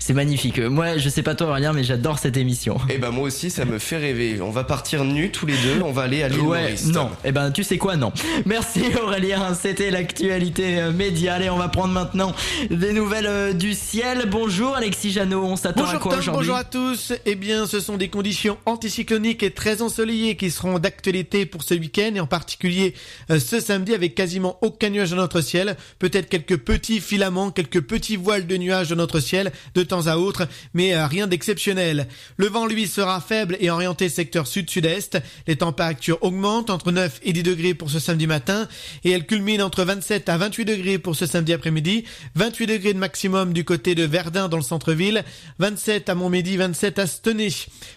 c'est 0.07 0.13
magnifique. 0.13 0.61
Moi, 0.61 0.99
je 0.99 1.09
sais 1.09 1.25
pas 1.25 1.35
toi 1.35 1.49
Aurélien, 1.49 1.73
mais 1.73 1.83
j'adore 1.83 2.21
cette 2.21 2.37
émission. 2.37 2.77
Et 2.89 2.93
eh 2.95 2.99
ben 2.99 3.11
moi 3.11 3.25
aussi, 3.25 3.51
ça 3.51 3.65
me 3.65 3.81
fait 3.81 3.97
rêver. 3.97 4.41
On 4.41 4.51
va 4.51 4.63
partir 4.63 5.05
nus 5.05 5.33
tous 5.33 5.47
les 5.47 5.57
deux, 5.57 5.83
on 5.83 5.91
va 5.91 6.03
aller 6.03 6.23
à 6.23 6.29
l'île 6.29 6.43
ouais, 6.43 6.77
Non, 6.87 7.07
et 7.25 7.31
eh 7.31 7.33
ben 7.33 7.51
tu 7.51 7.65
sais 7.65 7.77
quoi, 7.77 7.97
non. 7.97 8.13
Merci 8.45 8.83
Aurélien, 9.03 9.53
c'était 9.61 9.91
l'actualité 9.91 10.79
euh, 10.79 10.93
médiale 10.93 11.43
et 11.43 11.51
on 11.51 11.57
va 11.57 11.67
prendre 11.67 11.93
maintenant 11.93 12.33
des 12.71 12.93
nouvelles 12.93 13.27
euh, 13.27 13.53
du 13.53 13.75
ciel. 13.75 14.29
Bonjour 14.31 14.77
Alexis 14.77 15.11
Janot, 15.11 15.43
on 15.43 15.57
s'attend 15.57 15.87
à 15.87 15.97
quoi 15.99 16.19
aujourd'hui 16.19 16.31
Bonjour 16.39 16.55
à 16.55 16.63
tous. 16.63 17.13
Eh 17.25 17.35
bien, 17.35 17.67
ce 17.67 17.81
sont 17.81 17.97
des 17.97 18.09
conditions 18.09 18.59
anticycloniques 18.65 19.43
et 19.43 19.51
très 19.51 19.83
ensoleillées 19.83 20.37
qui 20.37 20.53
seront 20.53 20.79
d'actualité 20.79 21.47
pour 21.47 21.65
ce 21.65 21.75
week-end 21.75 22.13
et 22.15 22.21
en 22.21 22.29
particulier 22.29 22.95
euh, 23.33 23.41
ce 23.41 23.59
samedi 23.59 23.93
avec 23.93 24.15
quasiment 24.15 24.57
aucun 24.63 24.91
nuage 24.91 25.11
dans 25.11 25.17
notre 25.17 25.41
ciel. 25.41 25.77
Peut-être 25.99 26.29
quelques 26.29 26.59
petits 26.59 27.01
filaments, 27.01 27.51
quelques 27.51 27.81
petits 27.81 28.15
voiles 28.15 28.47
de 28.47 28.57
nuages 28.57 28.91
dans 28.91 28.95
notre 28.95 29.19
ciel 29.19 29.51
de 29.75 29.83
temps 29.83 29.96
à 30.05 30.19
autre, 30.19 30.47
mais 30.75 30.95
euh, 30.95 31.07
rien 31.07 31.27
d'exceptionnel. 31.27 32.09
Le 32.37 32.47
vent, 32.47 32.67
lui, 32.67 32.87
sera 32.87 33.21
faible 33.21 33.57
et 33.61 33.71
orienté 33.71 34.09
secteur 34.09 34.47
sud-sud-est. 34.47 35.19
Les 35.47 35.57
températures 35.57 36.19
augmentent 36.23 36.71
entre 36.71 36.93
9 36.93 37.21
et 37.23 37.33
10 37.33 37.43
degrés 37.43 37.75
pour 37.75 37.91
ce 37.91 37.99
samedi 37.99 38.27
matin 38.27 38.69
et 39.05 39.11
elles 39.11 39.27
culminent 39.27 39.65
entre 39.65 39.85
27 39.85 40.29
à 40.29 40.37
28 40.37 40.65
degrés 40.65 40.99
pour 40.99 41.17
ce 41.17 41.27
samedi 41.27 41.53
après-midi. 41.53 42.05
28 42.35 42.67
degrés 42.67 42.95
de 42.95 42.99
maximum 42.99 43.53
du 43.53 43.65
côté 43.65 43.95
de 43.95 44.05
Verdun 44.05 44.49
dans 44.49 44.57
le 44.57 44.63
centre-ville. 44.63 45.25
27 45.59 46.09
à 46.09 46.15
Montmédy, 46.15 46.57
27 46.57 46.99
à 46.99 47.07
Stenay. 47.07 47.49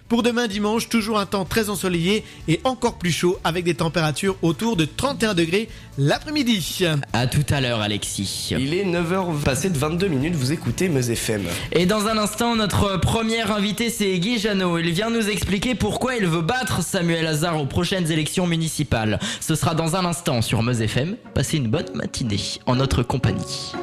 Pour 0.07 0.23
demain 0.23 0.47
dimanche, 0.47 0.89
toujours 0.89 1.19
un 1.19 1.25
temps 1.25 1.45
très 1.45 1.69
ensoleillé 1.69 2.23
et 2.47 2.59
encore 2.63 2.97
plus 2.97 3.11
chaud 3.11 3.37
avec 3.43 3.63
des 3.65 3.75
températures 3.75 4.37
autour 4.41 4.75
de 4.75 4.85
31 4.85 5.33
degrés 5.33 5.69
l'après-midi. 5.97 6.85
À 7.13 7.27
tout 7.27 7.45
à 7.49 7.61
l'heure, 7.61 7.81
Alexis. 7.81 8.53
Il 8.57 8.73
est 8.73 8.85
9h 8.85 9.41
passé 9.43 9.69
de 9.69 9.77
22 9.77 10.07
minutes, 10.07 10.35
vous 10.35 10.51
écoutez 10.51 10.89
Meuse 10.89 11.09
FM. 11.09 11.43
Et 11.71 11.85
dans 11.89 12.05
un 12.05 12.19
instant, 12.19 12.55
notre 12.55 12.97
premier 12.97 13.41
invité, 13.41 13.89
c'est 13.89 14.19
Guy 14.19 14.37
Janot. 14.37 14.77
Il 14.77 14.91
vient 14.91 15.09
nous 15.09 15.27
expliquer 15.27 15.73
pourquoi 15.73 16.15
il 16.17 16.27
veut 16.27 16.43
battre 16.43 16.83
Samuel 16.83 17.25
Hazard 17.25 17.59
aux 17.59 17.65
prochaines 17.65 18.11
élections 18.11 18.45
municipales. 18.45 19.17
Ce 19.41 19.55
sera 19.55 19.73
dans 19.73 19.95
un 19.95 20.05
instant 20.05 20.43
sur 20.43 20.61
Meuse 20.61 20.83
FM. 20.83 21.15
Passez 21.33 21.57
une 21.57 21.67
bonne 21.67 21.89
matinée 21.95 22.59
en 22.67 22.75
notre 22.75 23.01
compagnie. 23.01 23.73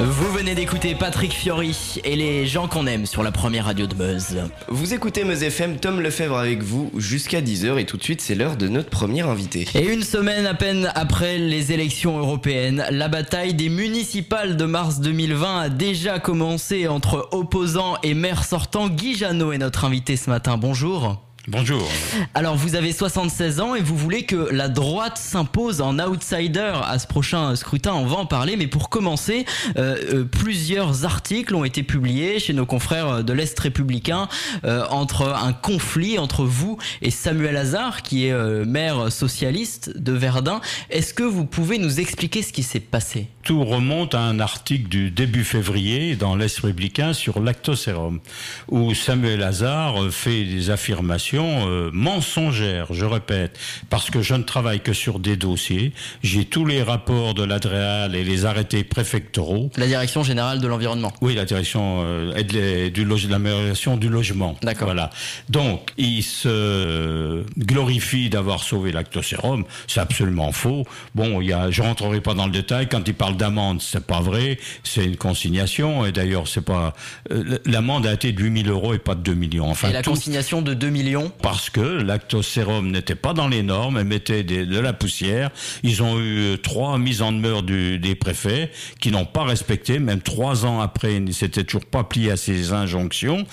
Vous 0.00 0.32
venez 0.32 0.54
d'écouter 0.54 0.94
Patrick 0.94 1.32
Fiori 1.32 2.00
et 2.04 2.14
les 2.14 2.46
gens 2.46 2.68
qu'on 2.68 2.86
aime 2.86 3.04
sur 3.04 3.24
la 3.24 3.32
première 3.32 3.64
radio 3.64 3.88
de 3.88 3.96
Meuse. 3.96 4.36
Vous 4.68 4.94
écoutez 4.94 5.24
Meuse 5.24 5.42
FM, 5.42 5.78
Tom 5.78 6.00
Lefebvre 6.00 6.36
avec 6.36 6.62
vous 6.62 6.92
jusqu'à 6.96 7.40
10h 7.40 7.78
et 7.78 7.84
tout 7.84 7.96
de 7.96 8.04
suite 8.04 8.20
c'est 8.20 8.36
l'heure 8.36 8.56
de 8.56 8.68
notre 8.68 8.90
premier 8.90 9.22
invité. 9.22 9.66
Et 9.74 9.92
une 9.92 10.04
semaine 10.04 10.46
à 10.46 10.54
peine 10.54 10.92
après 10.94 11.38
les 11.38 11.72
élections 11.72 12.16
européennes, 12.16 12.86
la 12.90 13.08
bataille 13.08 13.54
des 13.54 13.68
municipales 13.68 14.56
de 14.56 14.64
mars 14.66 15.00
2020 15.00 15.60
a 15.62 15.68
déjà 15.68 16.20
commencé 16.20 16.86
entre 16.86 17.28
opposants 17.32 17.96
et 18.04 18.14
maires 18.14 18.44
sortants. 18.44 18.88
Guy 18.88 19.16
Janot 19.16 19.52
est 19.52 19.58
notre 19.58 19.84
invité 19.84 20.16
ce 20.16 20.30
matin. 20.30 20.58
Bonjour. 20.58 21.27
Bonjour. 21.50 21.88
Alors 22.34 22.56
vous 22.56 22.74
avez 22.74 22.92
76 22.92 23.60
ans 23.60 23.74
et 23.74 23.80
vous 23.80 23.96
voulez 23.96 24.24
que 24.24 24.36
la 24.52 24.68
droite 24.68 25.16
s'impose 25.16 25.80
en 25.80 25.98
outsider 25.98 26.72
à 26.84 26.98
ce 26.98 27.06
prochain 27.06 27.56
scrutin, 27.56 27.94
on 27.94 28.04
va 28.04 28.16
en 28.16 28.26
parler, 28.26 28.56
mais 28.56 28.66
pour 28.66 28.90
commencer, 28.90 29.46
euh, 29.78 29.96
euh, 30.12 30.24
plusieurs 30.24 31.06
articles 31.06 31.54
ont 31.54 31.64
été 31.64 31.82
publiés 31.82 32.38
chez 32.38 32.52
nos 32.52 32.66
confrères 32.66 33.24
de 33.24 33.32
l'Est 33.32 33.58
républicain 33.58 34.28
euh, 34.64 34.84
entre 34.90 35.22
un 35.22 35.54
conflit 35.54 36.18
entre 36.18 36.44
vous 36.44 36.76
et 37.00 37.10
Samuel 37.10 37.56
Hazard, 37.56 38.02
qui 38.02 38.26
est 38.26 38.64
maire 38.66 39.10
socialiste 39.10 39.96
de 39.96 40.12
Verdun. 40.12 40.60
Est-ce 40.90 41.14
que 41.14 41.22
vous 41.22 41.46
pouvez 41.46 41.78
nous 41.78 41.98
expliquer 41.98 42.42
ce 42.42 42.52
qui 42.52 42.62
s'est 42.62 42.78
passé? 42.78 43.28
Tout 43.48 43.64
remonte 43.64 44.14
à 44.14 44.20
un 44.20 44.40
article 44.40 44.90
du 44.90 45.10
début 45.10 45.42
février 45.42 46.16
dans 46.16 46.36
l'Est 46.36 46.58
républicain 46.58 47.14
sur 47.14 47.40
l'actosérum, 47.40 48.20
où 48.68 48.92
Samuel 48.92 49.42
Hazard 49.42 50.10
fait 50.10 50.44
des 50.44 50.68
affirmations 50.68 51.66
euh, 51.66 51.88
mensongère, 51.90 52.88
je 52.92 53.06
répète, 53.06 53.58
parce 53.88 54.10
que 54.10 54.20
je 54.20 54.34
ne 54.34 54.42
travaille 54.42 54.80
que 54.80 54.92
sur 54.92 55.18
des 55.18 55.36
dossiers. 55.36 55.94
J'ai 56.22 56.44
tous 56.44 56.66
les 56.66 56.82
rapports 56.82 57.32
de 57.32 57.42
l'ADREAL 57.42 58.14
et 58.14 58.22
les 58.22 58.44
arrêtés 58.44 58.84
préfectoraux. 58.84 59.70
La 59.78 59.86
direction 59.86 60.22
générale 60.22 60.60
de 60.60 60.68
l'environnement. 60.68 61.14
Oui, 61.22 61.34
la 61.34 61.46
direction 61.46 62.02
euh, 62.04 62.34
de, 62.34 62.90
du 62.90 63.06
de 63.06 63.30
l'amélioration 63.30 63.96
du 63.96 64.10
logement. 64.10 64.58
D'accord. 64.60 64.88
Voilà. 64.88 65.08
Donc, 65.48 65.88
il 65.96 66.22
se 66.22 67.46
glorifie 67.58 68.28
d'avoir 68.28 68.62
sauvé 68.62 68.92
l'actosérum. 68.92 69.64
C'est 69.86 70.00
absolument 70.00 70.52
faux. 70.52 70.84
Bon, 71.14 71.40
il 71.40 71.48
y 71.48 71.54
a, 71.54 71.70
je 71.70 71.80
rentrerai 71.80 72.20
pas 72.20 72.34
dans 72.34 72.44
le 72.44 72.52
détail. 72.52 72.90
Quand 72.90 73.08
il 73.08 73.14
parle 73.14 73.37
d'amende, 73.38 73.80
c'est 73.80 74.04
pas 74.04 74.20
vrai. 74.20 74.58
C'est 74.84 75.04
une 75.04 75.16
consignation. 75.16 76.04
Et 76.04 76.12
d'ailleurs, 76.12 76.46
c'est 76.48 76.60
pas. 76.64 76.92
euh, 77.32 77.58
L'amende 77.64 78.06
a 78.06 78.12
été 78.12 78.32
de 78.32 78.42
8000 78.42 78.68
euros 78.68 78.92
et 78.94 78.98
pas 78.98 79.14
de 79.14 79.20
2 79.22 79.34
millions. 79.34 79.70
Enfin, 79.70 79.88
Et 79.88 79.92
la 79.92 80.02
tout- 80.02 80.10
consignation 80.10 80.60
de 80.60 80.74
2 80.74 80.90
millions 80.90 81.32
parce 81.42 81.70
que 81.70 81.80
lactosérum 81.80 82.90
n'était 82.90 83.14
pas 83.14 83.32
dans 83.32 83.48
les 83.48 83.62
normes, 83.62 83.96
elle 83.98 84.04
mettait 84.04 84.42
des- 84.42 84.66
de 84.66 84.78
la 84.78 84.92
poussière. 84.92 85.50
Ils 85.82 86.02
ont 86.02 86.18
eu 86.18 86.38
euh, 86.40 86.56
trois 86.58 86.98
mises 86.98 87.22
en 87.22 87.32
demeure 87.32 87.62
du- 87.62 87.98
des 87.98 88.14
préfets 88.14 88.70
qui 89.00 89.10
n'ont 89.10 89.24
pas 89.24 89.44
respecté, 89.44 89.98
même 89.98 90.20
trois 90.20 90.66
ans 90.66 90.80
après, 90.80 91.14
ils 91.14 91.24
ne 91.24 91.32
s'étaient 91.32 91.64
toujours 91.64 91.86
pas 91.86 92.04
pliés 92.04 92.32
à 92.32 92.36
ces 92.36 92.72
injonctions. 92.72 93.46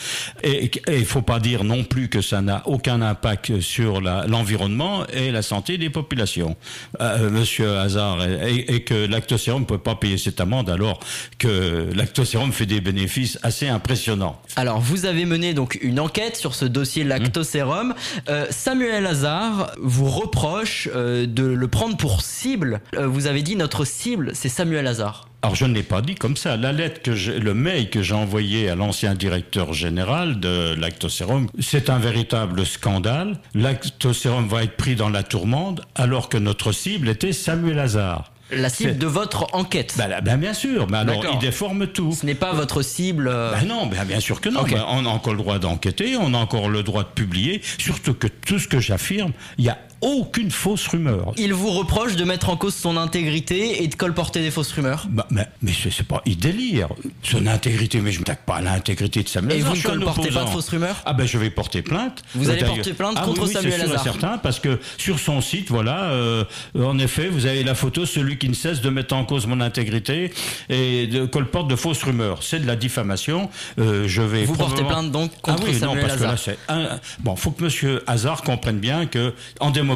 Et 0.43 0.71
il 0.89 1.05
faut 1.05 1.21
pas 1.21 1.39
dire 1.39 1.63
non 1.63 1.83
plus 1.83 2.09
que 2.09 2.21
ça 2.21 2.41
n'a 2.41 2.63
aucun 2.67 3.01
impact 3.01 3.59
sur 3.61 4.01
l'environnement 4.01 5.05
et 5.13 5.31
la 5.31 5.41
santé 5.41 5.77
des 5.77 5.89
populations. 5.89 6.55
Euh, 7.01 7.29
Monsieur 7.29 7.77
Hazard, 7.77 8.23
et, 8.25 8.75
et 8.75 8.81
que 8.83 9.05
lactosérum 9.07 9.61
ne 9.61 9.65
pas 9.77 9.95
payer 9.95 10.17
cette 10.17 10.39
amende 10.39 10.69
alors 10.69 10.99
que 11.37 11.89
lactosérum 11.93 12.51
fait 12.51 12.65
des 12.65 12.81
bénéfices 12.81 13.39
assez 13.43 13.67
impressionnants. 13.67 14.41
Alors, 14.55 14.79
vous 14.79 15.05
avez 15.05 15.25
mené 15.25 15.53
donc 15.53 15.77
une 15.81 15.99
enquête 15.99 16.37
sur 16.37 16.55
ce 16.55 16.65
dossier 16.65 17.03
lactosérum. 17.03 17.93
Euh, 18.29 18.45
Samuel 18.49 19.05
Hazard 19.05 19.71
vous 19.77 20.09
reproche 20.09 20.89
euh, 20.93 21.25
de 21.25 21.43
le 21.43 21.67
prendre 21.67 21.97
pour 21.97 22.21
cible. 22.21 22.81
Euh, 22.95 23.07
vous 23.07 23.27
avez 23.27 23.41
dit 23.41 23.55
notre 23.55 23.85
cible, 23.85 24.31
c'est 24.33 24.49
Samuel 24.49 24.87
Hazard. 24.87 25.29
Alors 25.41 25.55
je 25.55 25.65
ne 25.65 25.75
l'ai 25.75 25.83
pas 25.83 26.01
dit 26.01 26.15
comme 26.15 26.37
ça. 26.37 26.57
La 26.57 26.71
lettre 26.71 27.03
que 27.03 27.13
j'ai, 27.13 27.39
le 27.39 27.53
mail 27.53 27.91
que 27.91 28.01
j'ai 28.01 28.15
envoyé 28.15 28.67
à 28.67 28.75
l'ancien 28.75 29.13
directeur 29.13 29.73
général 29.73 30.39
de 30.39 30.73
Lactosérum, 30.73 31.47
c'est 31.59 31.91
un 31.91 31.99
véritable 31.99 32.65
scandale. 32.65 33.39
Lactosérum 33.53 34.47
va 34.47 34.63
être 34.63 34.75
pris 34.75 34.95
dans 34.95 35.09
la 35.09 35.21
tourmente 35.21 35.81
alors 35.93 36.29
que 36.29 36.37
notre 36.37 36.71
cible 36.71 37.09
était 37.09 37.31
Samuel 37.31 37.77
Hazard. 37.77 38.31
La 38.51 38.69
cible 38.69 38.97
de 38.97 39.07
votre 39.07 39.47
enquête. 39.53 39.95
Ben, 39.97 40.07
là, 40.07 40.21
ben, 40.21 40.37
bien 40.37 40.53
sûr, 40.53 40.87
mais 40.89 40.97
alors 40.99 41.21
D'accord. 41.21 41.37
il 41.41 41.45
déforme 41.45 41.87
tout. 41.87 42.13
Ce 42.13 42.25
n'est 42.25 42.35
pas 42.35 42.53
votre 42.53 42.81
cible. 42.83 43.27
euh, 43.27 43.51
Ben 43.51 43.67
non, 43.67 43.87
bien 43.87 44.19
sûr 44.19 44.39
que 44.39 44.49
non. 44.49 44.63
On 44.89 45.05
a 45.05 45.09
encore 45.09 45.33
le 45.33 45.39
droit 45.39 45.57
d'enquêter, 45.59 46.15
on 46.17 46.33
a 46.33 46.37
encore 46.37 46.69
le 46.69 46.83
droit 46.83 47.03
de 47.03 47.09
publier. 47.09 47.61
Surtout 47.79 48.13
que 48.13 48.27
tout 48.27 48.59
ce 48.59 48.67
que 48.67 48.79
j'affirme, 48.79 49.31
il 49.57 49.63
n'y 49.63 49.69
a 49.69 49.77
aucune 50.05 50.51
fausse 50.51 50.87
rumeur. 50.87 51.33
Il 51.37 51.53
vous 51.53 51.71
reproche 51.71 52.15
de 52.15 52.23
mettre 52.23 52.49
en 52.49 52.57
cause 52.57 52.75
son 52.75 52.95
intégrité 52.95 53.83
et 53.83 53.87
de 53.87 53.95
colporter 53.95 54.41
des 54.41 54.51
fausses 54.51 54.71
rumeurs? 54.71 55.07
Bah, 55.09 55.25
mais 55.31 55.47
mais 55.63 55.71
c'est 55.73 56.03
pas, 56.07 56.21
il 56.25 56.37
délire. 56.37 56.89
Son 57.23 57.47
intégrité, 57.47 57.99
mais 58.01 58.11
je 58.11 58.17
ne 58.17 58.21
m'attaque 58.21 58.45
pas 58.45 58.57
à 58.57 58.61
l'intégrité 58.61 59.23
de 59.23 59.27
Samuel 59.29 59.57
Et 59.57 59.61
Hazard. 59.61 59.73
vous 59.73 59.77
ne 59.77 59.83
colportez 59.83 60.29
pas 60.29 60.43
de 60.43 60.49
fausses 60.49 60.69
rumeurs? 60.69 61.01
Ah 61.05 61.13
ben 61.13 61.25
je 61.27 61.37
vais 61.39 61.49
porter 61.49 61.81
plainte. 61.81 62.23
Vous 62.35 62.45
Euh, 62.47 62.51
allez 62.51 62.61
d'ailleurs- 62.61 62.75
porter 62.75 62.93
plainte 62.93 63.15
Ah 63.17 63.23
contre 63.25 63.41
oui, 63.41 63.47
oui, 63.47 63.53
Samuel 63.53 63.79
et 63.79 63.83
Hazard. 63.83 64.03
certain, 64.03 64.37
parce 64.37 64.59
que 64.59 64.79
sur 64.97 65.17
son 65.19 65.41
site, 65.41 65.69
voilà, 65.69 66.03
euh, 66.11 66.43
en 66.79 66.99
effet, 66.99 67.27
vous 67.27 67.47
avez 67.47 67.63
la 67.63 67.73
photo, 67.75 68.05
celui 68.05 68.37
qui 68.37 68.47
ne 68.47 68.53
cesse 68.53 68.81
de 68.81 68.89
mettre 68.91 69.15
en 69.15 69.25
cause 69.25 69.47
mon 69.47 69.59
intégrité 69.59 70.31
et 70.69 71.07
de 71.07 71.25
colporte 71.25 71.67
de 71.67 71.75
fausses 71.75 72.03
rumeurs. 72.03 72.43
C'est 72.43 72.59
de 72.59 72.67
la 72.67 72.75
diffamation. 72.75 73.49
Euh, 73.79 74.07
je 74.07 74.21
vais 74.21 74.45
Vous 74.45 74.55
portez 74.55 74.83
plainte 74.83 75.11
donc 75.11 75.31
contre 75.41 75.63
ah 75.63 75.65
oui, 75.67 75.79
Samuel 75.79 75.95
non, 76.03 76.07
parce 76.07 76.43
que 76.45 76.51
là, 76.51 76.55
un- 76.69 76.99
bon, 77.19 77.35
faut 77.35 77.51
que 77.51 77.63
Monsieur 77.63 78.03
Hazard 78.07 78.43
comprenne 78.43 78.77
bien 78.79 79.05
que 79.07 79.33
en 79.59 79.71
démocratie, 79.71 79.94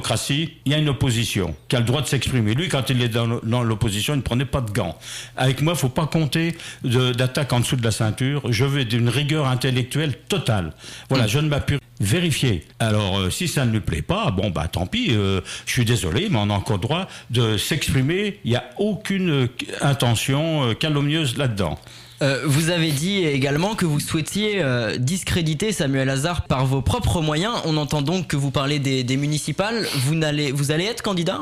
il 0.66 0.72
y 0.72 0.76
a 0.76 0.78
une 0.78 0.90
opposition 0.90 1.56
qui 1.68 1.76
a 1.76 1.80
le 1.80 1.86
droit 1.86 2.02
de 2.02 2.08
s'exprimer. 2.08 2.54
Lui, 2.54 2.68
quand 2.68 2.90
il 2.90 3.02
est 3.02 3.10
dans 3.10 3.64
l'opposition, 3.64 4.14
il 4.14 4.18
ne 4.18 4.22
prenait 4.22 4.46
pas 4.46 4.62
de 4.62 4.72
gants. 4.72 4.98
Avec 5.38 5.62
moi, 5.62 5.76
faut 5.76 5.90
pas 5.90 6.08
compter 6.08 6.56
d'attaque 6.84 7.54
en 7.54 7.60
dessous 7.60 7.76
de 7.76 7.84
la 7.84 7.92
ceinture. 7.92 8.42
Je 8.52 8.66
veux 8.66 8.86
d'une 8.86 9.10
rigueur 9.10 9.48
intellectuelle 9.48 10.16
totale. 10.28 10.74
Voilà, 11.10 11.28
je 11.28 11.40
ne 11.40 11.48
m'appuie 11.48 11.80
vérifier. 12.00 12.66
Alors, 12.80 13.20
euh, 13.20 13.30
si 13.30 13.48
ça 13.48 13.66
ne 13.66 13.72
lui 13.72 13.82
plaît 13.82 14.02
pas, 14.02 14.32
bon, 14.32 14.50
bah 14.50 14.68
tant 14.68 14.86
pis. 14.86 15.08
euh, 15.12 15.42
je 15.66 15.72
suis 15.72 15.86
désolé, 15.86 16.28
mais 16.30 16.40
on 16.40 16.50
a 16.50 16.54
encore 16.54 16.80
droit 16.80 17.08
de 17.30 17.58
s'exprimer. 17.58 18.40
Il 18.46 18.52
n'y 18.52 18.58
a 18.58 18.70
aucune 18.78 19.30
euh, 19.30 19.48
intention 19.82 20.74
calomnieuse 20.76 21.38
là-dedans. 21.38 21.78
Euh, 22.22 22.42
vous 22.46 22.70
avez 22.70 22.92
dit 22.92 23.24
également 23.26 23.76
que 23.76 23.86
vous 23.86 24.00
souhaitiez 24.00 24.62
euh, 24.62 24.98
discréditer 24.98 25.72
Samuel 25.72 26.10
Hazard 26.10 26.44
par 26.44 26.66
vos 26.66 26.82
propres 26.82 27.22
moyens. 27.22 27.54
On 27.66 27.78
entend 27.78 28.02
donc 28.02 28.28
que 28.28 28.36
vous 28.36 28.52
parlez 28.52 28.80
des, 28.80 29.04
des 29.04 29.18
municipales. 29.18 29.88
Vous, 30.00 30.16
n'allez, 30.16 30.52
vous 30.52 30.72
allez 30.72 30.86
être 30.86 31.02
candidat? 31.02 31.40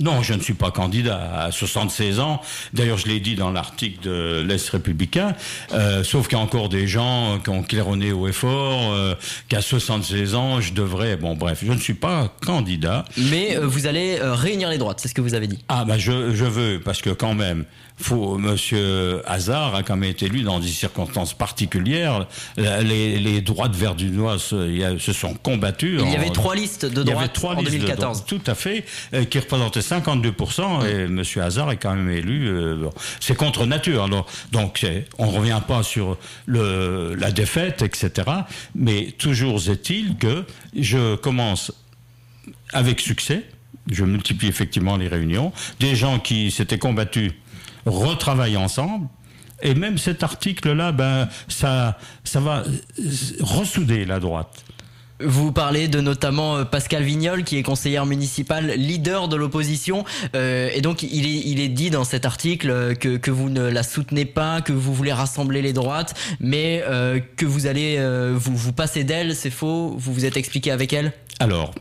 Non, 0.00 0.22
je 0.22 0.34
ne 0.34 0.40
suis 0.40 0.54
pas 0.54 0.70
candidat 0.70 1.44
à 1.44 1.50
76 1.50 2.20
ans. 2.20 2.40
D'ailleurs, 2.72 2.98
je 2.98 3.08
l'ai 3.08 3.18
dit 3.18 3.34
dans 3.34 3.50
l'article 3.50 4.00
de 4.02 4.44
l'Est 4.46 4.68
républicain. 4.70 5.34
Euh, 5.72 6.04
sauf 6.04 6.28
qu'il 6.28 6.38
y 6.38 6.40
a 6.40 6.44
encore 6.44 6.68
des 6.68 6.86
gens 6.86 7.40
qui 7.42 7.50
ont 7.50 7.62
claironné 7.62 8.12
haut 8.12 8.28
et 8.28 8.32
fort 8.32 8.92
euh, 8.92 9.14
qu'à 9.48 9.60
76 9.60 10.36
ans, 10.36 10.60
je 10.60 10.72
devrais. 10.72 11.16
Bon, 11.16 11.34
bref, 11.34 11.62
je 11.66 11.72
ne 11.72 11.78
suis 11.78 11.94
pas 11.94 12.32
candidat. 12.46 13.04
Mais 13.16 13.56
euh, 13.56 13.66
vous 13.66 13.86
allez 13.86 14.18
réunir 14.20 14.70
les 14.70 14.78
droites, 14.78 15.00
c'est 15.00 15.08
ce 15.08 15.14
que 15.14 15.20
vous 15.20 15.34
avez 15.34 15.48
dit. 15.48 15.64
Ah, 15.68 15.84
ben 15.84 15.98
je, 15.98 16.32
je 16.32 16.44
veux, 16.44 16.80
parce 16.80 17.02
que 17.02 17.10
quand 17.10 17.34
même, 17.34 17.64
faut, 18.00 18.38
Monsieur 18.38 19.22
Hazard 19.28 19.74
a 19.74 19.82
quand 19.82 19.96
même 19.96 20.10
été 20.10 20.26
élu 20.26 20.42
dans 20.42 20.60
des 20.60 20.68
circonstances 20.68 21.34
particulières. 21.34 22.26
Les, 22.56 23.18
les 23.18 23.40
droites 23.40 23.74
verdunoises 23.74 24.42
se, 24.42 25.12
sont 25.12 25.34
combattues. 25.34 25.94
Il 26.00 26.08
y 26.12 26.16
en- 26.16 26.20
avait 26.20 26.30
trois 26.30 26.54
listes 26.54 26.84
de 26.86 27.02
il 27.02 27.08
y 27.08 27.10
avait 27.10 27.12
droite 27.12 27.32
trois 27.32 27.54
en 27.54 27.60
listes 27.60 27.72
de 27.72 27.78
2014. 27.78 28.24
droite, 28.24 28.28
tout 28.44 28.50
à 28.50 28.54
fait, 28.54 28.84
euh, 29.14 29.24
qui 29.24 29.38
représentaient 29.38 29.80
52%, 29.80 30.86
et 30.86 31.06
Monsieur 31.08 31.42
Hazard 31.42 31.70
est 31.72 31.76
quand 31.76 31.94
même 31.94 32.10
élu. 32.10 32.46
euh, 32.48 32.76
bon, 32.76 32.90
c'est 33.20 33.36
contre 33.36 33.66
nature. 33.66 34.04
Alors, 34.04 34.26
donc, 34.52 34.86
on 35.18 35.26
revient 35.30 35.60
pas 35.66 35.82
sur 35.82 36.16
le, 36.46 37.14
la 37.14 37.30
défaite, 37.32 37.82
etc. 37.82 38.28
Mais 38.74 39.12
toujours 39.18 39.68
est-il 39.68 40.16
que 40.16 40.44
je 40.76 41.16
commence 41.16 41.72
avec 42.72 43.00
succès. 43.00 43.44
Je 43.90 44.04
multiplie 44.04 44.48
effectivement 44.48 44.96
les 44.96 45.08
réunions. 45.08 45.52
Des 45.80 45.96
gens 45.96 46.18
qui 46.18 46.50
s'étaient 46.50 46.78
combattus 46.78 47.32
retravaillent 47.88 48.56
ensemble. 48.56 49.08
Et 49.62 49.74
même 49.74 49.98
cet 49.98 50.22
article-là, 50.22 50.92
ben, 50.92 51.28
ça, 51.48 51.98
ça 52.22 52.40
va 52.40 52.62
ressouder 53.40 54.04
la 54.04 54.20
droite. 54.20 54.64
Vous 55.20 55.50
parlez 55.50 55.88
de 55.88 56.00
notamment 56.00 56.58
euh, 56.58 56.64
Pascal 56.64 57.02
Vignol, 57.02 57.42
qui 57.42 57.56
est 57.56 57.64
conseillère 57.64 58.06
municipale, 58.06 58.74
leader 58.76 59.26
de 59.26 59.34
l'opposition. 59.34 60.04
Euh, 60.36 60.70
et 60.72 60.80
donc, 60.80 61.02
il 61.02 61.26
est, 61.26 61.42
il 61.44 61.58
est 61.58 61.68
dit 61.68 61.90
dans 61.90 62.04
cet 62.04 62.24
article 62.24 62.70
euh, 62.70 62.94
que, 62.94 63.16
que 63.16 63.32
vous 63.32 63.50
ne 63.50 63.62
la 63.62 63.82
soutenez 63.82 64.26
pas, 64.26 64.60
que 64.60 64.72
vous 64.72 64.94
voulez 64.94 65.12
rassembler 65.12 65.60
les 65.60 65.72
droites, 65.72 66.14
mais 66.38 66.84
euh, 66.86 67.18
que 67.36 67.46
vous 67.46 67.66
allez 67.66 67.96
euh, 67.98 68.32
vous, 68.36 68.56
vous 68.56 68.72
passer 68.72 69.02
d'elle. 69.02 69.34
C'est 69.34 69.50
faux 69.50 69.96
Vous 69.98 70.12
vous 70.12 70.24
êtes 70.24 70.36
expliqué 70.36 70.70
avec 70.70 70.92
elle? 70.92 71.12
Alors, 71.40 71.74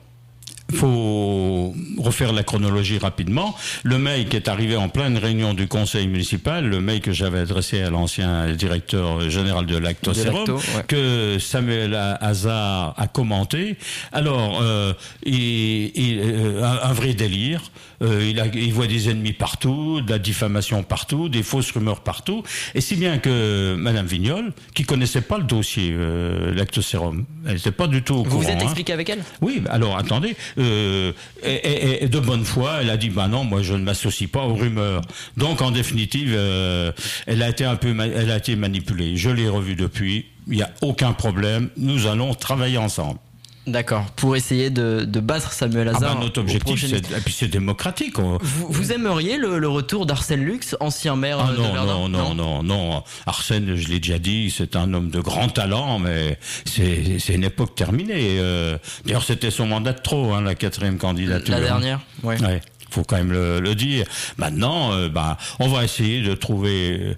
faut 0.76 1.74
refaire 1.98 2.34
la 2.34 2.44
chronologie 2.44 2.98
rapidement. 2.98 3.56
Le 3.84 3.98
mail 3.98 4.28
qui 4.28 4.36
est 4.36 4.48
arrivé 4.48 4.76
en 4.76 4.90
pleine 4.90 5.18
réunion 5.18 5.54
du 5.54 5.68
conseil 5.68 6.08
municipal, 6.08 6.66
le 6.68 6.82
mail 6.82 7.02
que 7.02 7.12
j'avais 7.12 7.40
adressé 7.40 7.82
à 7.82 7.90
l'ancien 7.90 8.54
directeur 8.54 9.30
général 9.30 9.66
de 9.66 9.78
Lactosérum, 9.78 10.46
De 10.46 10.52
Lacto, 10.54 10.56
ouais. 10.78 10.84
que 10.88 11.38
Samuel 11.40 11.96
Hazard 12.22 12.94
a 12.98 13.08
commenté. 13.08 13.78
Alors, 14.12 14.60
euh, 14.62 14.94
il, 15.26 15.92
il- 15.96 16.20
euh, 16.20 16.64
un, 16.64 16.90
un 16.90 16.94
vrai 16.94 17.14
délire. 17.14 17.62
Euh, 18.04 18.28
il, 18.30 18.40
a- 18.40 18.46
il 18.46 18.72
voit 18.74 18.86
des 18.86 19.10
ennemis 19.10 19.34
partout, 19.34 20.02
de 20.02 20.12
la 20.12 20.20
diffamation 20.20 20.84
partout, 20.84 21.30
des 21.30 21.42
fausses 21.42 21.72
rumeurs 21.72 22.02
partout. 22.02 22.44
Et 22.76 22.82
si 22.82 22.96
bien 22.96 23.18
que 23.18 23.76
Madame 23.76 24.06
Vignol, 24.06 24.54
qui 24.76 24.84
connaissait 24.84 25.22
pas 25.22 25.40
le 25.40 25.46
dossier 25.46 25.94
euh, 25.96 26.54
Lactosérum, 26.54 27.26
elle 27.48 27.56
n'était 27.56 27.72
pas 27.72 27.88
du 27.88 28.04
tout 28.04 28.14
au 28.14 28.18
Vous 28.18 28.24
courant. 28.30 28.42
vous 28.44 28.50
êtes 28.50 28.62
hein. 28.62 28.66
expliqué 28.66 28.94
avec 28.94 29.10
elle? 29.10 29.24
Oui, 29.42 29.62
bah 29.62 29.72
alors 29.74 29.98
attendez, 29.98 30.36
euh, 30.58 31.12
et, 31.44 32.08
de 32.08 32.20
bonne 32.20 32.44
foi, 32.44 32.80
elle 32.82 32.90
a 32.90 32.98
dit 32.98 33.10
bah 33.10 33.28
non, 33.28 33.44
moi 33.44 33.62
je 33.62 33.74
ne 33.74 33.84
m'associe 33.84 34.30
pas 34.30 34.44
aux 34.44 34.56
rumeurs. 34.56 35.02
Donc 35.36 35.62
en 35.62 35.72
définitive, 35.72 36.34
euh, 36.36 36.92
elle 37.26 37.42
a 37.44 37.50
été 37.50 37.66
un 37.66 37.76
peu, 37.76 37.96
elle 38.00 38.32
a 38.32 38.38
été 38.38 38.56
manipulée. 38.56 39.18
Je 39.18 39.30
l'ai 39.30 39.50
revue 39.50 39.76
depuis. 39.76 40.26
Il 40.48 40.56
n'y 40.56 40.64
a 40.64 40.72
aucun 40.82 41.14
problème. 41.14 41.70
Nous 41.78 42.08
allons 42.08 42.34
travailler 42.34 42.78
ensemble. 42.78 43.20
D'accord. 43.68 44.06
Pour 44.16 44.36
essayer 44.38 44.70
de, 44.70 45.04
de 45.06 45.20
battre 45.20 45.52
Samuel 45.52 45.90
Ah 45.94 45.98
Hazard. 45.98 46.16
bah, 46.16 46.22
notre 46.24 46.40
objectif, 46.40 46.86
c'est, 47.30 47.48
démocratique. 47.50 48.18
on- 48.18 48.38
Vous, 48.42 48.68
vous 48.70 48.92
aimeriez 48.94 49.38
le, 49.38 49.60
le 49.60 49.68
retour 49.68 50.06
d'Arsène 50.06 50.44
Lux, 50.46 50.76
ancien 50.80 51.18
maire 51.18 51.38
Ah 51.42 51.50
euh, 51.50 51.52
de 51.52 51.58
non, 51.58 51.74
Verdun 51.74 51.86
non, 51.86 52.10
non, 52.10 52.34
non, 52.36 52.64
non. 52.64 53.04
Arsène, 53.26 53.76
je 53.76 53.90
l'ai 53.90 54.00
déjà 54.00 54.20
dit, 54.20 54.50
c'est 54.56 54.78
un 54.78 54.94
homme 54.94 55.10
de 55.10 55.20
grand 55.20 55.50
talent, 55.50 56.00
mais 56.00 56.40
c'est, 56.66 57.20
une 57.34 57.44
époque 57.44 57.76
terminée. 57.76 58.38
euh. 58.40 58.78
D'ailleurs, 59.06 59.24
c'était 59.24 59.52
son 59.52 59.68
mandat 59.68 59.92
de 59.94 60.02
trop, 60.02 60.34
hein, 60.34 60.42
la 60.42 60.56
quatrième 60.56 60.98
candidature. 60.98 61.54
La 61.54 61.60
dernière 61.62 62.00
Ouais. 62.24 62.42
Ouais, 62.42 62.62
faut 62.90 63.04
quand 63.04 63.18
même 63.18 63.34
le, 63.34 63.60
le 63.60 63.76
dire. 63.76 64.06
Maintenant, 64.38 64.94
euh, 64.94 65.10
bah, 65.10 65.38
on 65.60 65.68
va 65.68 65.84
essayer 65.84 66.22
de 66.22 66.34
trouver. 66.34 66.98
euh, 67.02 67.14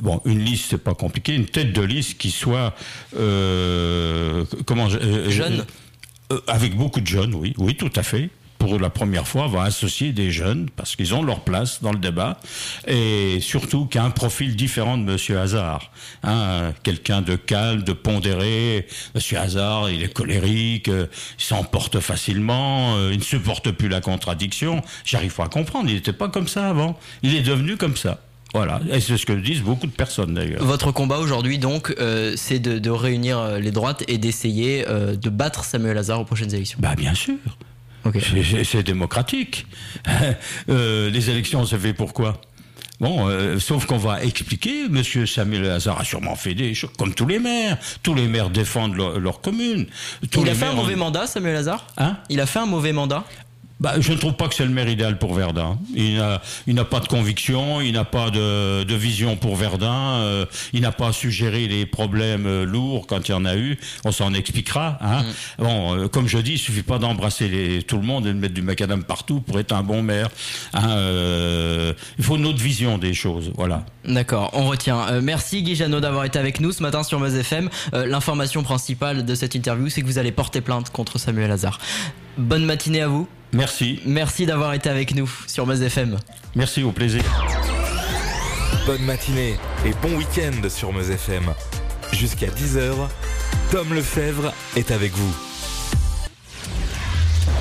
Bon, 0.00 0.22
une 0.24 0.38
liste, 0.42 0.68
c'est 0.70 0.78
pas 0.82 0.94
compliqué. 0.94 1.34
Une 1.34 1.44
tête 1.44 1.74
de 1.74 1.82
liste 1.82 2.16
qui 2.16 2.30
soit 2.30 2.74
euh, 3.18 4.44
comment 4.66 4.88
je- 4.88 5.28
Jeune. 5.30 5.64
Euh, 6.30 6.40
avec 6.46 6.76
beaucoup 6.76 7.00
de 7.00 7.06
jeunes, 7.06 7.34
oui, 7.34 7.54
oui, 7.58 7.74
tout 7.74 7.90
à 7.96 8.02
fait. 8.02 8.30
Pour 8.58 8.78
la 8.78 8.90
première 8.90 9.26
fois, 9.26 9.48
va 9.48 9.64
associer 9.64 10.12
des 10.12 10.30
jeunes 10.30 10.70
parce 10.76 10.94
qu'ils 10.94 11.14
ont 11.14 11.24
leur 11.24 11.40
place 11.40 11.82
dans 11.82 11.90
le 11.90 11.98
débat 11.98 12.38
et 12.86 13.40
surtout 13.40 13.86
qu'il 13.86 14.00
y 14.00 14.04
a 14.04 14.06
un 14.06 14.10
profil 14.10 14.54
différent 14.54 14.96
de 14.96 15.02
Monsieur 15.02 15.40
Hazard. 15.40 15.90
Hein, 16.22 16.72
Quelqu'un 16.84 17.22
de 17.22 17.34
calme, 17.34 17.82
de 17.82 17.92
pondéré. 17.92 18.86
Monsieur 19.16 19.38
Hazard, 19.38 19.90
il 19.90 20.04
est 20.04 20.12
colérique, 20.12 20.86
euh, 20.86 21.08
il 21.40 21.44
s'emporte 21.44 21.98
facilement, 21.98 22.94
euh, 22.98 23.10
il 23.12 23.18
ne 23.18 23.24
supporte 23.24 23.72
plus 23.72 23.88
la 23.88 24.00
contradiction. 24.00 24.80
J'arrive 25.04 25.34
pas 25.34 25.46
à 25.46 25.48
comprendre. 25.48 25.88
Il 25.88 25.96
n'était 25.96 26.12
pas 26.12 26.28
comme 26.28 26.46
ça 26.46 26.68
avant. 26.68 26.96
Il 27.24 27.34
est 27.34 27.42
devenu 27.42 27.76
comme 27.76 27.96
ça. 27.96 28.20
Voilà, 28.54 28.80
et 28.90 29.00
c'est 29.00 29.16
ce 29.16 29.24
que 29.24 29.32
disent 29.32 29.62
beaucoup 29.62 29.86
de 29.86 29.92
personnes 29.92 30.34
d'ailleurs. 30.34 30.62
Votre 30.62 30.92
combat 30.92 31.18
aujourd'hui, 31.18 31.58
donc, 31.58 31.94
euh, 31.98 32.34
c'est 32.36 32.58
de, 32.58 32.78
de 32.78 32.90
réunir 32.90 33.38
euh, 33.38 33.58
les 33.58 33.70
droites 33.70 34.04
et 34.08 34.18
d'essayer 34.18 34.84
euh, 34.88 35.16
de 35.16 35.30
battre 35.30 35.64
Samuel 35.64 35.94
Lazare 35.94 36.20
aux 36.20 36.24
prochaines 36.24 36.54
élections. 36.54 36.78
Bah 36.82 36.94
bien 36.94 37.14
sûr. 37.14 37.34
C'est- 38.64 38.82
démocratique. 38.82 39.66
Euh, 40.68 41.10
les 41.10 41.30
élections, 41.30 41.64
c'est 41.66 41.78
fait 41.78 41.92
pourquoi? 41.94 42.40
Bon, 43.00 43.26
euh, 43.28 43.58
sauf 43.58 43.86
qu'on 43.86 43.98
va 43.98 44.22
expliquer, 44.22 44.88
Monsieur 44.88 45.26
Samuel 45.26 45.62
Lazare 45.62 46.00
a 46.00 46.04
sûrement 46.04 46.36
fait 46.36 46.54
des 46.54 46.72
choses, 46.74 46.90
comme 46.98 47.14
tous 47.14 47.26
les 47.26 47.38
maires. 47.40 47.76
Tous 48.02 48.14
les 48.14 48.28
maires 48.28 48.48
défendent 48.50 48.94
leur, 48.94 49.18
leur 49.18 49.40
commune. 49.40 49.86
Tous 50.30 50.42
Il 50.42 50.48
a 50.50 50.54
fait 50.54 50.64
un 50.64 50.68
maires 50.68 50.76
mauvais 50.76 50.94
mandat, 50.94 51.26
Samuel 51.26 51.54
Lazare? 51.54 51.84
Hein? 51.98 52.16
Il 52.28 52.40
a 52.40 52.46
fait 52.46 52.60
un 52.60 52.66
mauvais 52.66 52.92
mandat? 52.92 53.24
Bah, 53.82 53.94
je 53.98 54.12
ne 54.12 54.16
trouve 54.16 54.34
pas 54.34 54.46
que 54.46 54.54
c'est 54.54 54.64
le 54.64 54.70
maire 54.70 54.88
idéal 54.88 55.18
pour 55.18 55.34
Verdun. 55.34 55.76
Il 55.92 56.14
n'a, 56.68 56.84
pas 56.84 57.00
de 57.00 57.08
conviction, 57.08 57.80
il 57.80 57.94
n'a 57.94 58.04
pas 58.04 58.30
de, 58.30 58.84
de 58.84 58.94
vision 58.94 59.36
pour 59.36 59.56
Verdun, 59.56 60.20
euh, 60.20 60.46
il 60.72 60.82
n'a 60.82 60.92
pas 60.92 61.12
su 61.12 61.32
gérer 61.32 61.66
les 61.66 61.84
problèmes 61.84 62.46
euh, 62.46 62.64
lourds 62.64 63.08
quand 63.08 63.28
il 63.28 63.32
y 63.32 63.34
en 63.34 63.44
a 63.44 63.56
eu. 63.56 63.80
On 64.04 64.12
s'en 64.12 64.34
expliquera. 64.34 64.98
Hein. 65.00 65.24
Bon, 65.58 65.96
euh, 65.96 66.06
comme 66.06 66.28
je 66.28 66.38
dis, 66.38 66.52
il 66.52 66.58
suffit 66.58 66.84
pas 66.84 67.00
d'embrasser 67.00 67.48
les, 67.48 67.82
tout 67.82 67.96
le 67.96 68.04
monde 68.04 68.24
et 68.28 68.32
de 68.32 68.38
mettre 68.38 68.54
du 68.54 68.62
macadam 68.62 69.02
partout 69.02 69.40
pour 69.40 69.58
être 69.58 69.72
un 69.72 69.82
bon 69.82 70.00
maire. 70.00 70.28
Hein, 70.74 70.90
euh, 70.90 71.92
il 72.18 72.24
faut 72.24 72.36
une 72.36 72.46
autre 72.46 72.62
vision 72.62 72.98
des 72.98 73.14
choses. 73.14 73.50
Voilà. 73.56 73.84
D'accord, 74.04 74.50
on 74.52 74.68
retient. 74.68 75.20
Merci 75.20 75.64
Guy 75.64 75.74
Janot 75.74 75.98
d'avoir 75.98 76.24
été 76.24 76.38
avec 76.38 76.60
nous 76.60 76.70
ce 76.70 76.84
matin 76.84 77.02
sur 77.02 77.18
Meuse 77.18 77.34
FM. 77.34 77.68
L'information 77.92 78.62
principale 78.62 79.24
de 79.24 79.34
cette 79.34 79.56
interview, 79.56 79.88
c'est 79.88 80.02
que 80.02 80.06
vous 80.06 80.18
allez 80.18 80.30
porter 80.30 80.60
plainte 80.60 80.90
contre 80.90 81.18
Samuel 81.18 81.48
Lazare. 81.48 81.80
Bonne 82.38 82.64
matinée 82.64 83.00
à 83.00 83.08
vous. 83.08 83.26
Merci. 83.52 84.00
Merci 84.06 84.46
d'avoir 84.46 84.72
été 84.72 84.88
avec 84.88 85.14
nous 85.14 85.30
sur 85.46 85.66
Meuse 85.66 85.82
FM. 85.82 86.18
Merci, 86.54 86.82
au 86.82 86.92
plaisir. 86.92 87.22
Bonne 88.86 89.02
matinée 89.02 89.56
et 89.86 89.92
bon 90.02 90.16
week-end 90.16 90.68
sur 90.68 90.92
Meuse 90.92 91.10
FM. 91.10 91.44
Jusqu'à 92.12 92.48
10h, 92.48 92.92
Tom 93.70 93.92
Lefebvre 93.94 94.52
est 94.76 94.90
avec 94.90 95.12
vous. 95.12 95.34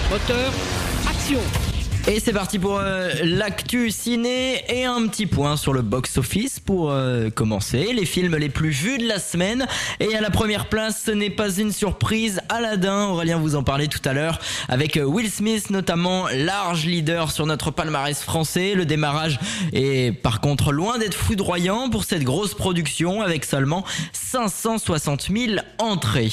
Moteur, 0.09 0.51
action 1.09 1.39
et 2.07 2.19
c'est 2.19 2.33
parti 2.33 2.57
pour 2.57 2.79
euh, 2.79 3.11
l'actu 3.23 3.91
ciné 3.91 4.63
et 4.67 4.85
un 4.85 5.07
petit 5.07 5.27
point 5.27 5.55
sur 5.55 5.71
le 5.71 5.83
box-office 5.83 6.59
pour 6.59 6.91
euh, 6.91 7.29
commencer. 7.29 7.93
Les 7.93 8.05
films 8.05 8.37
les 8.37 8.49
plus 8.49 8.71
vus 8.71 8.97
de 8.97 9.07
la 9.07 9.19
semaine. 9.19 9.67
Et 9.99 10.15
à 10.15 10.21
la 10.21 10.31
première 10.31 10.67
place, 10.67 11.03
ce 11.05 11.11
n'est 11.11 11.29
pas 11.29 11.51
une 11.51 11.71
surprise, 11.71 12.41
Aladdin. 12.49 13.05
Aurélien 13.09 13.37
vous 13.37 13.55
en 13.55 13.63
parlait 13.63 13.87
tout 13.87 14.01
à 14.05 14.13
l'heure 14.13 14.39
avec 14.67 14.97
euh, 14.97 15.03
Will 15.03 15.29
Smith 15.29 15.69
notamment, 15.69 16.25
large 16.33 16.85
leader 16.85 17.31
sur 17.31 17.45
notre 17.45 17.69
palmarès 17.69 18.19
français. 18.19 18.73
Le 18.73 18.85
démarrage 18.85 19.39
est 19.71 20.11
par 20.11 20.41
contre 20.41 20.71
loin 20.71 20.97
d'être 20.97 21.15
foudroyant 21.15 21.89
pour 21.89 22.03
cette 22.03 22.23
grosse 22.23 22.55
production 22.55 23.21
avec 23.21 23.45
seulement 23.45 23.85
560 24.13 25.29
000 25.31 25.61
entrées. 25.77 26.31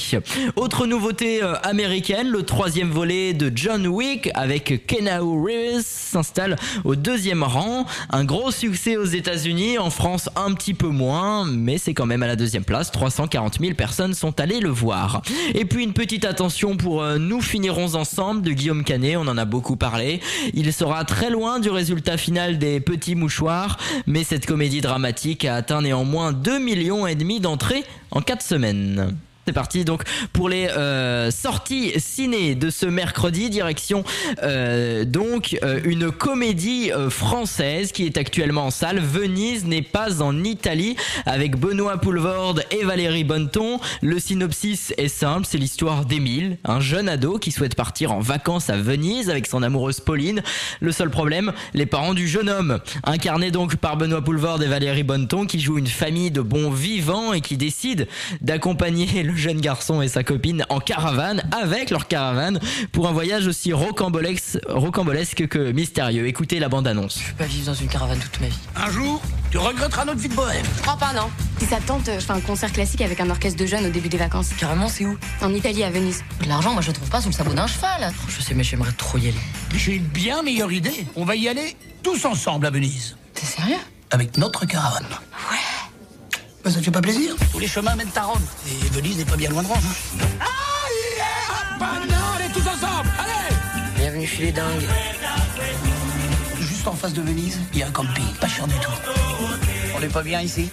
Autre 0.57 0.87
nouveauté 0.87 1.43
américaine, 1.63 2.29
le 2.29 2.43
troisième 2.43 2.91
volet 2.91 3.35
de 3.35 3.53
John 3.55 3.87
Wick 3.87 4.31
avec 4.35 4.87
Keanu 4.87 5.45
Reeves 5.45 5.58
s'installe 5.83 6.57
au 6.85 6.97
deuxième 6.97 7.43
rang. 7.43 7.87
Un 8.11 8.25
gros 8.25 8.51
succès 8.51 8.97
aux 8.97 9.05
États-Unis, 9.05 9.79
en 9.79 9.91
France 9.91 10.29
un 10.37 10.55
petit 10.55 10.75
peu 10.75 10.89
moins, 10.89 11.45
mais 11.45 11.79
c'est 11.79 11.95
quand 11.95 12.07
même 12.07 12.23
à 12.23 12.27
la 12.27 12.37
deuxième 12.37 12.65
place. 12.65 12.91
340 12.91 13.59
000 13.61 13.75
personnes 13.75 14.15
sont 14.15 14.41
allées 14.41 14.61
le 14.61 14.71
voir. 14.71 15.23
Et 15.55 15.65
puis 15.65 15.85
une 15.85 15.93
petite 15.93 16.25
attention 16.25 16.77
pour 16.77 17.03
euh, 17.03 17.19
Nous 17.19 17.41
finirons 17.41 17.95
ensemble 17.95 18.43
de 18.43 18.53
Guillaume 18.53 18.85
Canet, 18.85 19.17
on 19.17 19.29
en 19.29 19.39
a 19.39 19.45
beaucoup 19.45 19.77
parlé. 19.77 20.21
Il 20.55 20.73
sera 20.73 21.05
très 21.05 21.31
loin 21.31 21.61
du 21.61 21.71
résultat 21.71 22.17
final 22.17 22.59
des 22.59 22.81
Petits 22.81 23.15
Mouchoirs, 23.15 23.79
mais 24.07 24.25
cette 24.25 24.47
comédie 24.47 24.81
dramatique 24.81 25.45
a 25.45 25.55
atteint 25.55 25.83
néanmoins 25.83 26.33
2 26.33 26.59
millions 26.59 27.07
et 27.07 27.15
demi 27.15 27.41
d'entrées 27.41 27.85
en 28.11 28.21
4 28.21 28.43
semaines. 28.43 29.17
C'est 29.49 29.55
parti. 29.55 29.87
Donc 29.87 30.03
pour 30.35 30.51
les 30.51 30.69
euh, 30.69 31.31
sorties 31.31 31.95
ciné 31.97 32.55
de 32.55 32.69
ce 32.69 32.85
mercredi 32.85 33.49
direction 33.49 34.05
euh, 34.43 35.07
donc 35.07 35.57
euh, 35.63 35.81
une 35.85 36.11
comédie 36.11 36.91
française 37.09 37.93
qui 37.93 38.05
est 38.05 38.19
actuellement 38.19 38.67
en 38.67 38.71
salle. 38.71 38.99
Venise 38.99 39.65
n'est 39.65 39.81
pas 39.81 40.21
en 40.21 40.45
Italie. 40.45 40.97
Avec 41.25 41.57
Benoît 41.57 41.97
Poulvorde 41.97 42.63
et 42.71 42.85
Valérie 42.85 43.25
Bonneton. 43.25 43.81
Le 44.03 44.19
synopsis 44.19 44.93
est 44.99 45.09
simple. 45.09 45.47
C'est 45.49 45.57
l'histoire 45.57 46.05
d'Émile 46.05 46.59
un 46.67 46.81
jeune 46.81 47.09
ado 47.09 47.39
qui 47.39 47.51
souhaite 47.51 47.75
partir 47.75 48.13
en 48.13 48.21
vacances 48.21 48.69
à 48.69 48.77
Venise 48.77 49.31
avec 49.31 49.47
son 49.47 49.63
amoureuse 49.63 50.01
Pauline. 50.01 50.43
Le 50.81 50.93
seul 50.93 51.09
problème 51.09 51.55
les 51.73 51.87
parents 51.87 52.13
du 52.13 52.29
jeune 52.29 52.51
homme. 52.51 52.81
Incarnés 53.05 53.51
donc 53.51 53.77
par 53.77 53.97
Benoît 53.97 54.23
Poulvorde 54.23 54.63
et 54.63 54.69
Valérie 54.69 55.05
Bonneton 55.05 55.47
qui 55.47 55.59
jouent 55.59 55.79
une 55.79 55.87
famille 55.87 56.31
de 56.31 56.43
bons 56.43 56.71
vivants 56.71 57.33
et 57.33 57.41
qui 57.41 57.57
décident 57.57 58.05
d'accompagner 58.43 59.23
le 59.23 59.38
jeune 59.39 59.61
garçon 59.61 60.03
et 60.03 60.09
sa 60.09 60.23
copine 60.23 60.67
en 60.69 60.81
caravane 60.81 61.43
avec 61.53 61.91
leur 61.91 62.09
caravane 62.09 62.61
pour 62.93 63.09
un 63.09 63.13
voyage 63.13 63.47
aussi 63.47 63.73
rocambolesque, 63.73 64.59
rocambolesque 64.69 65.47
que 65.49 65.73
mystérieux. 65.73 66.27
Écoutez 66.27 66.59
la 66.59 66.69
bande-annonce. 66.69 67.21
Je 67.21 67.31
peux 67.31 67.39
pas 67.39 67.45
vivre 67.45 67.67
dans 67.67 67.75
une 67.75 67.89
caravane 67.89 68.19
toute 68.19 68.41
ma 68.41 68.49
vie. 68.49 68.59
Un 68.77 68.91
jour, 68.91 69.23
tu 69.51 69.59
regretteras 69.59 70.05
notre 70.05 70.21
vie 70.21 70.29
de 70.29 70.35
bohème. 70.35 70.67
Je 70.77 70.83
crois 70.83 70.97
pas, 70.97 71.13
non. 71.13 71.31
Si 71.59 71.67
ça 71.67 71.79
te 71.79 71.87
tente, 71.87 72.07
je 72.07 72.25
fais 72.25 72.33
un 72.33 72.41
concert 72.41 72.73
classique 72.73 73.01
avec 73.01 73.21
un 73.21 73.31
orchestre 73.31 73.59
de 73.59 73.67
jeunes 73.67 73.87
au 73.87 73.91
début 73.91 74.09
des 74.09 74.19
vacances. 74.19 74.51
Carrément, 74.59 74.89
c'est 74.89 75.07
où? 75.07 75.17
En 75.41 75.53
Italie, 75.55 75.85
à 75.85 75.91
Venise. 75.91 76.23
De 76.43 76.49
l'argent, 76.49 76.73
moi 76.73 76.83
je 76.83 76.89
le 76.89 76.95
trouve 76.95 77.09
pas 77.09 77.21
sous 77.21 77.29
le 77.29 77.35
sabot 77.35 77.55
d'un 77.55 77.67
cheval. 77.67 78.13
Je 78.29 78.43
sais, 78.43 78.55
mais 78.55 78.65
j'aimerais 78.65 78.93
trop 78.93 79.19
y 79.19 79.29
aller. 79.29 79.35
J'ai 79.75 79.95
une 79.95 80.05
bien 80.05 80.43
meilleure 80.43 80.73
idée. 80.73 81.07
On 81.17 81.25
va 81.25 81.37
y 81.37 81.49
aller 81.49 81.77
tous 82.03 82.25
ensemble 82.25 82.67
à 82.67 82.71
Venise. 82.71 83.17
T'es 83.35 83.47
sérieux? 83.47 83.77
Avec 84.11 84.37
notre 84.39 84.67
caravane. 84.67 85.05
Ça 86.71 86.81
te 86.81 86.85
fait 86.85 86.91
pas 86.91 87.01
plaisir 87.01 87.35
Tous 87.51 87.59
les 87.59 87.67
chemins 87.67 87.95
mènent 87.95 88.11
à 88.15 88.23
Rome. 88.25 88.43
Et 88.67 88.89
Venise 88.95 89.17
n'est 89.17 89.25
pas 89.25 89.37
bien 89.37 89.49
loin 89.49 89.63
de 89.63 89.69
Rome. 89.69 89.79
hein. 90.41 90.45
Maintenant, 91.81 92.17
allez 92.37 92.53
tous 92.53 92.61
ensemble 92.69 93.09
Allez 93.19 93.57
Bienvenue 93.97 94.27
chez 94.27 94.43
les 94.45 94.53
dingues. 94.53 94.87
Juste 96.61 96.87
en 96.87 96.93
face 96.93 97.15
de 97.15 97.23
Venise, 97.23 97.59
il 97.73 97.79
y 97.79 97.83
a 97.83 97.87
un 97.87 97.91
camping. 97.91 98.25
Pas 98.41 98.49
cher 98.49 98.67
du 98.67 98.75
tout. 98.75 98.91
On 99.97 100.03
est 100.03 100.09
pas 100.13 100.23
bien 100.23 100.43
ici 100.43 100.69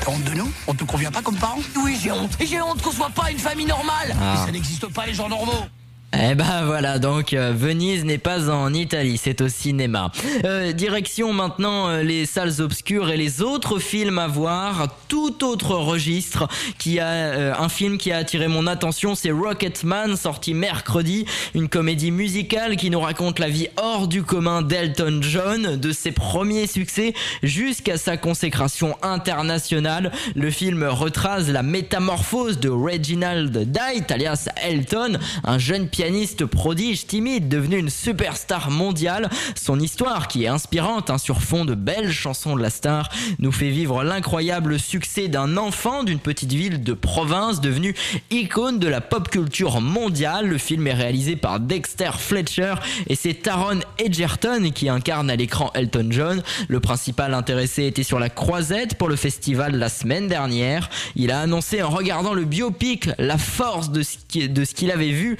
T'as 0.00 0.10
honte 0.10 0.24
de 0.24 0.34
nous 0.34 0.50
On 0.68 0.74
te 0.74 0.84
convient 0.84 1.10
pas 1.10 1.20
comme 1.22 1.36
parents 1.36 1.58
Oui, 1.84 1.98
j'ai 2.02 2.12
honte. 2.12 2.32
Et 2.40 2.46
j'ai 2.46 2.62
honte 2.62 2.80
qu'on 2.80 2.92
soit 2.92 3.10
pas 3.10 3.30
une 3.30 3.38
famille 3.38 3.66
normale. 3.66 4.16
Ah. 4.20 4.42
Ça 4.46 4.52
n'existe 4.52 4.86
pas 4.92 5.04
les 5.04 5.14
gens 5.14 5.28
normaux. 5.28 5.66
Eh 6.14 6.34
ben 6.36 6.64
voilà, 6.64 7.00
donc 7.00 7.32
euh, 7.32 7.52
Venise 7.54 8.04
n'est 8.04 8.16
pas 8.16 8.48
en 8.48 8.72
Italie, 8.72 9.18
c'est 9.18 9.40
au 9.40 9.48
cinéma. 9.48 10.12
Euh, 10.44 10.72
direction 10.72 11.32
maintenant 11.32 11.88
euh, 11.88 12.02
les 12.02 12.26
salles 12.26 12.60
obscures 12.60 13.10
et 13.10 13.16
les 13.16 13.42
autres 13.42 13.80
films 13.80 14.20
à 14.20 14.28
voir, 14.28 14.86
tout 15.08 15.44
autre 15.44 15.74
registre 15.74 16.48
qui 16.78 17.00
a 17.00 17.08
euh, 17.08 17.54
un 17.58 17.68
film 17.68 17.98
qui 17.98 18.12
a 18.12 18.18
attiré 18.18 18.46
mon 18.46 18.68
attention, 18.68 19.16
c'est 19.16 19.32
Rocketman 19.32 20.16
sorti 20.16 20.54
mercredi, 20.54 21.26
une 21.54 21.68
comédie 21.68 22.12
musicale 22.12 22.76
qui 22.76 22.88
nous 22.88 23.00
raconte 23.00 23.40
la 23.40 23.48
vie 23.48 23.66
hors 23.76 24.06
du 24.06 24.22
commun 24.22 24.62
d'Elton 24.62 25.18
John, 25.22 25.76
de 25.76 25.92
ses 25.92 26.12
premiers 26.12 26.68
succès 26.68 27.14
jusqu'à 27.42 27.98
sa 27.98 28.16
consécration 28.16 28.96
internationale. 29.02 30.12
Le 30.36 30.52
film 30.52 30.84
retrace 30.84 31.48
la 31.48 31.64
métamorphose 31.64 32.60
de 32.60 32.68
Reginald 32.68 33.50
Dyte 33.58 34.10
alias 34.12 34.48
Elton, 34.62 35.18
un 35.42 35.58
jeune 35.58 35.88
pianiste 35.96 36.44
prodige 36.44 37.06
timide 37.06 37.48
devenu 37.48 37.78
une 37.78 37.88
superstar 37.88 38.70
mondiale. 38.70 39.30
Son 39.54 39.80
histoire, 39.80 40.28
qui 40.28 40.44
est 40.44 40.46
inspirante 40.46 41.08
hein, 41.08 41.16
sur 41.16 41.40
fond 41.40 41.64
de 41.64 41.74
belles 41.74 42.12
chansons 42.12 42.54
de 42.54 42.60
la 42.60 42.68
star, 42.68 43.08
nous 43.38 43.50
fait 43.50 43.70
vivre 43.70 44.04
l'incroyable 44.04 44.78
succès 44.78 45.28
d'un 45.28 45.56
enfant 45.56 46.04
d'une 46.04 46.18
petite 46.18 46.52
ville 46.52 46.82
de 46.82 46.92
province 46.92 47.62
devenu 47.62 47.94
icône 48.30 48.78
de 48.78 48.88
la 48.88 49.00
pop 49.00 49.30
culture 49.30 49.80
mondiale. 49.80 50.48
Le 50.48 50.58
film 50.58 50.86
est 50.86 50.92
réalisé 50.92 51.34
par 51.34 51.60
Dexter 51.60 52.10
Fletcher 52.18 52.74
et 53.06 53.14
c'est 53.14 53.32
Taron 53.32 53.80
Egerton 53.98 54.72
qui 54.74 54.90
incarne 54.90 55.30
à 55.30 55.36
l'écran 55.36 55.70
Elton 55.72 56.08
John. 56.10 56.42
Le 56.68 56.80
principal 56.80 57.32
intéressé 57.32 57.86
était 57.86 58.02
sur 58.02 58.18
la 58.18 58.28
croisette 58.28 58.96
pour 58.96 59.08
le 59.08 59.16
festival 59.16 59.74
la 59.76 59.88
semaine 59.88 60.28
dernière. 60.28 60.90
Il 61.14 61.30
a 61.30 61.40
annoncé 61.40 61.82
en 61.82 61.88
regardant 61.88 62.34
le 62.34 62.44
biopic 62.44 63.08
la 63.16 63.38
force 63.38 63.90
de 63.90 64.02
ce 64.02 64.74
qu'il 64.74 64.90
avait 64.90 65.12
vu 65.12 65.38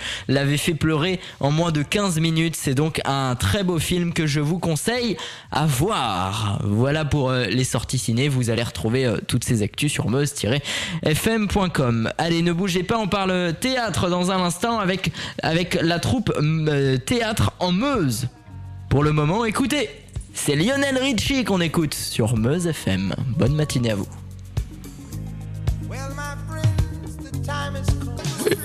fait 0.56 0.74
pleurer 0.74 1.18
en 1.40 1.50
moins 1.50 1.72
de 1.72 1.82
15 1.82 2.20
minutes. 2.20 2.54
C'est 2.56 2.74
donc 2.74 3.00
un 3.04 3.34
très 3.34 3.64
beau 3.64 3.80
film 3.80 4.12
que 4.12 4.26
je 4.26 4.40
vous 4.40 4.58
conseille 4.58 5.16
à 5.50 5.64
voir. 5.66 6.60
Voilà 6.64 7.04
pour 7.04 7.30
euh, 7.30 7.44
les 7.46 7.64
sorties 7.64 7.98
ciné. 7.98 8.28
Vous 8.28 8.50
allez 8.50 8.62
retrouver 8.62 9.04
euh, 9.04 9.16
toutes 9.26 9.42
ces 9.44 9.62
actus 9.62 9.90
sur 9.92 10.08
meuse-fm.com. 10.08 12.12
Allez, 12.18 12.42
ne 12.42 12.52
bougez 12.52 12.84
pas, 12.84 12.98
on 12.98 13.08
parle 13.08 13.54
théâtre 13.60 14.08
dans 14.08 14.30
un 14.30 14.42
instant 14.42 14.78
avec, 14.78 15.10
avec 15.42 15.78
la 15.82 15.98
troupe 15.98 16.32
euh, 16.40 16.96
Théâtre 16.98 17.52
en 17.58 17.72
Meuse. 17.72 18.28
Pour 18.88 19.02
le 19.02 19.12
moment, 19.12 19.44
écoutez, 19.44 19.90
c'est 20.34 20.54
Lionel 20.54 20.98
Richie 20.98 21.44
qu'on 21.44 21.60
écoute 21.60 21.94
sur 21.94 22.36
Meuse 22.36 22.66
FM. 22.66 23.14
Bonne 23.36 23.54
matinée 23.54 23.90
à 23.90 23.96
vous. 23.96 24.06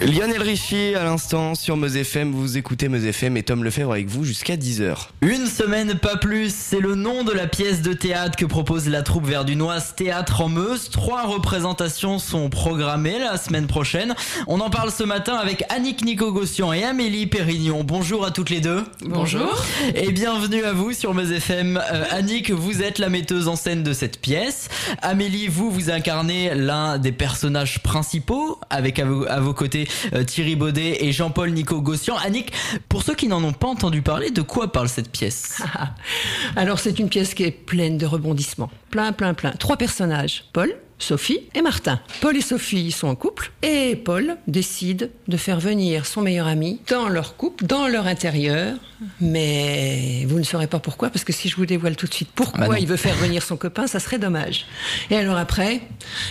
Lionel 0.01 0.41
Richie 0.41 0.95
à 0.95 1.03
l'instant 1.03 1.53
sur 1.53 1.77
Meuse 1.77 1.95
FM, 1.95 2.31
vous 2.31 2.57
écoutez 2.57 2.89
Meuse 2.89 3.05
FM 3.05 3.37
et 3.37 3.43
Tom 3.43 3.63
Lefebvre 3.63 3.91
avec 3.91 4.07
vous 4.07 4.23
jusqu'à 4.23 4.55
10h. 4.55 4.95
Une 5.21 5.45
semaine 5.45 5.93
pas 5.93 6.17
plus, 6.17 6.51
c'est 6.51 6.79
le 6.79 6.95
nom 6.95 7.23
de 7.23 7.31
la 7.31 7.45
pièce 7.45 7.83
de 7.83 7.93
théâtre 7.93 8.35
que 8.35 8.45
propose 8.45 8.89
la 8.89 9.03
troupe 9.03 9.27
verdunoise 9.27 9.93
Théâtre 9.95 10.41
en 10.41 10.49
Meuse. 10.49 10.89
Trois 10.89 11.27
représentations 11.27 12.17
sont 12.17 12.49
programmées 12.49 13.19
la 13.19 13.37
semaine 13.37 13.67
prochaine. 13.67 14.15
On 14.47 14.59
en 14.59 14.71
parle 14.71 14.89
ce 14.89 15.03
matin 15.03 15.35
avec 15.35 15.65
Annick 15.69 16.03
Nico-Gossian 16.03 16.73
et 16.73 16.83
Amélie 16.83 17.27
Pérignon. 17.27 17.83
Bonjour 17.83 18.25
à 18.25 18.31
toutes 18.31 18.49
les 18.49 18.59
deux. 18.59 18.83
Bonjour. 19.05 19.63
Et 19.93 20.11
bienvenue 20.11 20.63
à 20.63 20.73
vous 20.73 20.93
sur 20.93 21.13
Meuse 21.13 21.31
FM. 21.31 21.77
Euh, 21.77 22.05
Annick, 22.09 22.49
vous 22.49 22.81
êtes 22.81 22.97
la 22.97 23.09
metteuse 23.09 23.47
en 23.47 23.55
scène 23.55 23.83
de 23.83 23.93
cette 23.93 24.19
pièce. 24.19 24.67
Amélie, 25.03 25.47
vous, 25.47 25.69
vous 25.69 25.91
incarnez 25.91 26.55
l'un 26.55 26.97
des 26.97 27.11
personnages 27.11 27.83
principaux 27.83 28.59
avec 28.71 28.97
à 28.97 29.05
vos, 29.05 29.27
à 29.27 29.39
vos 29.39 29.53
côtés 29.53 29.87
Thierry 30.27 30.56
Baudet 30.56 31.06
et 31.06 31.12
Jean-Paul 31.12 31.51
Nico 31.51 31.82
Gossian. 31.82 32.15
Annick, 32.17 32.51
pour 32.89 33.04
ceux 33.04 33.15
qui 33.15 33.27
n'en 33.27 33.43
ont 33.43 33.54
pas 33.54 33.67
entendu 33.67 34.01
parler, 34.01 34.32
de 34.32 34.41
quoi 34.41 34.71
parle 34.71 34.89
cette 34.89 35.12
pièce? 35.12 35.62
Alors 36.56 36.80
c'est 36.80 36.99
une 36.99 37.10
pièce 37.10 37.34
qui 37.34 37.43
est 37.43 37.51
pleine 37.51 37.97
de 37.97 38.06
rebondissements. 38.06 38.71
Plein, 38.89 39.12
plein, 39.13 39.34
plein. 39.34 39.51
Trois 39.51 39.77
personnages. 39.77 40.45
Paul, 40.54 40.75
Sophie 41.01 41.39
et 41.55 41.61
Martin. 41.61 41.99
Paul 42.21 42.37
et 42.37 42.41
Sophie 42.41 42.91
sont 42.91 43.07
en 43.07 43.15
couple 43.15 43.51
et 43.63 43.95
Paul 43.95 44.37
décide 44.47 45.09
de 45.27 45.35
faire 45.35 45.59
venir 45.59 46.05
son 46.05 46.21
meilleur 46.21 46.47
ami 46.47 46.79
dans 46.89 47.09
leur 47.09 47.35
couple, 47.35 47.65
dans 47.65 47.87
leur 47.87 48.07
intérieur. 48.07 48.75
Mais 49.19 50.25
vous 50.27 50.37
ne 50.37 50.43
saurez 50.43 50.67
pas 50.67 50.77
pourquoi, 50.77 51.09
parce 51.09 51.23
que 51.23 51.33
si 51.33 51.49
je 51.49 51.55
vous 51.55 51.65
dévoile 51.65 51.95
tout 51.95 52.05
de 52.05 52.13
suite 52.13 52.29
pourquoi 52.35 52.67
Bah 52.67 52.79
il 52.79 52.85
veut 52.85 52.97
faire 52.97 53.15
venir 53.15 53.41
son 53.41 53.57
copain, 53.57 53.87
ça 53.87 53.99
serait 53.99 54.19
dommage. 54.19 54.67
Et 55.09 55.15
alors 55.17 55.37
après, 55.37 55.81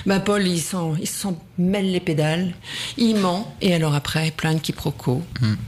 bah 0.06 0.20
Paul, 0.20 0.46
il 0.46 0.60
s'en, 0.60 0.94
il 0.94 1.08
s'en 1.08 1.36
mêle 1.58 1.90
les 1.90 1.98
pédales, 1.98 2.52
il 2.96 3.16
ment, 3.16 3.52
et 3.60 3.74
alors 3.74 3.96
après, 3.96 4.30
plein 4.30 4.54
de 4.54 4.60
quiproquos, 4.60 5.22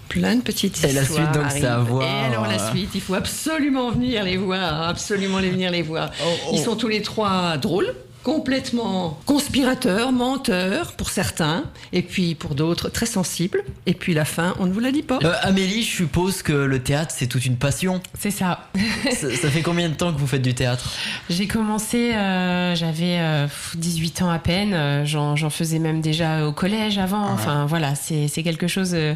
plein 0.08 0.36
de 0.36 0.42
petites 0.42 0.82
Et 0.84 0.92
la 0.92 1.02
histoires 1.02 1.32
suite, 1.32 1.42
donc, 1.42 1.50
c'est 1.50 1.64
à 1.64 1.78
voir, 1.78 2.04
Et 2.04 2.26
alors 2.26 2.46
la 2.46 2.70
suite, 2.70 2.90
il 2.94 3.00
faut 3.00 3.14
absolument 3.14 3.90
venir 3.90 4.22
les 4.22 4.36
voir, 4.36 4.82
absolument 4.82 5.40
les 5.40 5.50
venir 5.50 5.72
les 5.72 5.82
voir. 5.82 6.12
Ils 6.52 6.60
sont 6.60 6.76
tous 6.76 6.88
les 6.88 7.02
trois 7.02 7.56
drôles 7.56 7.92
complètement 8.22 9.18
conspirateurs, 9.26 10.12
menteurs 10.12 10.92
pour 10.92 11.10
certains, 11.10 11.64
et 11.92 12.02
puis 12.02 12.34
pour 12.34 12.54
d'autres 12.54 12.88
très 12.88 13.06
sensibles. 13.06 13.62
Et 13.86 13.94
puis 13.94 14.14
la 14.14 14.24
fin, 14.24 14.54
on 14.58 14.66
ne 14.66 14.72
vous 14.72 14.80
la 14.80 14.92
dit 14.92 15.02
pas. 15.02 15.18
Euh, 15.24 15.32
Amélie, 15.42 15.82
je 15.82 15.90
suppose 15.96 16.42
que 16.42 16.52
le 16.52 16.78
théâtre, 16.82 17.14
c'est 17.16 17.26
toute 17.26 17.44
une 17.46 17.56
passion. 17.56 18.00
C'est 18.18 18.30
ça. 18.30 18.68
ça. 19.12 19.34
ça 19.34 19.50
fait 19.50 19.62
combien 19.62 19.88
de 19.88 19.94
temps 19.94 20.12
que 20.12 20.18
vous 20.18 20.26
faites 20.26 20.42
du 20.42 20.54
théâtre? 20.54 20.90
J'ai 21.30 21.46
commencé, 21.46 22.12
euh, 22.14 22.74
j'avais 22.74 23.18
euh, 23.18 23.46
18 23.76 24.22
ans 24.22 24.30
à 24.30 24.38
peine. 24.38 24.72
euh, 24.74 25.04
J'en 25.04 25.50
faisais 25.50 25.78
même 25.78 26.00
déjà 26.00 26.46
au 26.46 26.52
collège 26.52 26.98
avant. 26.98 27.28
Enfin 27.30 27.66
voilà, 27.66 27.94
c'est 27.94 28.28
quelque 28.42 28.66
chose 28.68 28.92
euh, 28.94 29.14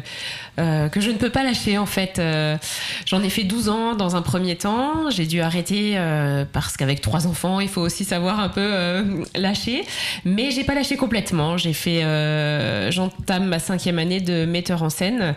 euh, 0.59 0.89
que 0.89 0.99
je 1.01 1.09
ne 1.11 1.17
peux 1.17 1.29
pas 1.29 1.43
lâcher 1.43 1.77
en 1.77 1.85
fait. 1.85 2.19
Euh, 2.19 2.57
J'en 3.05 3.21
ai 3.23 3.29
fait 3.29 3.43
12 3.43 3.69
ans 3.69 3.95
dans 3.95 4.15
un 4.15 4.21
premier 4.21 4.55
temps. 4.55 5.09
J'ai 5.09 5.25
dû 5.25 5.41
arrêter 5.41 5.93
euh, 5.95 6.45
parce 6.51 6.75
qu'avec 6.77 7.01
trois 7.01 7.27
enfants, 7.27 7.59
il 7.59 7.69
faut 7.69 7.81
aussi 7.81 8.03
savoir 8.03 8.39
un 8.39 8.49
peu 8.49 8.61
euh, 8.97 9.23
lâcher. 9.35 9.83
Mais 10.25 10.51
j'ai 10.51 10.63
pas 10.63 10.73
lâché 10.75 10.97
complètement. 10.97 11.57
J'ai 11.57 11.73
fait, 11.73 12.03
euh, 12.03 12.91
j'entame 12.91 13.45
ma 13.47 13.59
cinquième 13.59 13.99
année 13.99 14.19
de 14.21 14.45
metteur 14.45 14.83
en 14.83 14.89
scène 14.89 15.35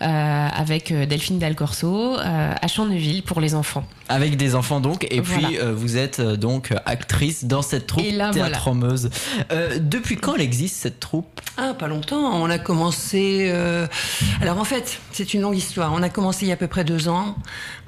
euh, 0.00 0.48
avec 0.54 0.92
Delphine 0.92 1.38
Dalcorso 1.38 2.16
euh, 2.18 2.54
à 2.60 2.68
Champneuville 2.68 3.22
pour 3.22 3.40
les 3.40 3.54
enfants. 3.54 3.84
Avec 4.08 4.36
des 4.36 4.54
enfants 4.54 4.80
donc, 4.80 5.06
et 5.10 5.20
Voilà. 5.20 5.48
puis 5.48 5.58
euh, 5.58 5.72
vous 5.74 5.96
êtes 5.96 6.20
euh, 6.20 6.36
donc 6.36 6.72
actrice 6.86 7.44
dans 7.44 7.62
cette 7.62 7.86
troupe 7.86 8.04
Et 8.04 8.10
là, 8.12 8.30
voilà. 8.32 8.58
Euh, 9.52 9.78
depuis 9.80 10.16
quand 10.16 10.34
elle 10.34 10.40
existe 10.42 10.76
cette 10.76 11.00
troupe? 11.00 11.40
Ah, 11.56 11.74
pas 11.78 11.86
longtemps. 11.88 12.40
On 12.42 12.50
a 12.50 12.58
commencé. 12.58 13.48
euh, 13.50 13.86
Alors 14.40 14.58
en 14.58 14.64
fait, 14.64 14.98
c'est 15.12 15.34
une 15.34 15.40
longue 15.40 15.56
histoire. 15.56 15.92
On 15.94 16.02
a 16.02 16.08
commencé 16.08 16.44
il 16.44 16.48
y 16.48 16.50
a 16.50 16.54
à 16.54 16.56
peu 16.56 16.66
près 16.66 16.84
deux 16.84 17.08
ans 17.08 17.36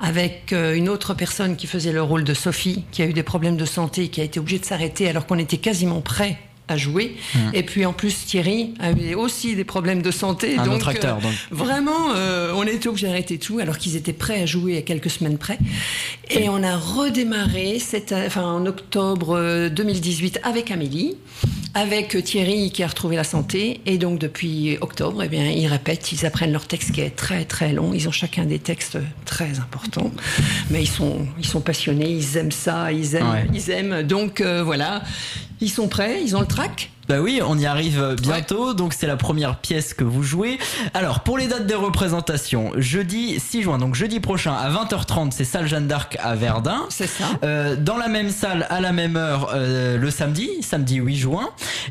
avec 0.00 0.52
euh, 0.52 0.74
une 0.74 0.88
autre 0.88 1.14
personne 1.14 1.56
qui 1.56 1.66
faisait 1.66 1.92
le 1.92 2.02
rôle 2.02 2.24
de 2.24 2.34
Sophie, 2.34 2.84
qui 2.90 3.02
a 3.02 3.06
eu 3.06 3.12
des 3.12 3.22
problèmes 3.22 3.56
de 3.56 3.64
santé, 3.64 4.08
qui 4.08 4.20
a 4.20 4.24
été 4.24 4.40
obligée 4.40 4.58
de 4.58 4.64
s'arrêter 4.64 5.08
alors 5.14 5.26
qu'on 5.26 5.38
était 5.38 5.58
quasiment 5.58 6.00
prêt 6.00 6.38
à 6.68 6.76
jouer. 6.76 7.16
Mmh. 7.34 7.38
Et 7.52 7.62
puis 7.62 7.84
en 7.84 7.92
plus, 7.92 8.14
Thierry 8.26 8.74
avait 8.80 9.14
aussi 9.14 9.54
des 9.54 9.64
problèmes 9.64 10.02
de 10.02 10.10
santé. 10.10 10.56
Un 10.58 10.64
donc, 10.64 10.76
autre 10.76 10.88
acteur, 10.88 11.18
euh, 11.18 11.20
donc. 11.20 11.32
Vraiment, 11.50 12.14
euh, 12.16 12.52
on 12.56 12.64
était 12.64 12.88
obligé 12.88 13.06
d'arrêter 13.06 13.38
tout 13.38 13.58
alors 13.58 13.78
qu'ils 13.78 13.96
étaient 13.96 14.12
prêts 14.12 14.42
à 14.42 14.46
jouer 14.46 14.78
à 14.78 14.82
quelques 14.82 15.10
semaines 15.10 15.38
près. 15.38 15.58
Et 16.30 16.48
on 16.48 16.62
a 16.62 16.76
redémarré 16.76 17.78
cette, 17.78 18.12
enfin, 18.12 18.44
en 18.44 18.64
octobre 18.66 19.36
euh, 19.36 19.68
2018 19.68 20.40
avec 20.42 20.70
Amélie, 20.70 21.16
avec 21.74 22.16
Thierry 22.24 22.70
qui 22.70 22.82
a 22.82 22.86
retrouvé 22.86 23.16
la 23.16 23.24
santé. 23.24 23.80
Et 23.84 23.98
donc 23.98 24.18
depuis 24.18 24.78
octobre, 24.80 25.22
eh 25.22 25.28
bien, 25.28 25.44
ils 25.50 25.66
répètent, 25.66 26.12
ils 26.12 26.24
apprennent 26.24 26.52
leur 26.52 26.66
texte 26.66 26.92
qui 26.92 27.00
est 27.02 27.10
très 27.10 27.44
très 27.44 27.72
long. 27.72 27.92
Ils 27.92 28.08
ont 28.08 28.12
chacun 28.12 28.44
des 28.44 28.58
textes 28.58 28.98
très 29.26 29.58
importants. 29.58 30.12
Mais 30.70 30.82
ils 30.82 30.88
sont, 30.88 31.26
ils 31.38 31.46
sont 31.46 31.60
passionnés, 31.60 32.10
ils 32.10 32.36
aiment 32.36 32.52
ça, 32.52 32.92
ils 32.92 33.16
aiment, 33.16 33.30
Ouais. 33.30 33.46
ils 33.52 33.70
aiment. 33.70 34.02
Donc 34.02 34.40
euh, 34.40 34.62
voilà, 34.62 35.02
ils 35.60 35.70
sont 35.70 35.88
prêts, 35.88 36.20
ils 36.22 36.36
ont 36.36 36.40
le 36.40 36.46
trac. 36.54 36.90
Bah 37.08 37.20
oui, 37.20 37.40
on 37.44 37.58
y 37.58 37.66
arrive 37.66 38.14
bientôt, 38.22 38.72
donc 38.74 38.94
c'est 38.94 39.08
la 39.08 39.16
première 39.16 39.58
pièce 39.58 39.92
que 39.92 40.04
vous 40.04 40.22
jouez. 40.22 40.58
Alors, 40.94 41.20
pour 41.20 41.36
les 41.36 41.48
dates 41.48 41.66
des 41.66 41.74
représentations, 41.74 42.72
jeudi 42.76 43.38
6 43.40 43.62
juin, 43.62 43.78
donc 43.78 43.94
jeudi 43.94 44.20
prochain 44.20 44.54
à 44.54 44.70
20h30, 44.70 45.32
c'est 45.32 45.44
salle 45.44 45.66
Jeanne 45.66 45.86
d'Arc 45.88 46.16
à 46.22 46.34
Verdun. 46.34 46.86
C'est 46.88 47.08
ça. 47.08 47.24
Euh, 47.42 47.76
dans 47.76 47.96
la 47.96 48.08
même 48.08 48.30
salle, 48.30 48.66
à 48.70 48.80
la 48.80 48.92
même 48.92 49.16
heure, 49.16 49.50
euh, 49.52 49.98
le 49.98 50.10
samedi, 50.10 50.48
samedi 50.62 50.96
8 50.96 51.16
juin. 51.16 51.50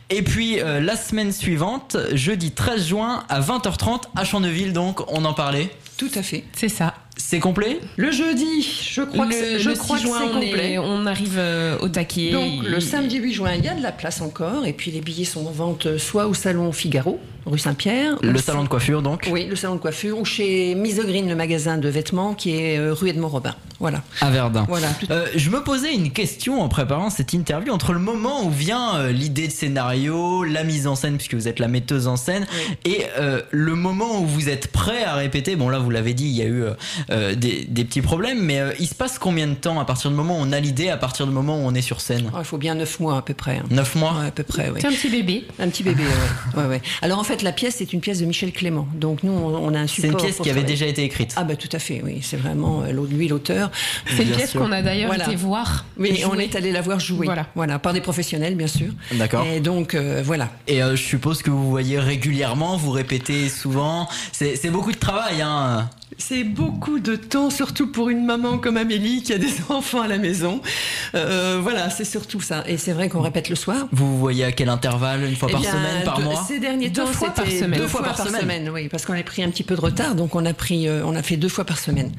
Et 0.09 0.21
puis, 0.23 0.59
euh, 0.59 0.79
la 0.79 0.95
semaine 0.95 1.31
suivante, 1.31 1.97
jeudi 2.13 2.51
13 2.51 2.87
juin 2.87 3.23
à 3.29 3.41
20h30 3.41 4.03
à 4.15 4.23
Champneuville, 4.23 4.71
donc 4.71 5.01
on 5.11 5.25
en 5.25 5.33
parlait. 5.33 5.69
Tout 6.09 6.19
à 6.19 6.23
fait. 6.23 6.43
C'est 6.53 6.69
ça. 6.69 6.95
C'est 7.15 7.39
complet 7.39 7.79
Le 7.95 8.11
jeudi, 8.11 8.67
je 8.91 9.01
crois 9.03 9.27
que 9.27 9.33
c'est- 9.33 9.59
je 9.59 9.69
le 9.69 9.75
crois 9.75 9.97
6 9.97 10.03
que 10.03 10.09
juin, 10.09 10.17
c'est 10.19 10.25
on, 10.35 10.39
complet. 10.41 10.71
est- 10.73 10.77
on 10.79 11.05
arrive 11.05 11.35
euh, 11.37 11.77
au 11.79 11.87
taquet. 11.87 12.31
Donc 12.31 12.63
le 12.63 12.79
samedi 12.79 13.17
8 13.17 13.33
juin, 13.33 13.53
il 13.53 13.63
y 13.63 13.67
a 13.69 13.75
de 13.75 13.83
la 13.83 13.91
place 13.91 14.19
encore, 14.21 14.65
et 14.65 14.73
puis 14.73 14.89
les 14.91 14.99
billets 15.01 15.23
sont 15.23 15.45
en 15.45 15.51
vente 15.51 15.85
euh, 15.85 15.97
soit 15.99 16.27
au 16.27 16.33
salon 16.33 16.71
Figaro, 16.71 17.19
rue 17.45 17.59
Saint-Pierre. 17.59 18.17
Le 18.21 18.37
salon 18.39 18.63
de 18.63 18.67
coiffure, 18.69 19.01
donc? 19.01 19.27
Oui, 19.31 19.45
le 19.49 19.55
salon 19.55 19.75
de 19.75 19.79
coiffure, 19.79 20.17
ou 20.19 20.25
chez 20.25 20.75
Misogreen, 20.75 21.27
le 21.27 21.35
magasin 21.35 21.77
de 21.77 21.89
vêtements 21.89 22.33
qui 22.33 22.55
est 22.55 22.77
euh, 22.77 22.93
rue 22.93 23.09
Edmond-Robin. 23.09 23.55
Voilà. 23.79 24.01
À 24.21 24.29
Verdun. 24.31 24.65
Voilà. 24.69 24.87
Euh, 25.11 25.27
je 25.35 25.49
me 25.49 25.61
posais 25.61 25.93
une 25.93 26.11
question 26.11 26.61
en 26.61 26.69
préparant 26.69 27.09
cette 27.09 27.33
interview 27.33 27.73
entre 27.73 27.91
le 27.91 27.99
moment 27.99 28.45
où 28.45 28.49
vient 28.49 28.95
euh, 28.95 29.11
l'idée 29.11 29.47
de 29.47 29.51
scénario, 29.51 30.43
la 30.43 30.63
mise 30.63 30.87
en 30.87 30.95
scène 30.95 31.17
puisque 31.17 31.33
vous 31.33 31.47
êtes 31.47 31.59
la 31.59 31.67
metteuse 31.67 32.07
en 32.07 32.15
scène, 32.15 32.45
et 32.85 33.01
euh, 33.19 33.41
le 33.51 33.75
moment 33.75 34.21
où 34.21 34.25
vous 34.25 34.47
êtes 34.49 34.67
prêt 34.71 35.03
à 35.03 35.15
répéter. 35.15 35.55
Bon 35.55 35.69
là 35.69 35.79
vous 35.79 35.89
l'avez 35.89 36.13
dit, 36.13 36.25
il 36.25 36.35
y 36.35 36.41
a 36.41 36.45
eu 36.45 36.63
des, 37.35 37.65
des 37.65 37.85
petits 37.85 38.01
problèmes, 38.01 38.41
mais 38.41 38.59
euh, 38.59 38.71
il 38.79 38.87
se 38.87 38.95
passe 38.95 39.19
combien 39.19 39.47
de 39.47 39.53
temps 39.53 39.79
à 39.79 39.85
partir 39.85 40.09
du 40.09 40.15
moment 40.15 40.37
où 40.37 40.41
on 40.41 40.51
a 40.51 40.59
l'idée, 40.59 40.89
à 40.89 40.97
partir 40.97 41.25
du 41.27 41.33
moment 41.33 41.57
où 41.57 41.61
on 41.65 41.73
est 41.73 41.81
sur 41.81 41.99
scène? 42.01 42.29
Oh, 42.33 42.37
il 42.39 42.45
faut 42.45 42.57
bien 42.57 42.75
9 42.75 42.99
mois 42.99 43.17
à 43.17 43.21
peu 43.21 43.33
près. 43.33 43.57
hein. 43.57 43.63
9 43.69 43.95
mois? 43.95 44.13
Ouais, 44.21 44.27
à 44.27 44.31
peu 44.31 44.43
près, 44.43 44.69
oui. 44.69 44.79
C'est 44.81 44.87
un 44.87 44.91
petit 44.91 45.09
bébé. 45.09 45.45
Un 45.59 45.67
petit 45.69 45.83
bébé, 45.83 46.03
ouais. 46.03 46.61
ouais, 46.61 46.67
ouais. 46.69 46.81
Alors 47.01 47.19
en 47.19 47.23
fait, 47.23 47.32
la 47.41 47.51
pièce, 47.51 47.75
c'est 47.77 47.93
une 47.93 48.01
pièce 48.01 48.19
de 48.19 48.25
Michel 48.25 48.51
Clément. 48.51 48.87
Donc 48.93 49.23
nous, 49.23 49.31
on, 49.31 49.73
a 49.73 49.79
un 49.79 49.87
C'est 49.87 50.01
support. 50.01 50.11
une 50.11 50.17
pièce 50.17 50.39
qui 50.39 50.49
avait 50.49 50.63
déjà 50.63 50.85
été 50.85 51.03
écrite. 51.03 51.33
Ah 51.35 51.43
bah 51.43 51.55
tout 51.55 51.69
à 51.71 51.79
fait, 51.79 52.01
oui. 52.03 52.19
C'est 52.21 52.37
vraiment 52.37 52.83
euh, 52.83 53.07
lui 53.09 53.27
l'auteur. 53.27 53.71
C'est 54.07 54.23
une 54.23 54.31
pièce 54.31 54.53
qu'on 54.53 54.71
a 54.71 54.81
d'ailleurs 54.81 55.13
été 55.13 55.35
voir. 55.35 55.85
Oui, 55.97 56.15
et 56.19 56.25
on 56.25 56.35
est 56.35 56.55
allé 56.55 56.71
la 56.71 56.81
voir 56.81 56.99
jouer. 56.99 57.25
Voilà. 57.25 57.47
Voilà, 57.55 57.79
par 57.79 57.93
des 57.93 58.01
professionnels, 58.01 58.55
bien 58.55 58.67
sûr. 58.67 58.89
D'accord. 59.13 59.45
Et 59.45 59.59
donc, 59.59 59.95
euh, 59.95 60.21
voilà. 60.23 60.49
Et 60.67 60.83
euh, 60.83 60.95
je 60.95 61.01
suppose 61.01 61.41
que 61.41 61.49
vous 61.49 61.69
voyez 61.69 61.99
régulièrement, 61.99 62.77
vous 62.77 62.91
répétez 62.91 63.49
souvent. 63.49 64.07
C'est 64.31 64.55
c'est 64.55 64.69
beaucoup 64.69 64.91
de 64.91 64.97
travail, 64.97 65.41
hein. 65.41 65.89
C'est 66.17 66.43
beaucoup 66.43 66.99
de 66.99 67.15
temps, 67.15 67.49
surtout 67.49 67.87
pour 67.91 68.09
une 68.09 68.25
maman 68.25 68.57
comme 68.57 68.77
Amélie 68.77 69.23
qui 69.23 69.33
a 69.33 69.37
des 69.37 69.53
enfants 69.69 70.01
à 70.01 70.07
la 70.07 70.17
maison. 70.17 70.61
Euh, 71.15 71.59
voilà, 71.61 71.89
c'est 71.89 72.05
surtout 72.05 72.41
ça. 72.41 72.63
Et 72.67 72.77
c'est 72.77 72.91
vrai 72.93 73.09
qu'on 73.09 73.21
répète 73.21 73.49
le 73.49 73.55
soir. 73.55 73.87
Vous 73.91 74.07
vous 74.11 74.17
voyez 74.19 74.43
à 74.43 74.51
quel 74.51 74.69
intervalle 74.69 75.23
Une 75.23 75.35
fois 75.35 75.47
Eh 75.49 75.53
par 75.53 75.61
bien, 75.61 75.71
semaine, 75.71 76.03
par 76.03 76.17
deux- 76.17 76.23
mois? 76.23 76.43
Ces 76.47 76.59
derniers 76.59 76.89
Deux 76.89 77.03
temps, 77.03 77.07
fois 77.11 77.29
par 77.29 77.45
c'était 77.45 77.59
semaine. 77.59 77.79
Deux 77.79 77.87
fois 77.87 78.03
par, 78.03 78.17
semaine. 78.27 78.69
oui, 78.69 78.87
parce 78.89 79.05
qu'on 79.05 79.13
a 79.17 79.23
pris 79.23 79.43
un 79.43 79.49
petit 79.49 79.63
peu 79.63 79.75
de 79.75 79.81
retard, 79.81 80.15
donc 80.15 80.35
on 80.35 80.45
a 80.45 80.53
pris, 80.53 80.87
euh, 80.87 81.01
on 81.05 81.15
a 81.15 81.23
fait 81.23 81.37
deux 81.37 81.49
fois 81.49 81.65
par 81.65 81.79
semaine. 81.79 82.11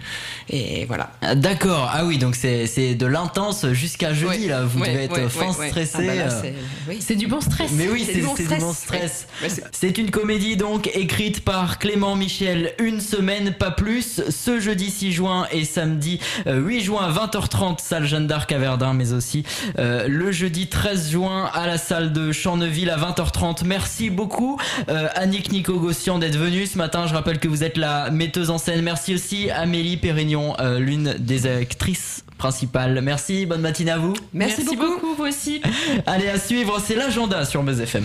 Et 0.48 0.84
voilà. 0.86 1.12
Ah, 1.22 1.34
D'accord, 1.34 1.90
ah 1.92 2.04
oui, 2.04 2.18
donc 2.18 2.34
c'est 2.36 2.66
c'est 2.66 2.94
de 2.94 3.06
l'intense 3.06 3.66
jusqu'à 3.72 4.12
jeudi, 4.14 4.48
là. 4.48 4.62
Vous 4.64 4.80
devez 4.80 5.04
être 5.04 5.28
fin 5.28 5.52
stressé. 5.52 5.92
Ah 5.94 6.00
bah 6.02 6.12
euh. 6.12 6.40
c'est- 6.42 6.54
oui. 6.88 6.98
C'est 7.00 7.16
du 7.16 7.26
bon 7.26 7.40
stress. 7.40 7.70
Mais 7.74 7.88
oui, 7.88 8.04
C'est 8.06 8.12
c'est 8.14 8.18
du 8.20 8.26
bon 8.26 8.34
du 8.34 8.44
stress. 8.44 8.60
bon 8.60 8.72
stress. 8.72 9.26
Ouais. 9.42 9.48
C'est 9.72 9.98
une 9.98 10.10
comédie 10.10 10.56
donc 10.56 10.90
écrite 10.94 11.44
par 11.44 11.78
Clément 11.78 12.16
Michel, 12.16 12.72
une 12.78 13.00
semaine 13.00 13.52
pas 13.52 13.70
plus, 13.70 13.83
ce 14.02 14.60
jeudi 14.60 14.90
6 14.90 15.12
juin 15.12 15.46
et 15.50 15.64
samedi 15.64 16.20
euh, 16.46 16.60
8 16.60 16.80
juin 16.80 17.12
20h30 17.12 17.80
salle 17.80 18.06
Jeanne 18.06 18.26
d'Arc 18.26 18.50
à 18.52 18.58
Verdun, 18.58 18.94
mais 18.94 19.12
aussi 19.12 19.44
euh, 19.78 20.06
le 20.08 20.32
jeudi 20.32 20.68
13 20.68 21.10
juin 21.10 21.50
à 21.52 21.66
la 21.66 21.78
salle 21.78 22.12
de 22.12 22.32
Champneuville 22.32 22.90
à 22.90 22.96
20h30. 22.96 23.64
Merci 23.64 24.10
beaucoup 24.10 24.58
euh, 24.88 25.08
Annick 25.14 25.52
Nico 25.52 25.78
Gossian 25.78 26.18
d'être 26.18 26.36
venue 26.36 26.66
ce 26.66 26.78
matin. 26.78 27.06
Je 27.06 27.14
rappelle 27.14 27.38
que 27.38 27.48
vous 27.48 27.64
êtes 27.64 27.76
la 27.76 28.10
metteuse 28.10 28.50
en 28.50 28.58
scène. 28.58 28.82
Merci 28.82 29.14
aussi 29.14 29.50
Amélie 29.50 29.96
Pérignon, 29.96 30.54
euh, 30.60 30.78
l'une 30.78 31.14
des 31.18 31.46
actrices 31.46 32.24
principales. 32.38 33.00
Merci, 33.02 33.46
bonne 33.46 33.60
matinée 33.60 33.92
à 33.92 33.98
vous. 33.98 34.14
Merci, 34.32 34.76
beaucoup. 34.76 35.14
vous 35.16 35.24
aussi. 35.24 35.62
Allez 36.06 36.28
à 36.28 36.38
suivre, 36.38 36.80
c'est 36.84 36.96
l'agenda 36.96 37.44
sur 37.44 37.62
Buzz 37.62 37.80
FM. 37.80 38.04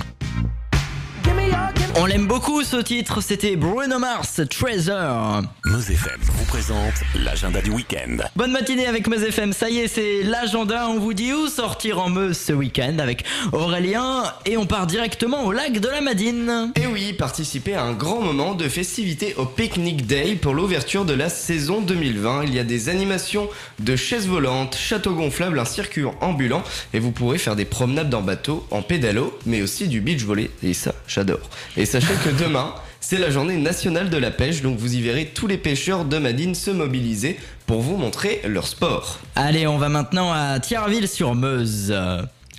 On 1.95 2.06
l'aime 2.06 2.28
beaucoup 2.28 2.63
ce 2.63 2.78
titre, 2.78 3.19
c'était 3.21 3.56
Bruno 3.56 3.97
Mars, 3.97 4.41
Treasure. 4.49 5.41
Meuse 5.65 5.89
FM 5.89 6.19
vous 6.21 6.45
présente 6.45 6.93
l'agenda 7.15 7.62
du 7.62 7.71
week-end. 7.71 8.17
Bonne 8.36 8.52
matinée 8.52 8.86
avec 8.86 9.08
Meuse 9.08 9.23
FM, 9.23 9.54
ça 9.54 9.69
y 9.69 9.80
est, 9.80 9.88
c'est 9.88 10.21
l'agenda. 10.23 10.88
On 10.88 10.99
vous 10.99 11.13
dit 11.13 11.34
où 11.34 11.47
sortir 11.47 11.99
en 11.99 12.10
Meuse 12.10 12.38
ce 12.38 12.54
week-end 12.54 12.99
avec 12.99 13.25
Aurélien 13.52 14.23
et 14.45 14.56
on 14.56 14.67
part 14.67 14.86
directement 14.88 15.45
au 15.45 15.52
lac 15.52 15.80
de 15.80 15.88
la 15.88 16.02
Madine. 16.02 16.71
Et 16.75 16.85
oui, 16.85 17.13
participer 17.13 17.73
à 17.73 17.83
un 17.83 17.94
grand 17.94 18.21
moment 18.21 18.54
de 18.54 18.69
festivité 18.69 19.33
au 19.35 19.46
Picnic 19.46 20.06
Day 20.06 20.35
pour 20.35 20.54
l'ouverture 20.54 21.06
de 21.06 21.13
la 21.13 21.29
saison 21.29 21.81
2020. 21.81 22.44
Il 22.46 22.54
y 22.54 22.60
a 22.60 22.63
des 22.63 22.90
animations 22.90 23.50
de 23.79 23.96
chaises 23.96 24.27
volantes, 24.27 24.77
châteaux 24.77 25.15
gonflables, 25.15 25.60
un 25.60 25.65
circuit 25.65 26.04
ambulant 26.21 26.63
et 26.94 27.00
vous 27.00 27.12
pourrez 27.12 27.40
faire 27.40 27.56
des 27.56 27.65
promenades 27.65 28.13
en 28.13 28.21
bateau, 28.21 28.65
en 28.69 28.83
pédalo, 28.83 29.37
mais 29.48 29.62
aussi 29.62 29.87
du 29.87 30.02
beach 30.02 30.23
volley. 30.23 30.52
Et 30.63 30.73
ça, 30.73 30.94
j'adore. 31.08 31.50
Et 31.79 31.85
sachez 31.90 32.13
que 32.23 32.29
demain, 32.29 32.75
c'est 33.02 33.17
la 33.17 33.31
journée 33.31 33.58
nationale 33.58 34.12
de 34.12 34.17
la 34.17 34.29
pêche, 34.29 34.62
donc 34.62 34.77
vous 34.77 34.94
y 34.94 35.02
verrez 35.02 35.25
tous 35.33 35.48
les 35.48 35.58
pêcheurs 35.58 36.06
de 36.06 36.19
Madine 36.19 36.54
se 36.54 36.69
mobiliser 36.69 37.40
pour 37.65 37.81
vous 37.81 37.98
montrer 37.98 38.42
leur 38.46 38.67
sport. 38.67 39.17
Allez, 39.35 39.65
on 39.65 39.79
va 39.79 39.90
maintenant 39.90 40.31
à 40.31 40.60
Thierville-sur-Meuse. 40.60 41.96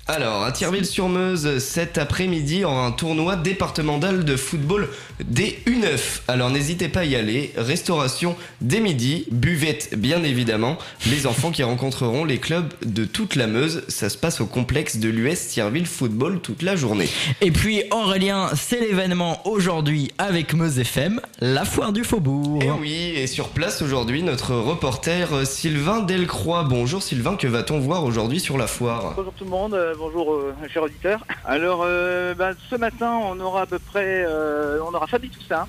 Alors, 0.09 0.43
à 0.43 0.51
Thierville-sur-Meuse, 0.51 1.61
cet 1.61 1.97
après-midi, 1.97 2.65
aura 2.65 2.85
un 2.85 2.91
tournoi 2.91 3.37
départemental 3.37 4.25
de 4.25 4.35
football 4.35 4.89
des 5.29 5.59
U9. 5.67 6.23
Alors, 6.29 6.51
n'hésitez 6.51 6.89
pas 6.89 7.01
à 7.01 7.05
y 7.05 7.17
aller. 7.17 7.53
Restauration 7.57 8.37
dès 8.61 8.81
midi, 8.81 9.27
buvette 9.31 9.91
bien 9.97 10.23
évidemment. 10.23 10.79
Les 11.07 11.27
enfants 11.27 11.51
qui 11.51 11.63
rencontreront 11.63 12.25
les 12.25 12.39
clubs 12.39 12.73
de 12.85 13.05
toute 13.05 13.37
la 13.37 13.47
Meuse. 13.47 13.85
Ça 13.89 14.09
se 14.09 14.19
passe 14.19 14.41
au 14.41 14.47
complexe 14.47 14.97
de 14.99 15.09
l'US 15.09 15.49
Thierville 15.49 15.87
Football 15.87 16.41
toute 16.41 16.63
la 16.63 16.77
journée. 16.77 17.09
Et 17.41 17.51
puis, 17.51 17.83
Aurélien, 17.91 18.51
c'est 18.55 18.81
l'événement 18.81 19.47
aujourd'hui 19.47 20.11
avec 20.19 20.55
Meuse 20.55 20.79
FM, 20.79 21.21
la 21.41 21.65
foire 21.65 21.93
du 21.93 22.05
Faubourg. 22.05 22.63
Et 22.63 22.71
oui, 22.71 23.13
et 23.17 23.27
sur 23.27 23.49
place 23.49 23.83
aujourd'hui, 23.83 24.23
notre 24.23 24.55
reporter 24.55 25.47
Sylvain 25.47 26.01
Delcroix. 26.01 26.65
Bonjour 26.65 27.03
Sylvain, 27.03 27.37
que 27.37 27.47
va-t-on 27.47 27.79
voir 27.79 28.05
aujourd'hui 28.05 28.41
sur 28.41 28.59
la 28.59 28.67
foire? 28.67 29.15
Bonjour 29.17 29.33
tout 29.35 29.45
le 29.45 29.51
monde 29.51 29.79
bonjour 29.99 30.33
euh, 30.33 30.55
chers 30.73 30.83
auditeurs. 30.83 31.21
Alors 31.45 31.83
euh, 31.85 32.35
bah, 32.35 32.51
ce 32.69 32.77
matin 32.77 33.19
on 33.23 33.39
aura 33.41 33.63
à 33.63 33.67
peu 33.67 33.79
près 33.79 34.25
euh, 34.27 34.79
on 34.87 34.95
aura 34.95 35.07
Fabi 35.11 35.29
Toussaint 35.29 35.67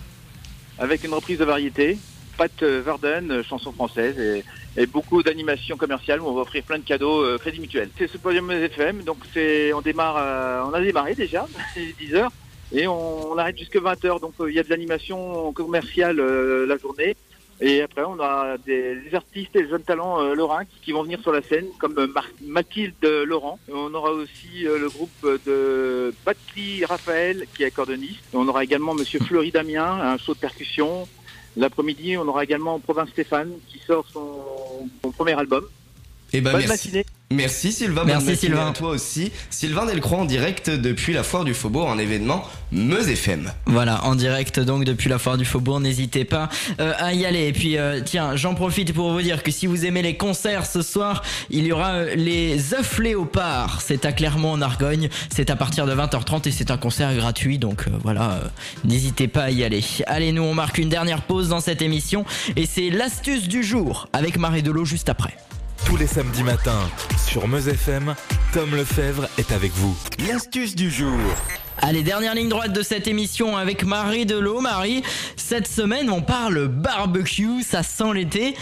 avec 0.78 1.04
une 1.04 1.14
reprise 1.14 1.40
de 1.40 1.46
variété, 1.46 1.98
Pat 2.38 2.64
Verden, 2.64 3.44
chanson 3.44 3.72
française 3.72 4.18
et, 4.78 4.86
beaucoup 4.86 5.22
d'animations 5.22 5.76
commerciales 5.76 6.22
où 6.22 6.28
on 6.28 6.34
va 6.34 6.42
offrir 6.42 6.64
plein 6.64 6.78
de 6.78 6.84
cadeaux 6.84 7.38
crédit 7.40 7.60
mutuel. 7.60 7.90
C'est 7.98 8.08
ce 8.08 8.18
podium 8.18 8.50
FM, 8.52 9.04
donc 9.04 9.18
on 9.76 9.82
démarre 9.82 10.68
on 10.68 10.74
a 10.74 10.80
démarré 10.80 11.14
déjà, 11.14 11.46
c'est 11.74 11.94
10 12.00 12.16
heures 12.16 12.32
et 12.72 12.88
on, 12.88 13.38
arrête 13.38 13.58
jusqu'à 13.58 13.82
20 13.82 14.06
heures 14.06 14.20
donc 14.20 14.34
il 14.48 14.54
y 14.54 14.60
a 14.60 14.64
de 14.64 14.70
l'animation 14.70 15.52
commerciale 15.54 16.18
la 16.18 16.78
journée. 16.78 17.18
Et 17.64 17.82
après, 17.82 18.04
on 18.04 18.20
a 18.20 18.58
des, 18.58 18.98
artistes 19.14 19.56
et 19.56 19.62
des 19.62 19.70
jeunes 19.70 19.84
talents 19.84 20.20
euh, 20.20 20.34
lorrains 20.34 20.64
qui, 20.82 20.92
vont 20.92 21.04
venir 21.04 21.22
sur 21.22 21.32
la 21.32 21.44
scène, 21.44 21.68
comme 21.78 21.96
euh, 22.00 22.08
Mathilde 22.44 23.06
Laurent. 23.26 23.60
on 23.72 23.94
aura 23.94 24.12
aussi 24.12 24.66
euh, 24.66 24.80
le 24.80 24.90
groupe 24.90 25.42
de 25.46 26.12
Patri 26.26 26.84
Raphaël, 26.86 27.46
qui 27.54 27.62
est 27.62 27.68
accordoniste. 27.68 28.24
on 28.34 28.48
aura 28.48 28.64
également 28.64 28.96
Monsieur 28.96 29.20
Fleury 29.20 29.52
Damien, 29.52 29.86
un 29.86 30.18
show 30.18 30.34
de 30.34 30.40
percussion. 30.40 31.08
L'après-midi, 31.56 32.18
on 32.18 32.28
aura 32.28 32.44
également 32.44 32.80
Province 32.80 33.10
Stéphane, 33.10 33.52
qui 33.68 33.78
sort 33.80 34.06
son, 34.12 34.90
son 35.04 35.12
premier 35.12 35.34
album. 35.34 35.66
Et 36.34 36.38
eh 36.38 36.42
ben, 36.42 36.54
Bonne 36.54 36.62
merci. 36.62 36.88
matinée. 36.88 37.06
Merci 37.32 37.72
Sylvain, 37.72 38.04
Merci 38.06 38.36
Sylvain. 38.36 38.70
à 38.70 38.72
toi 38.72 38.90
aussi. 38.90 39.32
Sylvain 39.50 39.86
Delcroix 39.86 40.20
en 40.20 40.26
direct 40.26 40.70
depuis 40.70 41.14
la 41.14 41.24
foire 41.24 41.46
du 41.46 41.54
Faubourg, 41.54 41.90
un 41.90 41.98
événement 41.98 42.44
Meuse 42.72 43.10
FM. 43.10 43.52
Voilà, 43.66 44.04
en 44.06 44.16
direct 44.16 44.60
donc 44.60 44.86
depuis 44.86 45.10
la 45.10 45.20
foire 45.20 45.38
du 45.38 45.44
Faubourg, 45.46 45.80
n'hésitez 45.80 46.24
pas 46.24 46.50
euh, 46.80 46.94
à 46.98 47.14
y 47.14 47.26
aller. 47.26 47.48
Et 47.48 47.52
puis 47.54 47.78
euh, 47.78 48.02
tiens, 48.04 48.36
j'en 48.36 48.54
profite 48.54 48.94
pour 48.94 49.12
vous 49.12 49.22
dire 49.22 49.44
que 49.44 49.52
si 49.52 49.68
vous 49.68 49.86
aimez 49.86 50.02
les 50.02 50.16
concerts 50.16 50.66
ce 50.66 50.82
soir, 50.82 51.22
il 51.50 51.66
y 51.66 51.72
aura 51.72 51.92
euh, 51.96 52.16
les 52.16 52.74
œufs 52.74 53.00
léopards. 53.00 53.82
C'est 53.82 54.06
à 54.06 54.14
Clermont 54.14 54.52
en 54.54 54.62
Argonne, 54.62 55.10
c'est 55.34 55.50
à 55.50 55.56
partir 55.56 55.86
de 55.86 55.94
20h30 55.94 56.48
et 56.48 56.52
c'est 56.52 56.72
un 56.72 56.78
concert 56.78 57.14
gratuit, 57.16 57.58
donc 57.58 57.86
voilà, 58.04 58.40
n'hésitez 58.86 59.28
pas 59.28 59.44
à 59.44 59.52
y 59.52 59.64
aller. 59.64 59.84
Allez, 60.08 60.32
nous 60.32 60.44
on 60.44 60.54
marque 60.54 60.78
une 60.78 60.90
dernière 60.90 61.24
pause 61.24 61.50
dans 61.50 61.60
cette 61.60 61.82
émission 61.82 62.26
et 62.56 62.66
c'est 62.66 62.90
l'astuce 62.90 63.48
du 63.48 63.64
jour 63.64 64.08
avec 64.14 64.38
Marie 64.38 64.64
Delot 64.64 64.86
juste 64.86 65.10
après. 65.10 65.36
Tous 65.86 65.98
les 65.98 66.08
samedis 66.08 66.44
matins 66.44 66.90
sur 67.18 67.48
Meuse 67.48 67.68
FM, 67.68 68.16
Tom 68.54 68.76
Lefebvre 68.76 69.28
est 69.38 69.52
avec 69.52 69.72
vous. 69.74 69.96
L'astuce 70.28 70.76
du 70.76 70.90
jour. 70.90 71.18
Allez, 71.78 72.04
dernière 72.04 72.36
ligne 72.36 72.50
droite 72.50 72.74
de 72.74 72.82
cette 72.82 73.08
émission 73.08 73.58
avec 73.58 73.84
Marie 73.84 74.26
Delot. 74.26 74.62
Marie, 74.62 75.04
cette 75.36 75.68
semaine, 75.68 76.10
on 76.10 76.22
parle 76.22 76.68
barbecue, 76.68 77.64
ça 77.64 77.84
sent 77.84 78.14
l'été. 78.14 78.56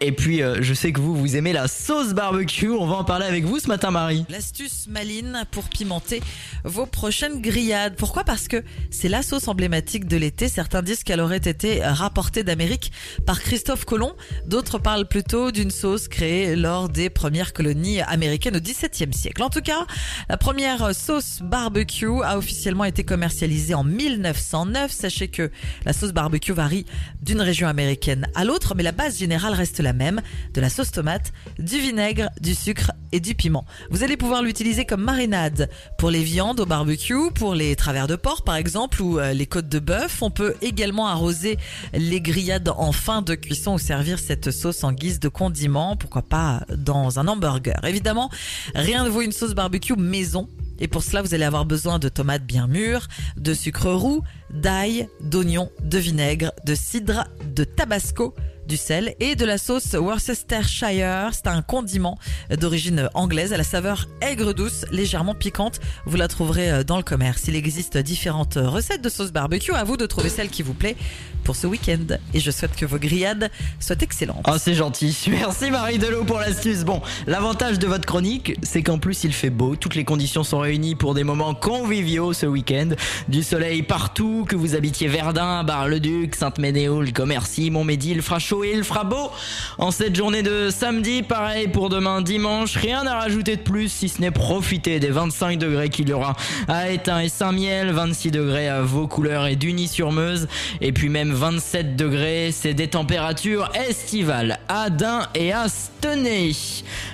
Et 0.00 0.12
puis, 0.12 0.42
euh, 0.42 0.58
je 0.60 0.74
sais 0.74 0.92
que 0.92 1.00
vous, 1.00 1.14
vous 1.14 1.36
aimez 1.36 1.52
la 1.52 1.68
sauce 1.68 2.14
barbecue. 2.14 2.68
On 2.68 2.86
va 2.86 2.96
en 2.96 3.04
parler 3.04 3.26
avec 3.26 3.44
vous 3.44 3.60
ce 3.60 3.68
matin, 3.68 3.90
Marie. 3.90 4.26
L'astuce 4.28 4.88
maline 4.88 5.44
pour 5.52 5.68
pimenter 5.68 6.20
vos 6.64 6.84
prochaines 6.84 7.40
grillades. 7.40 7.94
Pourquoi 7.96 8.24
Parce 8.24 8.48
que 8.48 8.64
c'est 8.90 9.08
la 9.08 9.22
sauce 9.22 9.46
emblématique 9.46 10.06
de 10.06 10.16
l'été. 10.16 10.48
Certains 10.48 10.82
disent 10.82 11.04
qu'elle 11.04 11.20
aurait 11.20 11.36
été 11.36 11.80
rapportée 11.84 12.42
d'Amérique 12.42 12.90
par 13.24 13.40
Christophe 13.40 13.84
Colomb. 13.84 14.14
D'autres 14.46 14.78
parlent 14.78 15.06
plutôt 15.06 15.52
d'une 15.52 15.70
sauce 15.70 16.08
créée 16.08 16.56
lors 16.56 16.88
des 16.88 17.08
premières 17.08 17.52
colonies 17.52 18.00
américaines 18.00 18.56
au 18.56 18.60
XVIIe 18.60 19.12
siècle. 19.12 19.42
En 19.42 19.50
tout 19.50 19.62
cas, 19.62 19.86
la 20.28 20.36
première 20.36 20.92
sauce 20.94 21.38
barbecue 21.40 22.22
a 22.24 22.36
officiellement 22.36 22.84
été 22.84 23.04
commercialisée 23.04 23.74
en 23.74 23.84
1909. 23.84 24.90
Sachez 24.90 25.28
que 25.28 25.50
la 25.86 25.92
sauce 25.92 26.12
barbecue 26.12 26.52
varie 26.52 26.84
d'une 27.22 27.40
région 27.40 27.68
américaine 27.68 28.26
à 28.34 28.44
l'autre, 28.44 28.74
mais 28.74 28.82
la 28.82 28.92
base 28.92 29.18
générale 29.18 29.54
reste 29.54 29.83
la 29.84 29.92
même, 29.92 30.20
de 30.52 30.60
la 30.60 30.68
sauce 30.68 30.90
tomate, 30.90 31.32
du 31.58 31.78
vinaigre, 31.78 32.30
du 32.40 32.54
sucre 32.54 32.90
et 33.12 33.20
du 33.20 33.36
piment. 33.36 33.64
Vous 33.90 34.02
allez 34.02 34.16
pouvoir 34.16 34.42
l'utiliser 34.42 34.84
comme 34.84 35.02
marinade 35.02 35.70
pour 35.98 36.10
les 36.10 36.24
viandes 36.24 36.58
au 36.58 36.66
barbecue, 36.66 37.30
pour 37.34 37.54
les 37.54 37.76
travers 37.76 38.08
de 38.08 38.16
porc 38.16 38.42
par 38.42 38.56
exemple 38.56 39.00
ou 39.00 39.18
euh, 39.18 39.32
les 39.32 39.46
côtes 39.46 39.68
de 39.68 39.78
bœuf. 39.78 40.22
On 40.22 40.30
peut 40.30 40.54
également 40.62 41.06
arroser 41.06 41.56
les 41.92 42.20
grillades 42.20 42.68
en 42.68 42.90
fin 42.90 43.22
de 43.22 43.36
cuisson 43.36 43.74
ou 43.74 43.78
servir 43.78 44.18
cette 44.18 44.50
sauce 44.50 44.82
en 44.82 44.92
guise 44.92 45.20
de 45.20 45.28
condiment, 45.28 45.96
pourquoi 45.96 46.22
pas 46.22 46.64
dans 46.76 47.20
un 47.20 47.28
hamburger. 47.28 47.78
Évidemment, 47.84 48.30
rien 48.74 49.04
ne 49.04 49.08
vaut 49.08 49.22
une 49.22 49.32
sauce 49.32 49.54
barbecue 49.54 49.94
maison 49.96 50.48
et 50.78 50.88
pour 50.88 51.02
cela, 51.02 51.22
vous 51.22 51.34
allez 51.34 51.44
avoir 51.44 51.64
besoin 51.64 51.98
de 51.98 52.08
tomates 52.08 52.44
bien 52.44 52.66
mûres, 52.66 53.08
de 53.36 53.54
sucre 53.54 53.90
roux, 53.90 54.22
d'ail, 54.50 55.08
d'oignons, 55.20 55.70
de 55.82 55.98
vinaigre, 55.98 56.52
de 56.66 56.74
cidre, 56.74 57.24
de 57.54 57.64
tabasco, 57.64 58.34
du 58.66 58.76
sel 58.76 59.14
et 59.20 59.34
de 59.34 59.44
la 59.44 59.58
sauce 59.58 59.94
Worcestershire. 59.94 61.30
C'est 61.32 61.46
un 61.46 61.62
condiment 61.62 62.18
d'origine 62.58 63.08
anglaise 63.14 63.52
à 63.52 63.56
la 63.56 63.64
saveur 63.64 64.06
aigre 64.20 64.52
douce, 64.52 64.84
légèrement 64.90 65.34
piquante. 65.34 65.80
Vous 66.06 66.16
la 66.16 66.28
trouverez 66.28 66.70
euh, 66.70 66.84
dans 66.84 66.96
le 66.96 67.02
commerce. 67.02 67.44
Il 67.48 67.56
existe 67.56 67.98
différentes 67.98 68.54
recettes 68.56 69.02
de 69.02 69.08
sauce 69.08 69.32
barbecue. 69.32 69.72
À 69.72 69.84
vous 69.84 69.96
de 69.96 70.06
trouver 70.06 70.28
celle 70.28 70.48
qui 70.48 70.62
vous 70.62 70.74
plaît 70.74 70.96
pour 71.44 71.56
ce 71.56 71.66
week-end. 71.66 72.16
Et 72.32 72.40
je 72.40 72.50
souhaite 72.50 72.74
que 72.74 72.86
vos 72.86 72.98
grillades 72.98 73.50
soient 73.78 73.96
excellentes. 74.00 74.44
Oh, 74.48 74.56
c'est 74.58 74.74
gentil. 74.74 75.16
Merci 75.28 75.70
Marie 75.70 75.98
Delot 75.98 76.24
pour 76.24 76.38
l'astuce. 76.38 76.84
Bon, 76.84 77.02
l'avantage 77.26 77.78
de 77.78 77.86
votre 77.86 78.06
chronique, 78.06 78.56
c'est 78.62 78.82
qu'en 78.82 78.98
plus 78.98 79.24
il 79.24 79.32
fait 79.32 79.50
beau. 79.50 79.76
Toutes 79.76 79.94
les 79.94 80.04
conditions 80.04 80.42
sont 80.44 80.58
réunies 80.58 80.94
pour 80.94 81.14
des 81.14 81.24
moments 81.24 81.54
conviviaux 81.54 82.32
ce 82.32 82.46
week-end. 82.46 82.90
Du 83.28 83.42
soleil 83.42 83.82
partout, 83.82 84.46
que 84.48 84.56
vous 84.56 84.74
habitiez 84.74 85.08
Verdun, 85.08 85.64
Bar-le-Duc, 85.64 86.34
Sainte-Ménéhould, 86.34 87.12
Commercy, 87.12 87.70
Montmédy, 87.70 88.14
le 88.14 88.22
Et 88.62 88.72
il 88.72 88.84
fera 88.84 89.04
beau 89.04 89.30
en 89.78 89.90
cette 89.90 90.14
journée 90.14 90.42
de 90.42 90.68
samedi. 90.70 91.22
Pareil 91.22 91.68
pour 91.68 91.88
demain 91.88 92.20
dimanche. 92.20 92.76
Rien 92.76 93.06
à 93.06 93.14
rajouter 93.18 93.56
de 93.56 93.62
plus 93.62 93.88
si 93.88 94.08
ce 94.08 94.20
n'est 94.20 94.30
profiter 94.30 95.00
des 95.00 95.08
25 95.08 95.58
degrés 95.58 95.88
qu'il 95.88 96.08
y 96.08 96.12
aura 96.12 96.34
à 96.68 96.90
Étain 96.90 97.20
et 97.20 97.28
Saint-Miel, 97.28 97.90
26 97.90 98.30
degrés 98.30 98.68
à 98.68 98.82
Vaucouleurs 98.82 99.46
et 99.46 99.56
Duny-sur-Meuse, 99.56 100.46
et 100.80 100.92
puis 100.92 101.08
même 101.08 101.32
27 101.32 101.96
degrés. 101.96 102.50
C'est 102.52 102.74
des 102.74 102.88
températures 102.88 103.70
estivales 103.88 104.58
à 104.68 104.90
Dain 104.90 105.22
et 105.34 105.52
à 105.52 105.66
Stenay. 105.68 106.52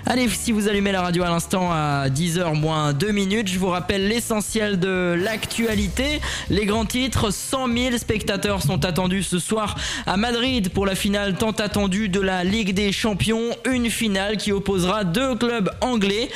Allez, 0.07 0.28
si 0.28 0.53
vous 0.53 0.68
allumez 0.68 0.93
la 0.93 1.03
radio 1.03 1.22
à 1.22 1.28
l'instant 1.28 1.70
à 1.70 2.09
10h 2.09 2.55
moins 2.55 2.93
2 2.93 3.12
minutes, 3.12 3.49
je 3.49 3.59
vous 3.59 3.68
rappelle 3.68 4.09
l'essentiel 4.09 4.80
de 4.80 5.14
l'actualité. 5.22 6.20
Les 6.49 6.66
grands 6.66 6.86
titres, 6.86 7.30
100 7.30 7.72
000 7.72 7.99
spectateurs 7.99 8.62
sont 8.62 8.84
attendus 8.84 9.22
ce 9.22 9.38
soir 9.38 9.76
à 10.07 10.16
Madrid 10.16 10.70
pour 10.70 10.86
la 10.86 10.95
finale 10.95 11.30
tant 11.35 11.53
attendu 11.53 12.09
de 12.09 12.20
la 12.20 12.45
Ligue 12.45 12.74
des 12.74 12.93
Champions, 12.93 13.51
une 13.64 13.91
finale 13.91 14.37
qui 14.37 14.53
opposera 14.53 15.05
deux 15.05 15.35
clubs 15.37 15.70
anglais, 15.81 16.28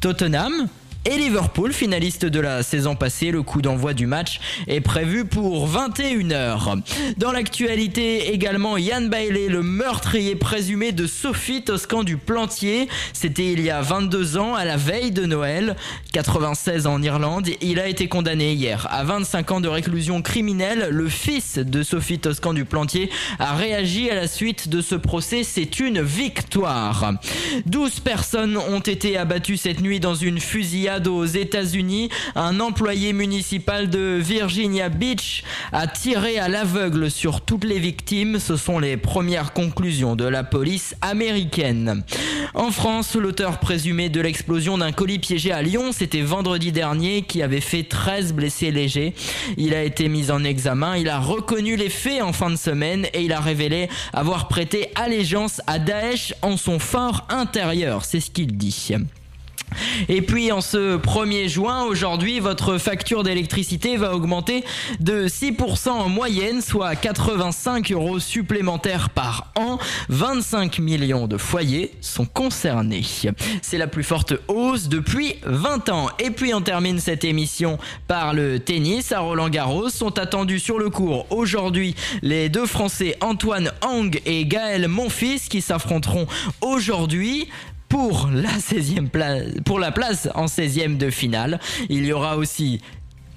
Tottenham 0.00 0.68
et 1.06 1.16
Liverpool, 1.16 1.72
finaliste 1.72 2.26
de 2.26 2.40
la 2.40 2.62
saison 2.62 2.94
passée. 2.94 3.30
Le 3.30 3.42
coup 3.42 3.62
d'envoi 3.62 3.94
du 3.94 4.06
match 4.06 4.38
est 4.66 4.80
prévu 4.80 5.24
pour 5.24 5.66
21h. 5.66 6.82
Dans 7.16 7.32
l'actualité 7.32 8.32
également, 8.32 8.76
Yann 8.76 9.08
Bailey, 9.08 9.48
le 9.48 9.62
meurtrier 9.62 10.36
présumé 10.36 10.92
de 10.92 11.06
Sophie 11.06 11.62
Toscan 11.62 12.02
du 12.02 12.18
Plantier. 12.18 12.88
C'était 13.14 13.52
il 13.52 13.62
y 13.62 13.70
a 13.70 13.80
22 13.80 14.36
ans, 14.36 14.54
à 14.54 14.66
la 14.66 14.76
veille 14.76 15.10
de 15.10 15.24
Noël, 15.24 15.74
96 16.12 16.86
en 16.86 17.00
Irlande. 17.00 17.48
Il 17.62 17.80
a 17.80 17.88
été 17.88 18.06
condamné 18.08 18.52
hier 18.52 18.86
à 18.90 19.02
25 19.02 19.52
ans 19.52 19.60
de 19.60 19.68
réclusion 19.68 20.20
criminelle. 20.20 20.88
Le 20.90 21.08
fils 21.08 21.56
de 21.58 21.82
Sophie 21.82 22.18
Toscan 22.18 22.52
du 22.52 22.66
Plantier 22.66 23.10
a 23.38 23.54
réagi 23.54 24.10
à 24.10 24.14
la 24.14 24.28
suite 24.28 24.68
de 24.68 24.82
ce 24.82 24.96
procès. 24.96 25.44
C'est 25.44 25.80
une 25.80 26.02
victoire. 26.02 27.14
12 27.64 28.00
personnes 28.00 28.58
ont 28.58 28.80
été 28.80 29.16
abattues 29.16 29.56
cette 29.56 29.80
nuit 29.80 29.98
dans 29.98 30.14
une 30.14 30.38
fusillade 30.38 30.89
aux 30.98 31.24
États-Unis. 31.24 32.08
Un 32.34 32.60
employé 32.60 33.12
municipal 33.12 33.88
de 33.88 34.18
Virginia 34.20 34.88
Beach 34.88 35.44
a 35.72 35.86
tiré 35.86 36.38
à 36.38 36.48
l'aveugle 36.48 37.10
sur 37.10 37.40
toutes 37.40 37.64
les 37.64 37.78
victimes. 37.78 38.38
Ce 38.38 38.56
sont 38.56 38.78
les 38.78 38.96
premières 38.96 39.52
conclusions 39.52 40.16
de 40.16 40.24
la 40.24 40.42
police 40.42 40.96
américaine. 41.00 42.02
En 42.54 42.70
France, 42.70 43.14
l'auteur 43.14 43.58
présumé 43.60 44.08
de 44.08 44.20
l'explosion 44.20 44.78
d'un 44.78 44.92
colis 44.92 45.18
piégé 45.18 45.52
à 45.52 45.62
Lyon, 45.62 45.92
c'était 45.92 46.22
vendredi 46.22 46.72
dernier, 46.72 47.22
qui 47.22 47.42
avait 47.42 47.60
fait 47.60 47.84
13 47.84 48.32
blessés 48.32 48.70
légers. 48.70 49.14
Il 49.56 49.74
a 49.74 49.84
été 49.84 50.08
mis 50.08 50.30
en 50.30 50.42
examen, 50.42 50.96
il 50.96 51.08
a 51.08 51.20
reconnu 51.20 51.76
les 51.76 51.90
faits 51.90 52.22
en 52.22 52.32
fin 52.32 52.50
de 52.50 52.56
semaine 52.56 53.06
et 53.14 53.22
il 53.22 53.32
a 53.32 53.40
révélé 53.40 53.88
avoir 54.12 54.48
prêté 54.48 54.90
allégeance 54.96 55.60
à 55.66 55.78
Daesh 55.78 56.34
en 56.42 56.56
son 56.56 56.78
fort 56.78 57.26
intérieur, 57.28 58.04
c'est 58.04 58.20
ce 58.20 58.30
qu'il 58.30 58.56
dit. 58.56 58.90
Et 60.08 60.22
puis 60.22 60.52
en 60.52 60.60
ce 60.60 60.96
1er 60.96 61.48
juin, 61.48 61.84
aujourd'hui, 61.84 62.40
votre 62.40 62.78
facture 62.78 63.22
d'électricité 63.22 63.96
va 63.96 64.14
augmenter 64.14 64.64
de 65.00 65.28
6% 65.28 65.88
en 65.88 66.08
moyenne, 66.08 66.60
soit 66.60 66.96
85 66.96 67.92
euros 67.92 68.18
supplémentaires 68.18 69.10
par 69.10 69.52
an. 69.56 69.78
25 70.08 70.78
millions 70.78 71.26
de 71.26 71.36
foyers 71.36 71.92
sont 72.00 72.26
concernés. 72.26 73.04
C'est 73.62 73.78
la 73.78 73.86
plus 73.86 74.04
forte 74.04 74.34
hausse 74.48 74.88
depuis 74.88 75.36
20 75.44 75.88
ans. 75.90 76.08
Et 76.18 76.30
puis 76.30 76.54
on 76.54 76.60
termine 76.60 76.98
cette 76.98 77.24
émission 77.24 77.78
par 78.06 78.34
le 78.34 78.58
tennis. 78.58 79.12
À 79.12 79.20
Roland 79.20 79.48
Garros 79.48 79.88
sont 79.88 80.18
attendus 80.18 80.60
sur 80.60 80.78
le 80.78 80.90
cours 80.90 81.26
aujourd'hui 81.30 81.94
les 82.22 82.48
deux 82.48 82.66
Français 82.66 83.16
Antoine 83.20 83.70
Hang 83.82 84.20
et 84.26 84.44
Gaël 84.46 84.88
Monfils 84.88 85.48
qui 85.48 85.60
s'affronteront 85.60 86.26
aujourd'hui 86.60 87.48
pour 87.90 88.30
la 88.32 88.48
16e 88.48 89.08
place, 89.08 89.42
pour 89.66 89.78
la 89.78 89.92
place 89.92 90.30
en 90.34 90.46
16e 90.46 90.96
de 90.96 91.10
finale. 91.10 91.60
Il 91.90 92.06
y 92.06 92.12
aura 92.12 92.38
aussi 92.38 92.80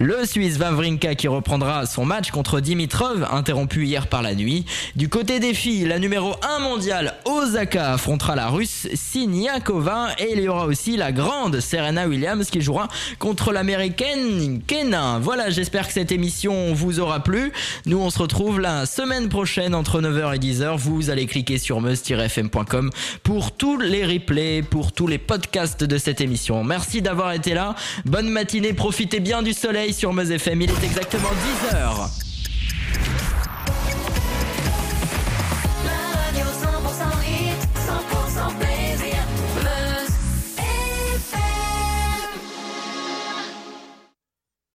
le 0.04 0.26
Suisse 0.26 0.58
Vavrinka 0.58 1.16
qui 1.16 1.30
reprendra 1.30 1.86
son 1.86 2.04
match 2.04 2.30
contre 2.30 2.60
Dimitrov, 2.60 3.26
interrompu 3.32 3.86
hier 3.86 4.08
par 4.08 4.22
la 4.22 4.36
nuit. 4.36 4.66
Du 4.98 5.08
côté 5.08 5.40
des 5.40 5.54
filles, 5.54 5.86
la 5.86 5.98
numéro 5.98 6.36
1 6.58 6.60
mondiale 6.60 7.14
Osaka 7.24 7.94
affrontera 7.94 8.36
la 8.36 8.50
russe 8.50 8.90
Siniakova 8.94 10.10
et 10.20 10.34
il 10.34 10.42
y 10.42 10.50
aura 10.50 10.66
aussi 10.66 10.98
la 10.98 11.14
grande 11.14 11.62
Serena 11.62 12.06
Williams 12.06 12.50
qui 12.50 12.60
jouera 12.60 12.90
contre 13.18 13.54
l'américaine 13.54 14.62
Kenin. 14.68 15.20
Voilà, 15.20 15.50
j'espère 15.50 15.88
que 15.88 15.94
cette 15.94 16.12
émission 16.12 16.74
vous 16.74 17.00
aura 17.00 17.22
plu. 17.22 17.54
Nous 17.86 17.98
on 17.98 18.10
se 18.10 18.20
retrouve 18.20 18.60
la 18.60 18.86
semaine 18.86 19.30
prochaine 19.30 19.74
entre 19.74 20.02
9h 20.02 20.36
et 20.36 20.40
10h. 20.40 20.76
Vous 20.76 21.12
allez 21.12 21.28
cliquer 21.28 21.58
sur 21.58 21.80
meuse-fm.com 21.80 22.90
pour 23.24 23.54
tous 23.54 23.78
les 23.78 24.06
replays, 24.06 24.64
pour 24.64 24.92
tous 24.92 25.08
les 25.08 25.18
podcasts 25.18 25.86
de 25.86 25.98
cette 25.98 26.20
émission. 26.20 26.62
Merci 26.66 27.02
d'avoir 27.02 27.32
été 27.32 27.54
là. 27.54 27.76
Bonne 28.04 28.30
matinée, 28.30 28.74
profitez 28.74 29.22
bien 29.22 29.42
du 29.44 29.54
soleil 29.54 29.93
sur 29.94 30.12
Meuse 30.14 30.32
FM. 30.32 30.62
Il 30.62 30.72
est 30.72 30.84
exactement 30.84 31.30
10h. 31.30 32.10